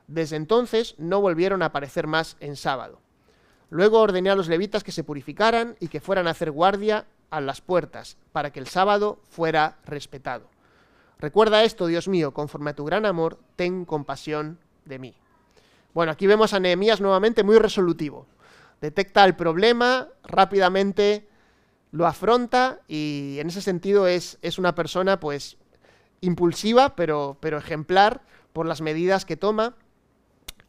Desde 0.07 0.35
entonces 0.35 0.95
no 0.97 1.21
volvieron 1.21 1.61
a 1.61 1.67
aparecer 1.67 2.05
más 2.05 2.35
en 2.41 2.57
sábado. 2.57 2.99
Luego 3.69 4.01
ordené 4.01 4.29
a 4.29 4.35
los 4.35 4.49
levitas 4.49 4.83
que 4.83 4.91
se 4.91 5.05
purificaran 5.05 5.77
y 5.79 5.87
que 5.87 6.01
fueran 6.01 6.27
a 6.27 6.31
hacer 6.31 6.51
guardia 6.51 7.05
a 7.29 7.39
las 7.39 7.61
puertas, 7.61 8.17
para 8.33 8.51
que 8.51 8.59
el 8.59 8.67
sábado 8.67 9.19
fuera 9.29 9.77
respetado. 9.85 10.49
Recuerda 11.19 11.63
esto, 11.63 11.87
Dios 11.87 12.07
mío, 12.07 12.33
conforme 12.33 12.71
a 12.71 12.75
tu 12.75 12.85
gran 12.85 13.05
amor, 13.05 13.39
ten 13.55 13.85
compasión 13.85 14.59
de 14.85 14.99
mí. 14.99 15.15
Bueno, 15.93 16.11
aquí 16.11 16.27
vemos 16.27 16.53
a 16.53 16.59
Nehemías 16.59 17.01
nuevamente 17.01 17.43
muy 17.43 17.57
resolutivo. 17.57 18.27
Detecta 18.81 19.25
el 19.25 19.35
problema, 19.35 20.09
rápidamente 20.23 21.27
lo 21.91 22.05
afronta 22.05 22.81
y 22.87 23.37
en 23.39 23.47
ese 23.47 23.61
sentido 23.61 24.07
es, 24.07 24.37
es 24.41 24.59
una 24.59 24.75
persona 24.75 25.19
pues 25.19 25.57
impulsiva, 26.21 26.95
pero, 26.95 27.37
pero 27.39 27.57
ejemplar 27.57 28.21
por 28.53 28.67
las 28.67 28.81
medidas 28.81 29.25
que 29.25 29.37
toma 29.37 29.75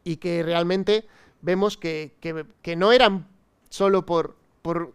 y 0.05 0.17
que 0.17 0.43
realmente 0.43 1.07
vemos 1.43 1.77
que, 1.77 2.15
que, 2.21 2.77
no 2.77 2.93
eran 2.93 3.27
solo 3.69 4.07
por, 4.07 4.37
por 4.63 4.95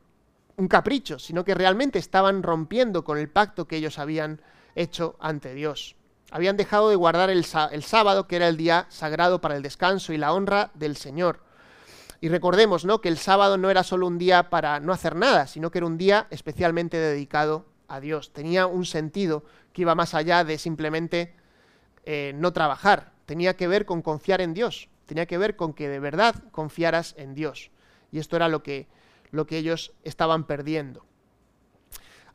un 0.58 0.68
capricho, 0.68 1.20
sino 1.20 1.46
que 1.46 1.54
realmente 1.54 2.00
estaban 2.00 2.42
rompiendo 2.42 3.04
con 3.04 3.18
el 3.18 3.30
pacto 3.30 3.68
que 3.68 3.78
ellos 3.78 4.00
habían 4.00 4.42
hecho 4.76 5.16
ante 5.20 5.54
Dios. 5.54 5.96
Habían 6.32 6.58
dejado 6.58 6.90
de 6.90 6.96
guardar 6.96 7.30
el, 7.30 7.46
sábado, 7.46 8.28
que 8.28 8.38
era 8.38 8.48
el 8.48 8.58
día 8.58 8.88
sagrado 8.90 9.40
para 9.40 9.56
el 9.56 9.62
descanso 9.62 10.14
y 10.14 10.18
la 10.18 10.34
honra 10.34 10.72
del 10.74 10.98
Señor. 10.98 11.42
Y 12.22 12.30
recordemos, 12.30 12.86
¿no? 12.86 13.02
Que 13.02 13.10
el 13.10 13.18
sábado 13.18 13.58
no 13.58 13.70
era 13.70 13.84
solo 13.84 14.08
un 14.08 14.18
día 14.18 14.50
para 14.50 14.80
no 14.80 14.94
hacer 14.94 15.16
nada, 15.16 15.46
sino 15.46 15.70
que 15.70 15.78
era 15.78 15.86
un 15.86 15.98
día 15.98 16.26
especialmente 16.32 16.98
dedicado 16.98 17.66
a 17.88 18.00
Dios. 18.00 18.34
Tenía 18.34 18.66
un 18.66 18.86
sentido 18.86 19.44
que 19.74 19.84
iba 19.84 19.94
más 19.94 20.16
allá 20.16 20.44
de 20.44 20.58
simplemente 20.58 21.36
eh, 22.06 22.34
no 22.36 22.52
trabajar. 22.52 23.12
Tenía 23.28 23.56
que 23.56 23.68
ver 23.68 23.86
con 23.86 24.02
confiar 24.02 24.42
en 24.42 24.56
Dios. 24.56 24.90
Tenía 25.06 25.28
que 25.28 25.38
ver 25.38 25.56
con 25.56 25.74
que 25.74 25.88
de 25.88 26.00
verdad 26.00 26.36
confiaras 26.52 27.14
en 27.18 27.36
Dios. 27.36 27.70
Y 28.12 28.20
esto 28.20 28.38
era 28.38 28.48
lo 28.48 28.64
que, 28.64 28.88
lo 29.30 29.46
que 29.46 29.58
ellos 29.58 29.94
estaban 30.04 30.46
perdiendo. 30.46 31.06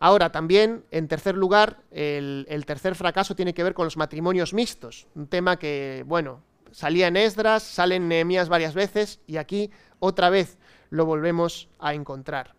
Ahora, 0.00 0.30
también, 0.30 0.84
en 0.90 1.08
tercer 1.08 1.36
lugar, 1.36 1.82
el, 1.90 2.64
tercer 2.66 2.94
fracaso 2.94 3.34
tiene 3.34 3.54
que 3.54 3.64
ver 3.64 3.74
con 3.74 3.84
los 3.84 3.96
matrimonios 3.96 4.54
mixtos. 4.54 5.08
Un 5.14 5.26
tema 5.26 5.58
que, 5.58 6.04
bueno, 6.06 6.42
salía 6.70 7.08
en 7.08 7.16
Esdras, 7.16 7.64
sale 7.64 7.96
en 7.96 8.06
Nehemías 8.08 8.48
varias 8.48 8.74
veces 8.74 9.20
y 9.26 9.38
aquí 9.38 9.70
otra 9.98 10.30
vez 10.30 10.58
lo 10.90 11.04
volvemos 11.04 11.68
a 11.80 11.94
encontrar. 11.94 12.54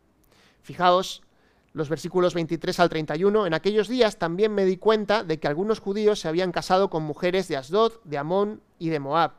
Fijaos 0.62 1.24
los 1.72 1.88
versículos 1.88 2.34
23 2.34 2.80
al 2.80 2.90
31, 2.90 3.48
en 3.48 3.54
aquellos 3.54 3.88
días 3.88 4.18
también 4.18 4.54
me 4.54 4.66
di 4.66 4.76
cuenta 4.76 5.24
de 5.24 5.40
que 5.40 5.48
algunos 5.48 5.80
judíos 5.80 6.20
se 6.20 6.28
habían 6.28 6.52
casado 6.52 6.90
con 6.90 7.04
mujeres 7.04 7.48
de 7.48 7.56
Asdod, 7.56 7.94
de 8.04 8.18
Amón 8.18 8.62
y 8.80 8.90
de 8.90 9.00
Moab. 9.00 9.34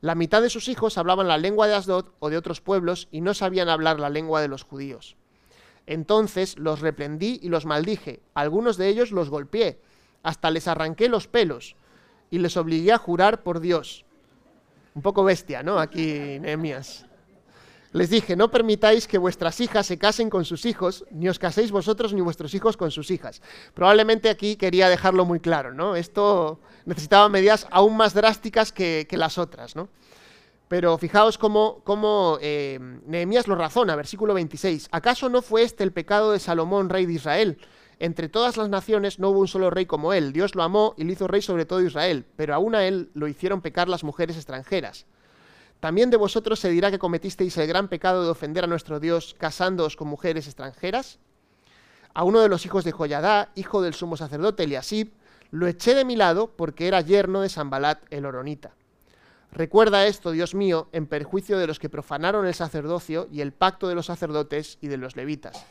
La 0.00 0.14
mitad 0.14 0.42
de 0.42 0.50
sus 0.50 0.68
hijos 0.68 0.98
hablaban 0.98 1.28
la 1.28 1.38
lengua 1.38 1.66
de 1.66 1.74
Asdod 1.74 2.06
o 2.18 2.30
de 2.30 2.36
otros 2.36 2.60
pueblos 2.60 3.08
y 3.10 3.20
no 3.20 3.34
sabían 3.34 3.68
hablar 3.68 3.98
la 3.98 4.10
lengua 4.10 4.40
de 4.40 4.48
los 4.48 4.64
judíos. 4.64 5.16
Entonces 5.86 6.58
los 6.58 6.80
reprendí 6.80 7.40
y 7.42 7.48
los 7.48 7.66
maldije, 7.66 8.20
algunos 8.34 8.76
de 8.76 8.88
ellos 8.88 9.10
los 9.10 9.30
golpeé, 9.30 9.80
hasta 10.22 10.50
les 10.50 10.68
arranqué 10.68 11.08
los 11.08 11.26
pelos 11.26 11.76
y 12.30 12.38
les 12.38 12.56
obligué 12.56 12.92
a 12.92 12.98
jurar 12.98 13.42
por 13.42 13.60
Dios. 13.60 14.04
Un 14.94 15.02
poco 15.02 15.24
bestia, 15.24 15.62
¿no? 15.62 15.78
Aquí 15.78 16.38
Nehemías. 16.40 17.06
Les 17.92 18.08
dije, 18.08 18.36
no 18.36 18.50
permitáis 18.50 19.06
que 19.06 19.18
vuestras 19.18 19.60
hijas 19.60 19.86
se 19.86 19.98
casen 19.98 20.30
con 20.30 20.46
sus 20.46 20.64
hijos, 20.64 21.04
ni 21.10 21.28
os 21.28 21.38
caséis 21.38 21.70
vosotros 21.70 22.14
ni 22.14 22.22
vuestros 22.22 22.54
hijos 22.54 22.78
con 22.78 22.90
sus 22.90 23.10
hijas. 23.10 23.42
Probablemente 23.74 24.30
aquí 24.30 24.56
quería 24.56 24.88
dejarlo 24.88 25.26
muy 25.26 25.40
claro, 25.40 25.74
¿no? 25.74 25.94
Esto 25.94 26.58
necesitaba 26.86 27.28
medidas 27.28 27.66
aún 27.70 27.96
más 27.98 28.14
drásticas 28.14 28.72
que, 28.72 29.06
las 29.10 29.36
otras, 29.36 29.76
¿no? 29.76 29.88
Pero 30.72 30.96
fijaos 30.96 31.36
cómo, 31.36 31.82
cómo 31.84 32.38
eh, 32.40 32.78
Nehemías 33.04 33.46
lo 33.46 33.56
razona, 33.56 33.94
versículo 33.94 34.32
26. 34.32 34.88
¿Acaso 34.90 35.28
no 35.28 35.42
fue 35.42 35.64
este 35.64 35.84
el 35.84 35.92
pecado 35.92 36.32
de 36.32 36.38
Salomón, 36.38 36.88
rey 36.88 37.04
de 37.04 37.12
Israel? 37.12 37.58
Entre 37.98 38.30
todas 38.30 38.56
las 38.56 38.70
naciones 38.70 39.18
no 39.18 39.28
hubo 39.28 39.40
un 39.40 39.48
solo 39.48 39.68
rey 39.68 39.84
como 39.84 40.14
él. 40.14 40.32
Dios 40.32 40.54
lo 40.54 40.62
amó 40.62 40.94
y 40.96 41.04
le 41.04 41.12
hizo 41.12 41.28
rey 41.28 41.42
sobre 41.42 41.66
todo 41.66 41.82
Israel, 41.82 42.24
pero 42.36 42.54
aún 42.54 42.74
a 42.74 42.86
él 42.86 43.10
lo 43.12 43.28
hicieron 43.28 43.60
pecar 43.60 43.90
las 43.90 44.02
mujeres 44.02 44.36
extranjeras. 44.36 45.04
También 45.78 46.08
de 46.08 46.16
vosotros 46.16 46.58
se 46.58 46.70
dirá 46.70 46.90
que 46.90 46.98
cometisteis 46.98 47.54
el 47.58 47.66
gran 47.66 47.88
pecado 47.88 48.24
de 48.24 48.30
ofender 48.30 48.64
a 48.64 48.66
nuestro 48.66 48.98
Dios 48.98 49.36
casándoos 49.38 49.94
con 49.94 50.08
mujeres 50.08 50.46
extranjeras. 50.46 51.18
A 52.14 52.24
uno 52.24 52.40
de 52.40 52.48
los 52.48 52.64
hijos 52.64 52.84
de 52.84 52.92
Joyadá, 52.92 53.52
hijo 53.56 53.82
del 53.82 53.92
sumo 53.92 54.16
sacerdote 54.16 54.62
Eliasib, 54.62 55.12
lo 55.50 55.66
eché 55.66 55.94
de 55.94 56.06
mi 56.06 56.16
lado 56.16 56.50
porque 56.56 56.88
era 56.88 57.02
yerno 57.02 57.42
de 57.42 57.50
Sambalat 57.50 58.04
el 58.08 58.24
Oronita. 58.24 58.72
Recuerda 59.52 60.06
esto, 60.06 60.30
Dios 60.30 60.54
mío, 60.54 60.88
en 60.92 61.06
perjuicio 61.06 61.58
de 61.58 61.66
los 61.66 61.78
que 61.78 61.90
profanaron 61.90 62.46
el 62.46 62.54
sacerdocio 62.54 63.28
y 63.30 63.42
el 63.42 63.52
pacto 63.52 63.88
de 63.88 63.94
los 63.94 64.06
sacerdotes 64.06 64.78
y 64.80 64.88
de 64.88 64.96
los 64.96 65.14
levitas. 65.14 65.66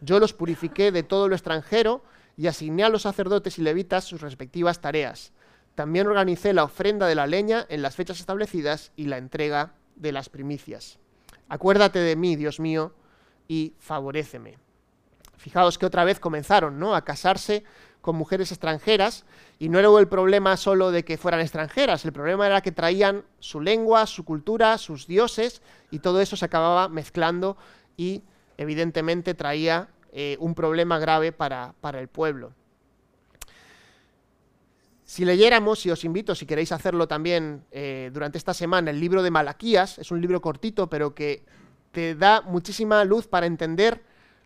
Yo 0.00 0.18
los 0.18 0.32
purifiqué 0.32 0.90
de 0.90 1.02
todo 1.02 1.28
lo 1.28 1.34
extranjero 1.34 2.02
y 2.36 2.46
asigné 2.46 2.84
a 2.84 2.88
los 2.88 3.02
sacerdotes 3.02 3.58
y 3.58 3.62
levitas 3.62 4.04
sus 4.04 4.20
respectivas 4.20 4.80
tareas 4.80 5.32
también 5.76 6.06
organicé 6.06 6.54
la 6.54 6.64
ofrenda 6.64 7.06
de 7.06 7.14
la 7.14 7.26
leña 7.26 7.66
en 7.68 7.82
las 7.82 7.94
fechas 7.94 8.18
establecidas 8.18 8.92
y 8.96 9.04
la 9.04 9.18
entrega 9.18 9.74
de 9.94 10.10
las 10.10 10.30
primicias. 10.30 10.98
Acuérdate 11.50 11.98
de 11.98 12.16
mí, 12.16 12.34
Dios 12.34 12.58
mío, 12.58 12.94
y 13.46 13.74
favoréceme. 13.78 14.58
Fijaos 15.36 15.76
que 15.76 15.84
otra 15.84 16.04
vez 16.04 16.18
comenzaron 16.18 16.78
¿no? 16.78 16.94
a 16.94 17.04
casarse 17.04 17.62
con 18.00 18.16
mujeres 18.16 18.52
extranjeras 18.52 19.26
y 19.58 19.68
no 19.68 19.78
era 19.78 19.88
el 19.98 20.08
problema 20.08 20.56
solo 20.56 20.90
de 20.90 21.04
que 21.04 21.16
fueran 21.16 21.40
extranjeras, 21.40 22.04
el 22.04 22.12
problema 22.12 22.46
era 22.46 22.60
que 22.60 22.72
traían 22.72 23.24
su 23.38 23.60
lengua, 23.60 24.06
su 24.06 24.24
cultura, 24.24 24.76
sus 24.78 25.06
dioses 25.06 25.62
y 25.90 26.00
todo 26.00 26.20
eso 26.20 26.36
se 26.36 26.44
acababa 26.44 26.88
mezclando 26.88 27.56
y 27.96 28.22
evidentemente 28.58 29.34
traía 29.34 29.88
eh, 30.12 30.36
un 30.40 30.54
problema 30.54 30.98
grave 30.98 31.32
para, 31.32 31.74
para 31.80 32.00
el 32.00 32.08
pueblo. 32.08 32.52
Si 35.04 35.24
leyéramos, 35.24 35.86
y 35.86 35.90
os 35.90 36.04
invito, 36.04 36.34
si 36.34 36.46
queréis 36.46 36.72
hacerlo 36.72 37.06
también 37.06 37.64
eh, 37.70 38.10
durante 38.12 38.38
esta 38.38 38.52
semana, 38.52 38.90
el 38.90 38.98
libro 38.98 39.22
de 39.22 39.30
Malaquías, 39.30 39.98
es 39.98 40.10
un 40.10 40.20
libro 40.20 40.40
cortito, 40.40 40.88
pero 40.88 41.14
que 41.14 41.44
te 41.92 42.16
da 42.16 42.42
muchísima 42.42 43.04
luz 43.04 43.28
para 43.28 43.46
entender 43.46 44.02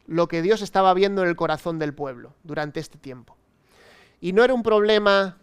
lo 0.06 0.28
que 0.28 0.42
Dios 0.42 0.60
estaba 0.60 0.92
viendo 0.92 1.22
en 1.22 1.28
el 1.28 1.36
corazón 1.36 1.78
del 1.78 1.94
pueblo 1.94 2.34
durante 2.42 2.78
este 2.78 2.98
tiempo. 2.98 3.39
Y 4.20 4.32
no 4.32 4.44
era 4.44 4.54
un 4.54 4.62
problema 4.62 5.38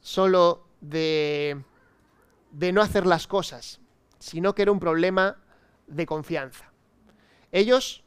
solo 0.00 0.66
de, 0.80 1.62
de 2.50 2.72
no 2.72 2.82
hacer 2.82 3.06
las 3.06 3.26
cosas, 3.26 3.80
sino 4.18 4.54
que 4.54 4.62
era 4.62 4.72
un 4.72 4.80
problema 4.80 5.36
de 5.86 6.06
confianza. 6.06 6.70
Ellos 7.50 8.04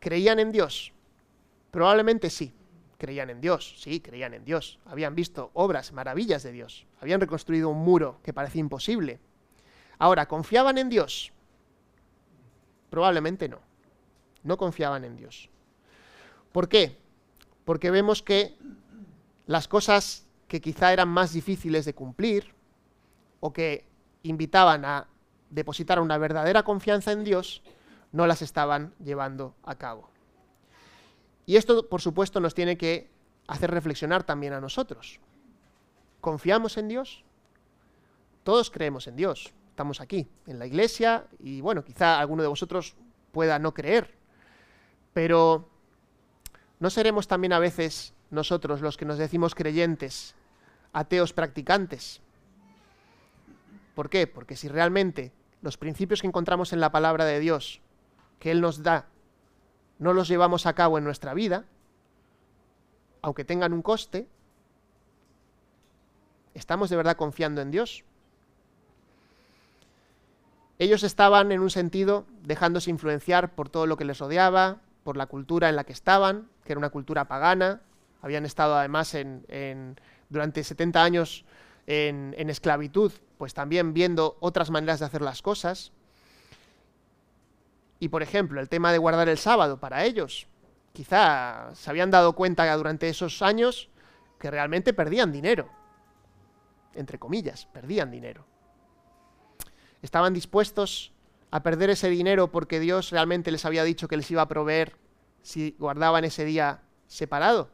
creían 0.00 0.38
en 0.38 0.52
Dios, 0.52 0.92
probablemente 1.70 2.30
sí, 2.30 2.52
creían 2.98 3.30
en 3.30 3.40
Dios, 3.40 3.74
sí, 3.78 4.00
creían 4.00 4.34
en 4.34 4.44
Dios, 4.44 4.78
habían 4.86 5.14
visto 5.14 5.50
obras, 5.54 5.92
maravillas 5.92 6.42
de 6.42 6.52
Dios, 6.52 6.86
habían 7.00 7.20
reconstruido 7.20 7.68
un 7.68 7.78
muro 7.78 8.20
que 8.22 8.32
parecía 8.32 8.60
imposible. 8.60 9.18
Ahora, 9.98 10.26
¿confiaban 10.26 10.78
en 10.78 10.88
Dios? 10.88 11.32
Probablemente 12.90 13.48
no, 13.48 13.58
no 14.42 14.56
confiaban 14.56 15.04
en 15.04 15.16
Dios. 15.16 15.48
¿Por 16.52 16.68
qué? 16.68 16.96
Porque 17.64 17.90
vemos 17.90 18.22
que 18.22 18.56
las 19.46 19.68
cosas 19.68 20.26
que 20.48 20.60
quizá 20.60 20.92
eran 20.92 21.08
más 21.08 21.32
difíciles 21.32 21.84
de 21.84 21.94
cumplir 21.94 22.54
o 23.40 23.52
que 23.52 23.86
invitaban 24.22 24.84
a 24.84 25.08
depositar 25.50 26.00
una 26.00 26.18
verdadera 26.18 26.62
confianza 26.62 27.12
en 27.12 27.24
Dios, 27.24 27.62
no 28.12 28.26
las 28.26 28.42
estaban 28.42 28.94
llevando 29.02 29.54
a 29.64 29.76
cabo. 29.76 30.08
Y 31.46 31.56
esto, 31.56 31.88
por 31.88 32.00
supuesto, 32.00 32.40
nos 32.40 32.54
tiene 32.54 32.76
que 32.76 33.10
hacer 33.46 33.70
reflexionar 33.70 34.24
también 34.24 34.52
a 34.52 34.60
nosotros. 34.60 35.20
¿Confiamos 36.20 36.76
en 36.76 36.88
Dios? 36.88 37.24
Todos 38.44 38.70
creemos 38.70 39.06
en 39.06 39.16
Dios. 39.16 39.52
Estamos 39.70 40.00
aquí, 40.00 40.28
en 40.46 40.58
la 40.58 40.66
iglesia, 40.66 41.26
y 41.40 41.60
bueno, 41.60 41.84
quizá 41.84 42.20
alguno 42.20 42.42
de 42.42 42.48
vosotros 42.48 42.94
pueda 43.32 43.58
no 43.58 43.74
creer. 43.74 44.14
Pero 45.12 45.68
¿no 46.78 46.90
seremos 46.90 47.26
también 47.26 47.52
a 47.52 47.58
veces 47.58 48.14
nosotros 48.32 48.80
los 48.80 48.96
que 48.96 49.04
nos 49.04 49.18
decimos 49.18 49.54
creyentes, 49.54 50.34
ateos 50.92 51.32
practicantes? 51.32 52.20
¿Por 53.94 54.08
qué? 54.08 54.26
Porque 54.26 54.56
si 54.56 54.68
realmente 54.68 55.32
los 55.60 55.76
principios 55.76 56.20
que 56.20 56.26
encontramos 56.26 56.72
en 56.72 56.80
la 56.80 56.90
palabra 56.90 57.24
de 57.24 57.38
Dios, 57.38 57.80
que 58.38 58.50
Él 58.50 58.60
nos 58.60 58.82
da, 58.82 59.06
no 59.98 60.12
los 60.12 60.28
llevamos 60.28 60.66
a 60.66 60.74
cabo 60.74 60.98
en 60.98 61.04
nuestra 61.04 61.34
vida, 61.34 61.64
aunque 63.20 63.44
tengan 63.44 63.72
un 63.72 63.82
coste, 63.82 64.26
¿estamos 66.54 66.90
de 66.90 66.96
verdad 66.96 67.16
confiando 67.16 67.60
en 67.60 67.70
Dios? 67.70 68.04
Ellos 70.78 71.04
estaban 71.04 71.52
en 71.52 71.60
un 71.60 71.70
sentido 71.70 72.26
dejándose 72.42 72.90
influenciar 72.90 73.54
por 73.54 73.68
todo 73.68 73.86
lo 73.86 73.96
que 73.96 74.04
les 74.04 74.18
rodeaba, 74.18 74.78
por 75.04 75.16
la 75.16 75.26
cultura 75.26 75.68
en 75.68 75.76
la 75.76 75.84
que 75.84 75.92
estaban, 75.92 76.48
que 76.64 76.72
era 76.72 76.78
una 76.80 76.90
cultura 76.90 77.26
pagana, 77.28 77.80
habían 78.22 78.46
estado 78.46 78.76
además 78.76 79.14
en, 79.14 79.96
durante 80.30 80.64
70 80.64 81.02
años 81.02 81.44
en, 81.86 82.34
en 82.38 82.48
esclavitud, 82.48 83.12
pues 83.36 83.52
también 83.52 83.92
viendo 83.92 84.38
otras 84.40 84.70
maneras 84.70 85.00
de 85.00 85.06
hacer 85.06 85.20
las 85.20 85.42
cosas, 85.42 85.92
y 88.02 88.08
por 88.08 88.20
ejemplo, 88.20 88.60
el 88.60 88.68
tema 88.68 88.90
de 88.90 88.98
guardar 88.98 89.28
el 89.28 89.38
sábado 89.38 89.78
para 89.78 90.04
ellos. 90.04 90.48
Quizá 90.92 91.70
se 91.72 91.88
habían 91.88 92.10
dado 92.10 92.32
cuenta 92.32 92.76
durante 92.76 93.08
esos 93.08 93.42
años 93.42 93.90
que 94.40 94.50
realmente 94.50 94.92
perdían 94.92 95.30
dinero. 95.30 95.70
Entre 96.94 97.20
comillas, 97.20 97.66
perdían 97.66 98.10
dinero. 98.10 98.44
Estaban 100.02 100.34
dispuestos 100.34 101.12
a 101.52 101.62
perder 101.62 101.90
ese 101.90 102.10
dinero 102.10 102.50
porque 102.50 102.80
Dios 102.80 103.10
realmente 103.10 103.52
les 103.52 103.64
había 103.64 103.84
dicho 103.84 104.08
que 104.08 104.16
les 104.16 104.28
iba 104.32 104.42
a 104.42 104.48
proveer 104.48 104.96
si 105.42 105.76
guardaban 105.78 106.24
ese 106.24 106.44
día 106.44 106.82
separado. 107.06 107.70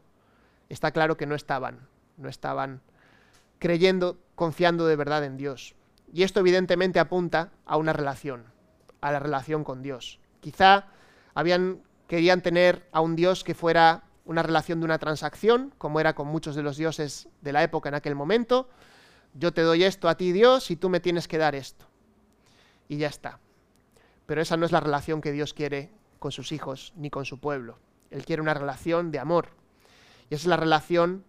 Está 0.69 0.91
claro 0.91 1.17
que 1.17 1.27
no 1.27 1.35
estaban. 1.35 1.89
no 2.17 2.29
estaban 2.29 2.81
creyendo, 3.59 4.19
confiando 4.35 4.87
de 4.87 4.97
verdad 4.97 5.25
en 5.25 5.37
Dios. 5.37 5.75
Y 6.13 6.23
esto 6.23 6.41
evidentemente 6.41 7.01
apunta 7.01 7.51
a 7.67 7.77
una 7.77 7.93
relación, 7.93 8.45
a 9.01 9.13
la 9.13 9.19
relación 9.19 9.65
con 9.65 9.83
Dios. 9.83 10.21
Quizá 10.41 10.87
habían, 11.35 11.83
querían 12.07 12.41
tener 12.41 12.89
a 12.93 13.01
un 13.01 13.17
Dios 13.17 13.45
que 13.45 13.55
fuera 13.55 14.05
una 14.25 14.43
relación 14.43 14.81
de 14.81 14.85
una 14.85 14.99
transacción, 14.99 15.73
como 15.79 16.01
era 16.01 16.15
con 16.15 16.29
muchos 16.29 16.55
de 16.55 16.63
los 16.63 16.77
dioses 16.77 17.29
de 17.41 17.53
la 17.53 17.63
época 17.63 17.89
en 17.89 17.95
aquel 17.95 18.15
momento. 18.15 18.69
Yo 19.35 19.53
te 19.53 19.63
doy 19.63 19.85
esto 19.85 20.09
a 20.09 20.17
ti, 20.17 20.33
Dios, 20.33 20.71
y 20.71 20.77
tú 20.77 20.89
me 20.89 21.01
tienes 21.01 21.29
que 21.29 21.39
dar 21.39 21.55
esto. 21.55 21.87
Y 22.89 22.99
ya 22.99 23.09
está. 23.09 23.39
Pero 24.27 24.41
esa 24.43 24.57
no 24.57 24.67
es 24.67 24.73
la 24.73 24.81
relación 24.81 25.21
que 25.21 25.33
Dios 25.33 25.55
quiere 25.55 25.91
con 26.19 26.33
sus 26.33 26.53
hijos 26.53 26.93
ni 26.97 27.11
con 27.11 27.25
su 27.25 27.39
pueblo. 27.39 27.79
Él 28.11 28.25
quiere 28.25 28.43
una 28.43 28.55
relación 28.55 29.11
de 29.11 29.19
amor. 29.19 29.51
Y 30.31 30.35
esa 30.35 30.43
es 30.43 30.47
la 30.47 30.57
relación 30.57 31.25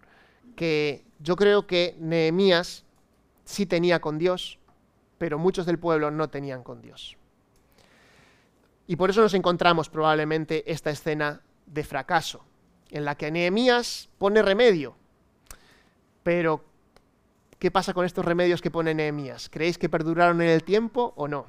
que 0.56 1.04
yo 1.20 1.36
creo 1.36 1.66
que 1.66 1.96
Nehemías 1.98 2.84
sí 3.44 3.66
tenía 3.66 4.00
con 4.00 4.18
Dios, 4.18 4.58
pero 5.18 5.38
muchos 5.38 5.66
del 5.66 5.78
pueblo 5.78 6.10
no 6.10 6.28
tenían 6.30 6.62
con 6.62 6.80
Dios. 6.80 7.16
Y 8.86 8.96
por 8.96 9.10
eso 9.10 9.20
nos 9.20 9.34
encontramos 9.34 9.88
probablemente 9.88 10.70
esta 10.70 10.90
escena 10.90 11.42
de 11.66 11.84
fracaso, 11.84 12.44
en 12.90 13.04
la 13.04 13.16
que 13.16 13.30
Nehemías 13.30 14.08
pone 14.18 14.42
remedio. 14.42 14.96
Pero, 16.22 16.64
¿qué 17.58 17.70
pasa 17.70 17.94
con 17.94 18.04
estos 18.04 18.24
remedios 18.24 18.60
que 18.60 18.70
pone 18.70 18.94
Nehemías? 18.94 19.48
¿Creéis 19.48 19.78
que 19.78 19.88
perduraron 19.88 20.42
en 20.42 20.48
el 20.48 20.64
tiempo 20.64 21.12
o 21.16 21.28
no? 21.28 21.46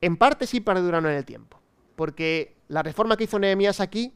En 0.00 0.16
parte 0.16 0.46
sí 0.46 0.60
perduraron 0.60 1.10
en 1.10 1.16
el 1.16 1.24
tiempo, 1.24 1.60
porque 1.96 2.56
la 2.68 2.82
reforma 2.82 3.16
que 3.16 3.24
hizo 3.24 3.38
Nehemías 3.38 3.80
aquí 3.80 4.14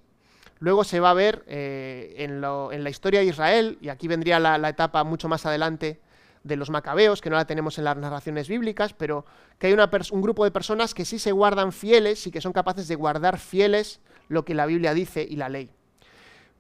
luego 0.63 0.85
se 0.85 1.01
va 1.01 1.11
a 1.11 1.15
ver 1.15 1.43
eh, 1.49 2.15
en, 2.19 2.41
la 2.41 2.89
historia 2.89 3.19
de 3.19 3.27
Israel, 3.27 3.79
y 3.81 3.89
aquí 3.89 4.07
vendría 4.07 4.39
la, 4.39 4.69
etapa 4.69 5.03
mucho 5.03 5.29
más 5.29 5.45
adelante 5.45 6.01
de 6.45 6.55
los 6.55 6.71
macabeos, 6.71 7.21
que 7.21 7.31
no 7.31 7.37
la 7.37 7.49
tenemos 7.49 7.79
en 7.79 7.85
las 7.85 7.97
narraciones 7.97 8.47
bíblicas, 8.47 8.93
pero 8.93 9.27
que 9.59 9.67
hay 9.67 9.73
un 9.73 10.23
grupo 10.23 10.45
de 10.45 10.53
personas 10.53 10.95
que 10.95 11.05
sí 11.05 11.19
se 11.19 11.33
guardan 11.33 11.73
fieles 11.73 12.29
y 12.29 12.31
que 12.31 12.41
son 12.41 12.53
capaces 12.53 12.87
de 12.87 12.95
guardar 12.95 13.41
fieles 13.41 14.01
lo 14.29 14.45
que 14.45 14.55
la 14.55 14.67
Biblia 14.67 14.95
dice 14.95 15.27
y 15.29 15.35
la 15.35 15.49
ley. 15.49 15.69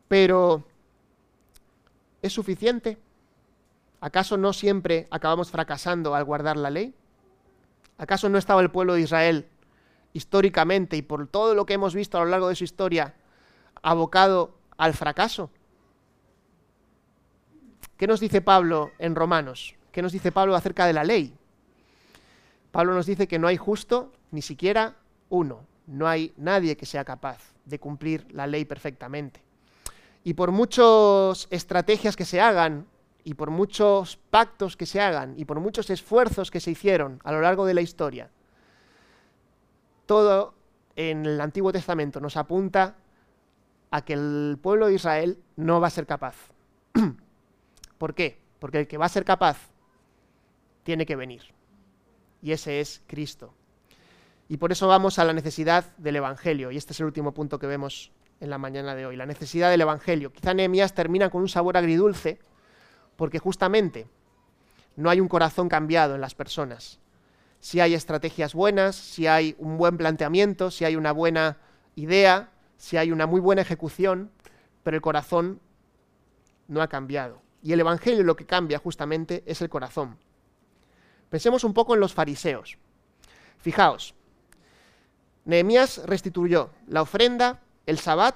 Pero, 0.09 0.65
¿es 2.23 2.33
suficiente? 2.33 2.99
¿Acaso 4.01 4.37
no 4.37 4.53
siempre 4.53 5.07
acabamos 5.13 5.53
fracasando 5.53 6.17
al 6.17 6.25
guardar 6.25 6.57
la 6.57 6.71
ley? 6.71 6.93
¿Acaso 7.99 8.29
no 8.29 8.37
estaba 8.37 8.63
el 8.63 8.73
pueblo 8.73 8.95
de 8.95 9.03
Israel 9.03 9.47
históricamente 10.13 10.97
y 10.97 11.03
por 11.03 11.29
todo 11.29 11.55
lo 11.55 11.67
que 11.67 11.75
hemos 11.75 11.95
visto 11.95 12.19
a 12.19 12.25
lo 12.25 12.31
largo 12.31 12.49
de 12.49 12.57
su 12.57 12.65
historia 12.65 13.15
abocado 13.83 14.55
al 14.77 14.95
fracaso? 14.95 15.51
¿Qué 17.97 18.07
nos 18.07 18.21
dice 18.21 18.41
Pablo 18.41 18.93
en 18.99 19.15
Romanos? 19.15 19.75
¿Qué 19.93 20.03
nos 20.03 20.13
dice 20.13 20.33
Pablo 20.33 20.57
acerca 20.57 20.87
de 20.87 20.93
la 20.93 21.05
ley? 21.05 21.37
Pablo 22.73 22.95
nos 22.95 23.07
dice 23.07 23.29
que 23.29 23.39
no 23.39 23.47
hay 23.47 23.57
justo 23.57 24.13
ni 24.31 24.43
siquiera 24.43 24.97
uno. 25.29 25.67
No 25.87 26.09
hay 26.09 26.33
nadie 26.37 26.77
que 26.77 26.87
sea 26.87 27.05
capaz 27.05 27.53
de 27.65 27.79
cumplir 27.79 28.27
la 28.33 28.47
ley 28.47 28.65
perfectamente. 28.65 29.41
Y 30.25 30.35
por 30.35 30.51
muchas 30.53 31.47
estrategias 31.51 32.17
que 32.17 32.25
se 32.25 32.41
hagan 32.41 32.87
y 33.25 33.35
por 33.35 33.51
muchos 33.51 34.17
pactos 34.31 34.77
que 34.77 34.87
se 34.87 35.01
hagan 35.01 35.35
y 35.37 35.45
por 35.45 35.61
muchos 35.61 35.91
esfuerzos 35.91 36.51
que 36.51 36.61
se 36.61 36.71
hicieron 36.71 37.21
a 37.25 37.33
lo 37.33 37.41
largo 37.41 37.67
de 37.67 37.75
la 37.75 37.83
historia, 37.83 38.31
todo 40.07 40.55
en 40.97 41.25
el 41.27 41.41
Antiguo 41.41 41.73
Testamento 41.73 42.21
nos 42.21 42.37
apunta 42.37 42.97
a 43.93 44.03
que 44.03 44.15
el 44.15 44.59
pueblo 44.61 44.87
de 44.87 44.95
Israel 44.95 45.39
no 45.55 45.81
va 45.81 45.87
a 45.87 45.91
ser 45.91 46.07
capaz. 46.07 46.35
¿Por 47.99 48.15
qué? 48.15 48.39
Porque 48.59 48.81
el 48.81 48.89
que 48.89 48.97
va 48.97 49.05
a 49.05 49.11
ser 49.11 49.25
capaz 49.25 49.59
tiene 50.83 51.05
que 51.07 51.15
venir. 51.15 51.43
Y 52.41 52.53
ese 52.53 52.81
es 52.81 53.03
Cristo. 53.07 53.55
Y 54.49 54.57
por 54.57 54.73
eso 54.73 54.89
vamos 54.89 55.19
a 55.19 55.25
la 55.25 55.35
necesidad 55.35 55.85
del 55.99 56.17
Evangelio. 56.17 56.71
Y 56.71 56.79
este 56.79 56.95
es 56.95 57.01
el 57.01 57.07
último 57.07 57.33
punto 57.33 57.59
que 57.59 57.67
vemos 57.67 58.11
en 58.41 58.49
la 58.49 58.59
mañana 58.59 58.95
de 58.95 59.05
hoy. 59.05 59.15
La 59.15 59.27
necesidad 59.27 59.71
del 59.71 59.83
Evangelio. 59.83 60.33
Quizá 60.33 60.55
Nehemías 60.55 60.95
termina 60.95 61.29
con 61.29 61.43
un 61.43 61.49
sabor 61.49 61.77
agridulce 61.77 62.41
porque 63.17 63.39
justamente 63.39 64.07
no 64.97 65.11
hay 65.11 65.21
un 65.21 65.29
corazón 65.29 65.69
cambiado 65.69 66.15
en 66.15 66.23
las 66.23 66.35
personas. 66.35 66.99
Si 67.61 67.79
hay 67.79 67.93
estrategias 67.93 68.55
buenas, 68.55 68.97
si 68.97 69.27
hay 69.27 69.55
un 69.59 69.77
buen 69.77 69.99
planteamiento, 69.99 70.71
si 70.71 70.87
hay 70.87 70.97
una 70.97 71.13
buena 71.13 71.59
idea, 71.95 72.49
si 72.83 72.97
hay 72.97 73.13
una 73.13 73.29
muy 73.29 73.41
buena 73.41 73.63
ejecución, 73.63 74.33
pero 74.83 74.97
el 74.97 75.01
corazón 75.01 75.61
no 76.67 76.83
ha 76.83 76.89
cambiado. 76.89 77.41
Y 77.63 77.73
el 77.73 77.79
Evangelio 77.79 78.25
lo 78.25 78.35
que 78.35 78.45
cambia 78.45 78.81
justamente 78.81 79.45
es 79.47 79.63
el 79.63 79.69
corazón. 79.69 80.19
Pensemos 81.31 81.63
un 81.63 81.75
poco 81.75 81.95
en 81.95 82.01
los 82.01 82.13
fariseos. 82.13 82.79
Fijaos, 83.59 84.17
Nehemías 85.45 86.03
restituyó 86.07 86.71
la 86.89 87.03
ofrenda, 87.03 87.61
el 87.87 88.01
sabbat 88.01 88.35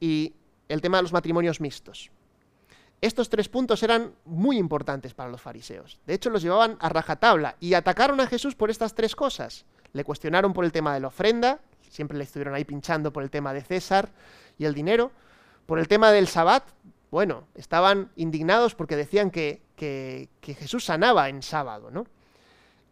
y 0.00 0.34
el 0.68 0.80
tema 0.80 0.96
de 0.96 1.04
los 1.04 1.12
matrimonios 1.12 1.60
mixtos. 1.60 2.10
Estos 3.00 3.28
tres 3.28 3.48
puntos 3.48 3.84
eran 3.84 4.12
muy 4.24 4.58
importantes 4.58 5.14
para 5.14 5.30
los 5.30 5.40
fariseos. 5.40 6.00
De 6.04 6.14
hecho, 6.14 6.30
los 6.30 6.42
llevaban 6.42 6.78
a 6.80 6.88
rajatabla 6.88 7.54
y 7.60 7.74
atacaron 7.74 8.18
a 8.18 8.26
Jesús 8.26 8.56
por 8.56 8.70
estas 8.70 8.96
tres 8.96 9.14
cosas. 9.14 9.66
Le 9.92 10.02
cuestionaron 10.02 10.52
por 10.52 10.64
el 10.64 10.72
tema 10.72 10.94
de 10.94 11.00
la 11.00 11.06
ofrenda, 11.06 11.60
siempre 11.90 12.18
le 12.18 12.24
estuvieron 12.24 12.54
ahí 12.54 12.64
pinchando 12.64 13.12
por 13.12 13.22
el 13.22 13.30
tema 13.30 13.52
de 13.52 13.62
César 13.62 14.10
y 14.58 14.64
el 14.64 14.74
dinero. 14.74 15.10
Por 15.66 15.78
el 15.78 15.88
tema 15.88 16.10
del 16.10 16.28
sabbat, 16.28 16.64
bueno, 17.10 17.44
estaban 17.54 18.10
indignados 18.16 18.74
porque 18.74 18.96
decían 18.96 19.30
que, 19.30 19.62
que, 19.76 20.28
Jesús 20.42 20.84
sanaba 20.84 21.28
en 21.28 21.42
sábado, 21.42 21.90
¿no? 21.90 22.06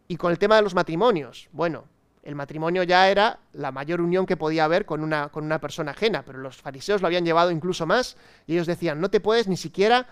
Y 0.07 0.17
con 0.17 0.31
el 0.31 0.39
tema 0.39 0.55
de 0.55 0.61
los 0.61 0.73
matrimonios, 0.73 1.49
bueno, 1.51 1.85
el 2.23 2.35
matrimonio 2.35 2.83
ya 2.83 3.09
era 3.09 3.39
la 3.53 3.71
mayor 3.71 4.01
unión 4.01 4.25
que 4.25 4.37
podía 4.37 4.65
haber 4.65 4.85
con 4.85 5.01
una, 5.01 5.29
con 5.29 5.43
una 5.43 5.59
persona 5.59 5.91
ajena, 5.91 6.23
pero 6.23 6.39
los 6.39 6.57
fariseos 6.57 7.01
lo 7.01 7.07
habían 7.07 7.25
llevado 7.25 7.51
incluso 7.51 7.85
más 7.85 8.17
y 8.45 8.53
ellos 8.53 8.67
decían, 8.67 8.99
no 8.99 9.09
te 9.09 9.19
puedes 9.19 9.47
ni 9.47 9.57
siquiera 9.57 10.07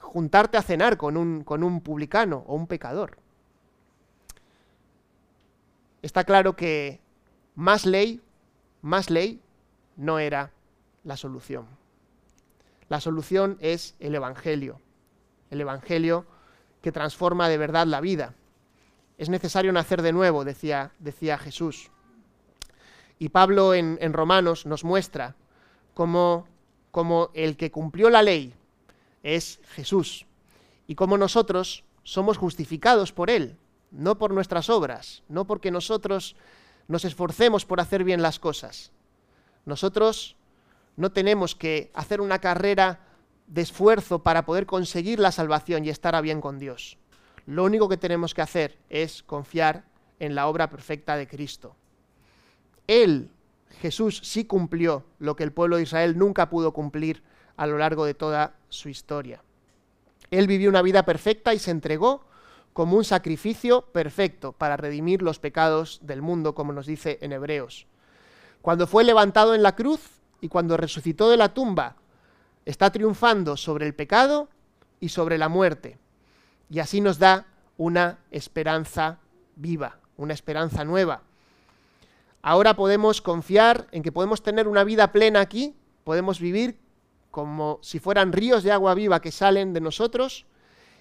juntarte 0.00 0.56
a 0.56 0.62
cenar 0.62 0.96
con 0.96 1.16
un, 1.16 1.44
con 1.44 1.62
un 1.62 1.80
publicano 1.80 2.44
o 2.46 2.54
un 2.54 2.66
pecador. 2.66 3.18
Está 6.02 6.24
claro 6.24 6.54
que 6.54 7.00
más 7.58 7.86
ley, 7.86 8.20
más 8.82 9.10
ley 9.10 9.40
no 9.96 10.20
era 10.20 10.52
la 11.02 11.16
solución. 11.16 11.66
La 12.88 13.00
solución 13.00 13.58
es 13.60 13.96
el 13.98 14.14
Evangelio, 14.14 14.80
el 15.50 15.60
Evangelio 15.60 16.24
que 16.82 16.92
transforma 16.92 17.48
de 17.48 17.58
verdad 17.58 17.88
la 17.88 18.00
vida. 18.00 18.34
Es 19.18 19.28
necesario 19.28 19.72
nacer 19.72 20.02
de 20.02 20.12
nuevo, 20.12 20.44
decía, 20.44 20.92
Jesús. 21.40 21.90
Y 23.18 23.30
Pablo 23.30 23.74
en, 23.74 24.12
Romanos 24.12 24.64
nos 24.64 24.84
muestra 24.84 25.34
cómo 25.94 26.46
el 27.34 27.56
que 27.56 27.72
cumplió 27.72 28.08
la 28.08 28.22
ley 28.22 28.54
es 29.24 29.60
Jesús 29.70 30.26
y 30.86 30.94
cómo 30.94 31.18
nosotros 31.18 31.82
somos 32.04 32.38
justificados 32.38 33.12
por 33.12 33.30
Él, 33.30 33.56
no 33.90 34.16
por 34.16 34.32
nuestras 34.32 34.70
obras, 34.70 35.24
no 35.28 35.44
porque 35.44 35.72
nosotros 35.72 36.36
nos 36.88 37.04
esforcemos 37.04 37.64
por 37.64 37.80
hacer 37.80 38.02
bien 38.02 38.22
las 38.22 38.38
cosas. 38.38 38.90
Nosotros 39.66 40.36
no 40.96 41.12
tenemos 41.12 41.54
que 41.54 41.90
hacer 41.94 42.20
una 42.20 42.40
carrera 42.40 43.00
de 43.46 43.62
esfuerzo 43.62 44.22
para 44.22 44.44
poder 44.44 44.66
conseguir 44.66 45.20
la 45.20 45.30
salvación 45.30 45.84
y 45.84 45.90
estar 45.90 46.14
a 46.14 46.20
bien 46.20 46.40
con 46.40 46.58
Dios. 46.58 46.98
Lo 47.46 47.64
único 47.64 47.88
que 47.88 47.96
tenemos 47.96 48.34
que 48.34 48.42
hacer 48.42 48.78
es 48.90 49.22
confiar 49.22 49.84
en 50.18 50.34
la 50.34 50.48
obra 50.48 50.68
perfecta 50.68 51.16
de 51.16 51.28
Cristo. 51.28 51.76
Él, 52.86 53.30
Jesús, 53.80 54.20
sí 54.24 54.44
cumplió 54.44 55.04
lo 55.18 55.36
que 55.36 55.44
el 55.44 55.52
pueblo 55.52 55.76
de 55.76 55.84
Israel 55.84 56.18
nunca 56.18 56.50
pudo 56.50 56.72
cumplir 56.72 57.22
a 57.56 57.66
lo 57.66 57.78
largo 57.78 58.04
de 58.04 58.14
toda 58.14 58.54
su 58.68 58.88
historia. 58.88 59.42
Él 60.30 60.46
vivió 60.46 60.68
una 60.68 60.82
vida 60.82 61.04
perfecta 61.04 61.54
y 61.54 61.58
se 61.58 61.70
entregó 61.70 62.27
como 62.72 62.96
un 62.96 63.04
sacrificio 63.04 63.82
perfecto 63.82 64.52
para 64.52 64.76
redimir 64.76 65.22
los 65.22 65.38
pecados 65.38 66.00
del 66.02 66.22
mundo, 66.22 66.54
como 66.54 66.72
nos 66.72 66.86
dice 66.86 67.18
en 67.22 67.32
Hebreos. 67.32 67.86
Cuando 68.62 68.86
fue 68.86 69.04
levantado 69.04 69.54
en 69.54 69.62
la 69.62 69.74
cruz 69.74 70.00
y 70.40 70.48
cuando 70.48 70.76
resucitó 70.76 71.30
de 71.30 71.36
la 71.36 71.54
tumba, 71.54 71.96
está 72.64 72.90
triunfando 72.90 73.56
sobre 73.56 73.86
el 73.86 73.94
pecado 73.94 74.48
y 75.00 75.08
sobre 75.08 75.38
la 75.38 75.48
muerte 75.48 75.98
y 76.70 76.80
así 76.80 77.00
nos 77.00 77.18
da 77.18 77.46
una 77.76 78.18
esperanza 78.30 79.18
viva, 79.56 79.98
una 80.16 80.34
esperanza 80.34 80.84
nueva. 80.84 81.22
Ahora 82.42 82.76
podemos 82.76 83.20
confiar 83.20 83.88
en 83.90 84.02
que 84.02 84.12
podemos 84.12 84.42
tener 84.42 84.68
una 84.68 84.84
vida 84.84 85.12
plena 85.12 85.40
aquí, 85.40 85.74
podemos 86.04 86.40
vivir 86.40 86.78
como 87.30 87.78
si 87.82 87.98
fueran 87.98 88.32
ríos 88.32 88.62
de 88.62 88.72
agua 88.72 88.94
viva 88.94 89.20
que 89.20 89.32
salen 89.32 89.72
de 89.72 89.80
nosotros 89.80 90.46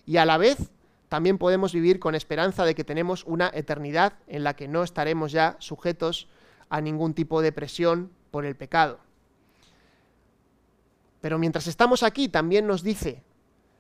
y 0.05 0.18
a 0.18 0.26
la 0.26 0.38
vez 0.38 0.72
también 1.10 1.38
podemos 1.38 1.74
vivir 1.74 1.99
con 1.99 2.16
esperanza 2.16 2.66
de 2.66 2.76
que 2.76 2.84
tenemos 2.84 3.24
una 3.26 3.49
eternidad 3.53 4.14
en 4.28 4.43
la 4.43 4.55
que 4.55 4.68
no 4.68 4.84
estaremos 4.84 5.32
ya 5.32 5.55
sujetos 5.60 6.28
a 6.70 6.82
ningún 6.82 7.14
tipo 7.14 7.41
de 7.41 7.51
presión 7.51 8.12
por 8.32 8.45
el 8.45 8.55
pecado. 8.55 8.99
Pero 11.22 11.39
mientras 11.39 11.68
estamos 11.68 12.03
aquí 12.03 12.28
también 12.28 12.68
nos 12.68 12.84
dice 12.84 13.24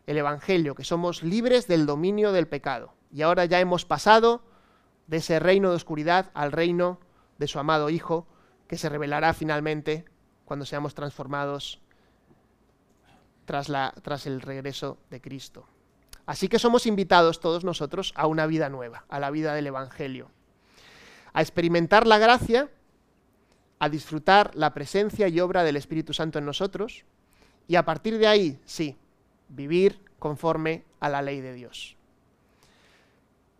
el 0.05 0.17
Evangelio 0.17 0.73
que 0.73 0.85
somos 0.85 1.21
libres 1.21 1.67
del 1.67 1.85
dominio 1.85 2.31
del 2.31 2.47
pecado. 2.47 2.93
Y 3.11 3.21
ahora 3.21 3.45
ya 3.45 3.59
hemos 3.59 3.85
pasado 3.85 4.41
de 5.07 5.17
ese 5.17 5.39
reino 5.39 5.69
de 5.69 5.75
oscuridad 5.75 6.31
al 6.33 6.51
reino 6.51 6.99
de 7.37 7.47
su 7.47 7.59
amado 7.59 7.89
Hijo, 7.89 8.27
que 8.67 8.77
se 8.77 8.89
revelará 8.89 9.33
finalmente 9.33 10.05
cuando 10.45 10.65
seamos 10.65 10.95
transformados 10.95 11.81
tras, 13.45 13.67
tras 14.01 14.25
el 14.25 14.41
regreso 14.41 14.97
de 15.09 15.21
Cristo. 15.21 15.67
Así 16.27 16.49
que 16.49 16.59
somos 16.59 16.85
invitados 16.85 17.39
todos 17.39 17.63
nosotros 17.63 18.13
a 18.15 18.27
una 18.27 18.45
vida 18.45 18.69
nueva, 18.69 19.05
a 19.07 19.19
la 19.19 19.31
vida 19.31 19.55
del 19.55 19.67
Evangelio, 19.67 20.29
a 21.31 21.41
experimentar 21.41 22.05
la 22.05 22.17
gracia, 22.17 22.69
a 23.79 23.89
disfrutar 23.89 24.51
la 24.53 24.73
presencia 24.73 25.29
y 25.29 25.39
obra 25.39 25.63
del 25.63 25.77
Espíritu 25.77 26.13
Santo 26.13 26.37
en 26.37 26.45
nosotros, 26.45 27.05
y 27.69 27.77
a 27.77 27.85
partir 27.85 28.17
de 28.17 28.27
ahí, 28.27 28.59
sí, 28.65 28.97
vivir 29.47 30.01
conforme 30.19 30.83
a 30.99 31.07
la 31.07 31.21
ley 31.21 31.39
de 31.39 31.53
Dios. 31.53 31.95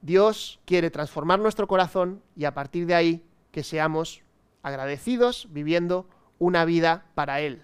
Dios 0.01 0.59
quiere 0.65 0.91
transformar 0.91 1.39
nuestro 1.39 1.67
corazón 1.67 2.21
y 2.35 2.43
a 2.43 2.53
partir 2.53 2.85
de 2.85 2.95
ahí 2.95 3.23
que 3.51 3.63
seamos 3.63 4.23
agradecidos 4.61 5.47
viviendo 5.51 6.05
una 6.37 6.65
vida 6.65 7.05
para 7.15 7.39
Él. 7.39 7.63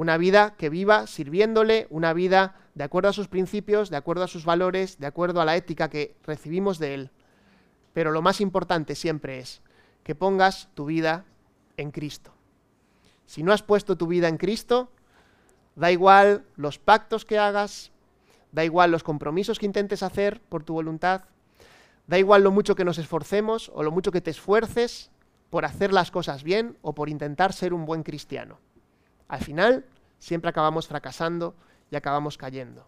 Una 0.00 0.16
vida 0.16 0.54
que 0.56 0.70
viva 0.70 1.06
sirviéndole, 1.06 1.86
una 1.90 2.14
vida 2.14 2.54
de 2.74 2.84
acuerdo 2.84 3.10
a 3.10 3.12
sus 3.12 3.28
principios, 3.28 3.90
de 3.90 3.98
acuerdo 3.98 4.24
a 4.24 4.28
sus 4.28 4.46
valores, 4.46 4.98
de 4.98 5.06
acuerdo 5.06 5.42
a 5.42 5.44
la 5.44 5.56
ética 5.56 5.90
que 5.90 6.16
recibimos 6.22 6.78
de 6.78 6.94
Él. 6.94 7.10
Pero 7.92 8.10
lo 8.10 8.22
más 8.22 8.40
importante 8.40 8.94
siempre 8.94 9.40
es 9.40 9.60
que 10.02 10.14
pongas 10.14 10.70
tu 10.72 10.86
vida 10.86 11.26
en 11.76 11.90
Cristo. 11.90 12.32
Si 13.26 13.42
no 13.42 13.52
has 13.52 13.62
puesto 13.62 13.98
tu 13.98 14.06
vida 14.06 14.28
en 14.28 14.38
Cristo, 14.38 14.90
da 15.76 15.92
igual 15.92 16.46
los 16.56 16.78
pactos 16.78 17.26
que 17.26 17.36
hagas, 17.36 17.92
da 18.52 18.64
igual 18.64 18.90
los 18.90 19.02
compromisos 19.02 19.58
que 19.58 19.66
intentes 19.66 20.02
hacer 20.02 20.40
por 20.40 20.64
tu 20.64 20.72
voluntad, 20.72 21.24
da 22.06 22.18
igual 22.18 22.42
lo 22.42 22.50
mucho 22.50 22.74
que 22.74 22.86
nos 22.86 22.96
esforcemos 22.96 23.70
o 23.74 23.82
lo 23.82 23.90
mucho 23.90 24.12
que 24.12 24.22
te 24.22 24.30
esfuerces 24.30 25.10
por 25.50 25.66
hacer 25.66 25.92
las 25.92 26.10
cosas 26.10 26.42
bien 26.42 26.78
o 26.80 26.94
por 26.94 27.10
intentar 27.10 27.52
ser 27.52 27.74
un 27.74 27.84
buen 27.84 28.02
cristiano. 28.02 28.60
Al 29.30 29.40
final, 29.40 29.84
siempre 30.18 30.50
acabamos 30.50 30.88
fracasando 30.88 31.54
y 31.88 31.94
acabamos 31.94 32.36
cayendo. 32.36 32.84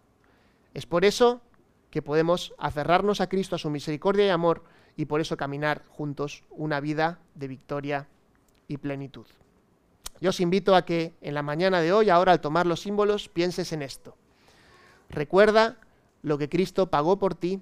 Es 0.73 0.85
por 0.85 1.05
eso 1.05 1.41
que 1.89 2.01
podemos 2.01 2.53
aferrarnos 2.57 3.21
a 3.21 3.29
Cristo, 3.29 3.55
a 3.55 3.59
su 3.59 3.69
misericordia 3.69 4.25
y 4.25 4.29
amor, 4.29 4.61
y 4.97 5.05
por 5.05 5.21
eso 5.21 5.37
caminar 5.37 5.83
juntos 5.87 6.43
una 6.51 6.81
vida 6.81 7.19
de 7.33 7.47
victoria 7.47 8.07
y 8.67 8.75
plenitud. 8.75 9.25
Yo 10.19 10.31
os 10.31 10.41
invito 10.41 10.75
a 10.75 10.83
que 10.83 11.13
en 11.21 11.33
la 11.33 11.43
mañana 11.43 11.79
de 11.79 11.93
hoy, 11.93 12.09
ahora 12.09 12.33
al 12.33 12.41
tomar 12.41 12.65
los 12.65 12.81
símbolos, 12.81 13.29
pienses 13.29 13.71
en 13.71 13.81
esto. 13.81 14.17
Recuerda 15.09 15.77
lo 16.23 16.37
que 16.37 16.49
Cristo 16.49 16.89
pagó 16.89 17.19
por 17.19 17.35
ti, 17.35 17.61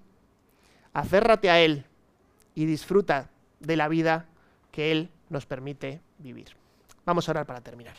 aférrate 0.92 1.52
a 1.52 1.60
Él 1.60 1.86
y 2.56 2.66
disfruta 2.66 3.30
de 3.60 3.76
la 3.76 3.88
vida 3.88 4.26
que 4.72 4.92
Él 4.92 5.12
nos 5.30 5.46
permite 5.46 6.02
vivir. 6.18 6.56
Vamos 7.06 7.28
a 7.28 7.32
orar 7.32 7.46
para 7.46 7.62
terminar. 7.62 7.96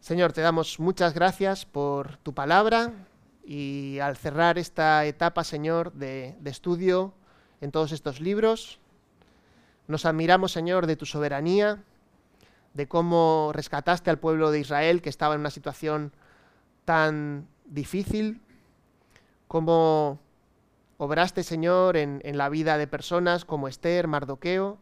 Señor, 0.00 0.32
te 0.32 0.40
damos 0.40 0.80
muchas 0.80 1.12
gracias 1.12 1.66
por 1.66 2.16
tu 2.16 2.32
palabra 2.32 2.90
y 3.44 3.98
al 3.98 4.16
cerrar 4.16 4.56
esta 4.56 5.04
etapa, 5.04 5.44
Señor, 5.44 5.92
de, 5.92 6.38
estudio 6.46 7.12
en 7.60 7.70
todos 7.70 7.92
estos 7.92 8.18
libros, 8.18 8.80
nos 9.88 10.06
admiramos, 10.06 10.52
Señor, 10.52 10.86
de 10.86 10.96
tu 10.96 11.04
soberanía, 11.04 11.84
de 12.72 12.88
cómo 12.88 13.50
rescataste 13.52 14.08
al 14.08 14.18
pueblo 14.18 14.50
de 14.50 14.60
Israel 14.60 15.02
que 15.02 15.10
estaba 15.10 15.34
en 15.34 15.40
una 15.40 15.50
situación 15.50 16.14
tan 16.86 17.46
difícil, 17.66 18.40
cómo 19.48 20.18
obraste, 20.96 21.42
Señor, 21.42 21.98
en, 21.98 22.22
la 22.38 22.48
vida 22.48 22.78
de 22.78 22.86
personas 22.86 23.44
como 23.44 23.68
Esther, 23.68 24.08
Mardoqueo, 24.08 24.78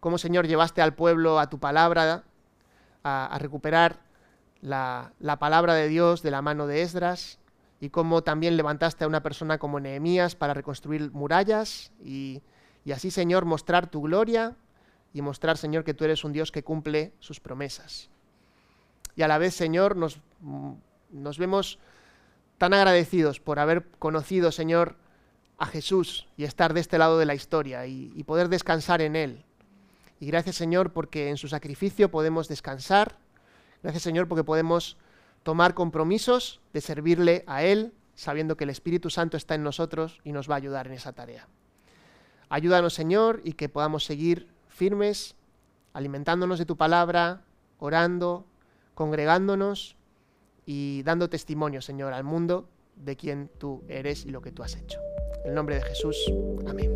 cómo, 0.00 0.18
Señor, 0.18 0.46
llevaste 0.46 0.82
al 0.82 0.92
pueblo 0.92 1.38
a 1.38 1.48
tu 1.48 1.58
palabra, 1.58 2.24
a, 3.04 3.38
recuperar 3.40 4.06
la, 4.60 5.12
palabra 5.38 5.74
de 5.74 5.88
Dios 5.88 6.22
de 6.22 6.30
la 6.30 6.42
mano 6.42 6.66
de 6.66 6.82
Esdras, 6.82 7.38
y 7.80 7.90
cómo 7.90 8.22
también 8.22 8.56
levantaste 8.56 9.04
a 9.04 9.06
una 9.06 9.22
persona 9.22 9.58
como 9.58 9.78
Nehemías 9.78 10.34
para 10.34 10.52
reconstruir 10.52 11.12
murallas 11.12 11.92
y 12.02 12.42
así, 12.92 13.10
Señor, 13.10 13.44
mostrar 13.44 13.88
tu 13.88 14.02
gloria 14.02 14.56
y 15.12 15.22
mostrar, 15.22 15.56
Señor, 15.56 15.84
que 15.84 15.94
tú 15.94 16.04
eres 16.04 16.24
un 16.24 16.32
Dios 16.32 16.52
que 16.52 16.64
cumple 16.64 17.12
sus 17.20 17.40
promesas. 17.40 18.10
Y 19.16 19.22
a 19.22 19.28
la 19.28 19.38
vez, 19.38 19.54
Señor, 19.54 19.96
nos, 19.96 20.20
mm, 20.40 20.72
nos 21.10 21.38
vemos 21.38 21.78
tan 22.56 22.74
agradecidos 22.74 23.40
por 23.40 23.58
haber 23.58 23.84
conocido, 23.98 24.52
Señor, 24.52 24.96
a 25.58 25.66
Jesús 25.66 26.28
y 26.36 26.44
estar 26.44 26.74
de 26.74 26.80
este 26.80 26.98
lado 26.98 27.18
de 27.18 27.26
la 27.26 27.34
historia 27.34 27.86
y 27.86 28.22
poder 28.24 28.48
descansar 28.48 29.00
en 29.00 29.16
Él. 29.16 29.44
Y 30.20 30.26
gracias, 30.26 30.56
Señor, 30.56 30.92
porque 30.92 31.30
en 31.30 31.36
su 31.36 31.48
sacrificio 31.48 32.10
podemos 32.10 32.48
descansar. 32.48 33.16
Gracias, 33.82 34.02
Señor, 34.02 34.28
porque 34.28 34.44
podemos 34.44 34.96
tomar 35.42 35.74
compromisos 35.74 36.60
de 36.72 36.80
servirle 36.80 37.44
a 37.46 37.62
Él, 37.62 37.92
sabiendo 38.14 38.56
que 38.56 38.64
el 38.64 38.70
Espíritu 38.70 39.10
Santo 39.10 39.36
está 39.36 39.54
en 39.54 39.62
nosotros 39.62 40.20
y 40.24 40.32
nos 40.32 40.50
va 40.50 40.54
a 40.54 40.58
ayudar 40.58 40.86
en 40.86 40.94
esa 40.94 41.12
tarea. 41.12 41.48
Ayúdanos, 42.48 42.94
Señor, 42.94 43.40
y 43.44 43.52
que 43.52 43.68
podamos 43.68 44.04
seguir 44.04 44.48
firmes, 44.68 45.36
alimentándonos 45.92 46.58
de 46.58 46.66
tu 46.66 46.76
palabra, 46.76 47.42
orando, 47.78 48.46
congregándonos 48.94 49.96
y 50.66 51.02
dando 51.02 51.28
testimonio, 51.28 51.82
Señor, 51.82 52.12
al 52.12 52.24
mundo 52.24 52.68
de 52.96 53.16
quien 53.16 53.50
tú 53.58 53.84
eres 53.88 54.24
y 54.24 54.30
lo 54.30 54.40
que 54.40 54.52
tú 54.52 54.62
has 54.62 54.76
hecho. 54.76 54.98
En 55.44 55.50
el 55.50 55.54
nombre 55.54 55.76
de 55.76 55.82
Jesús, 55.82 56.16
amén. 56.66 56.92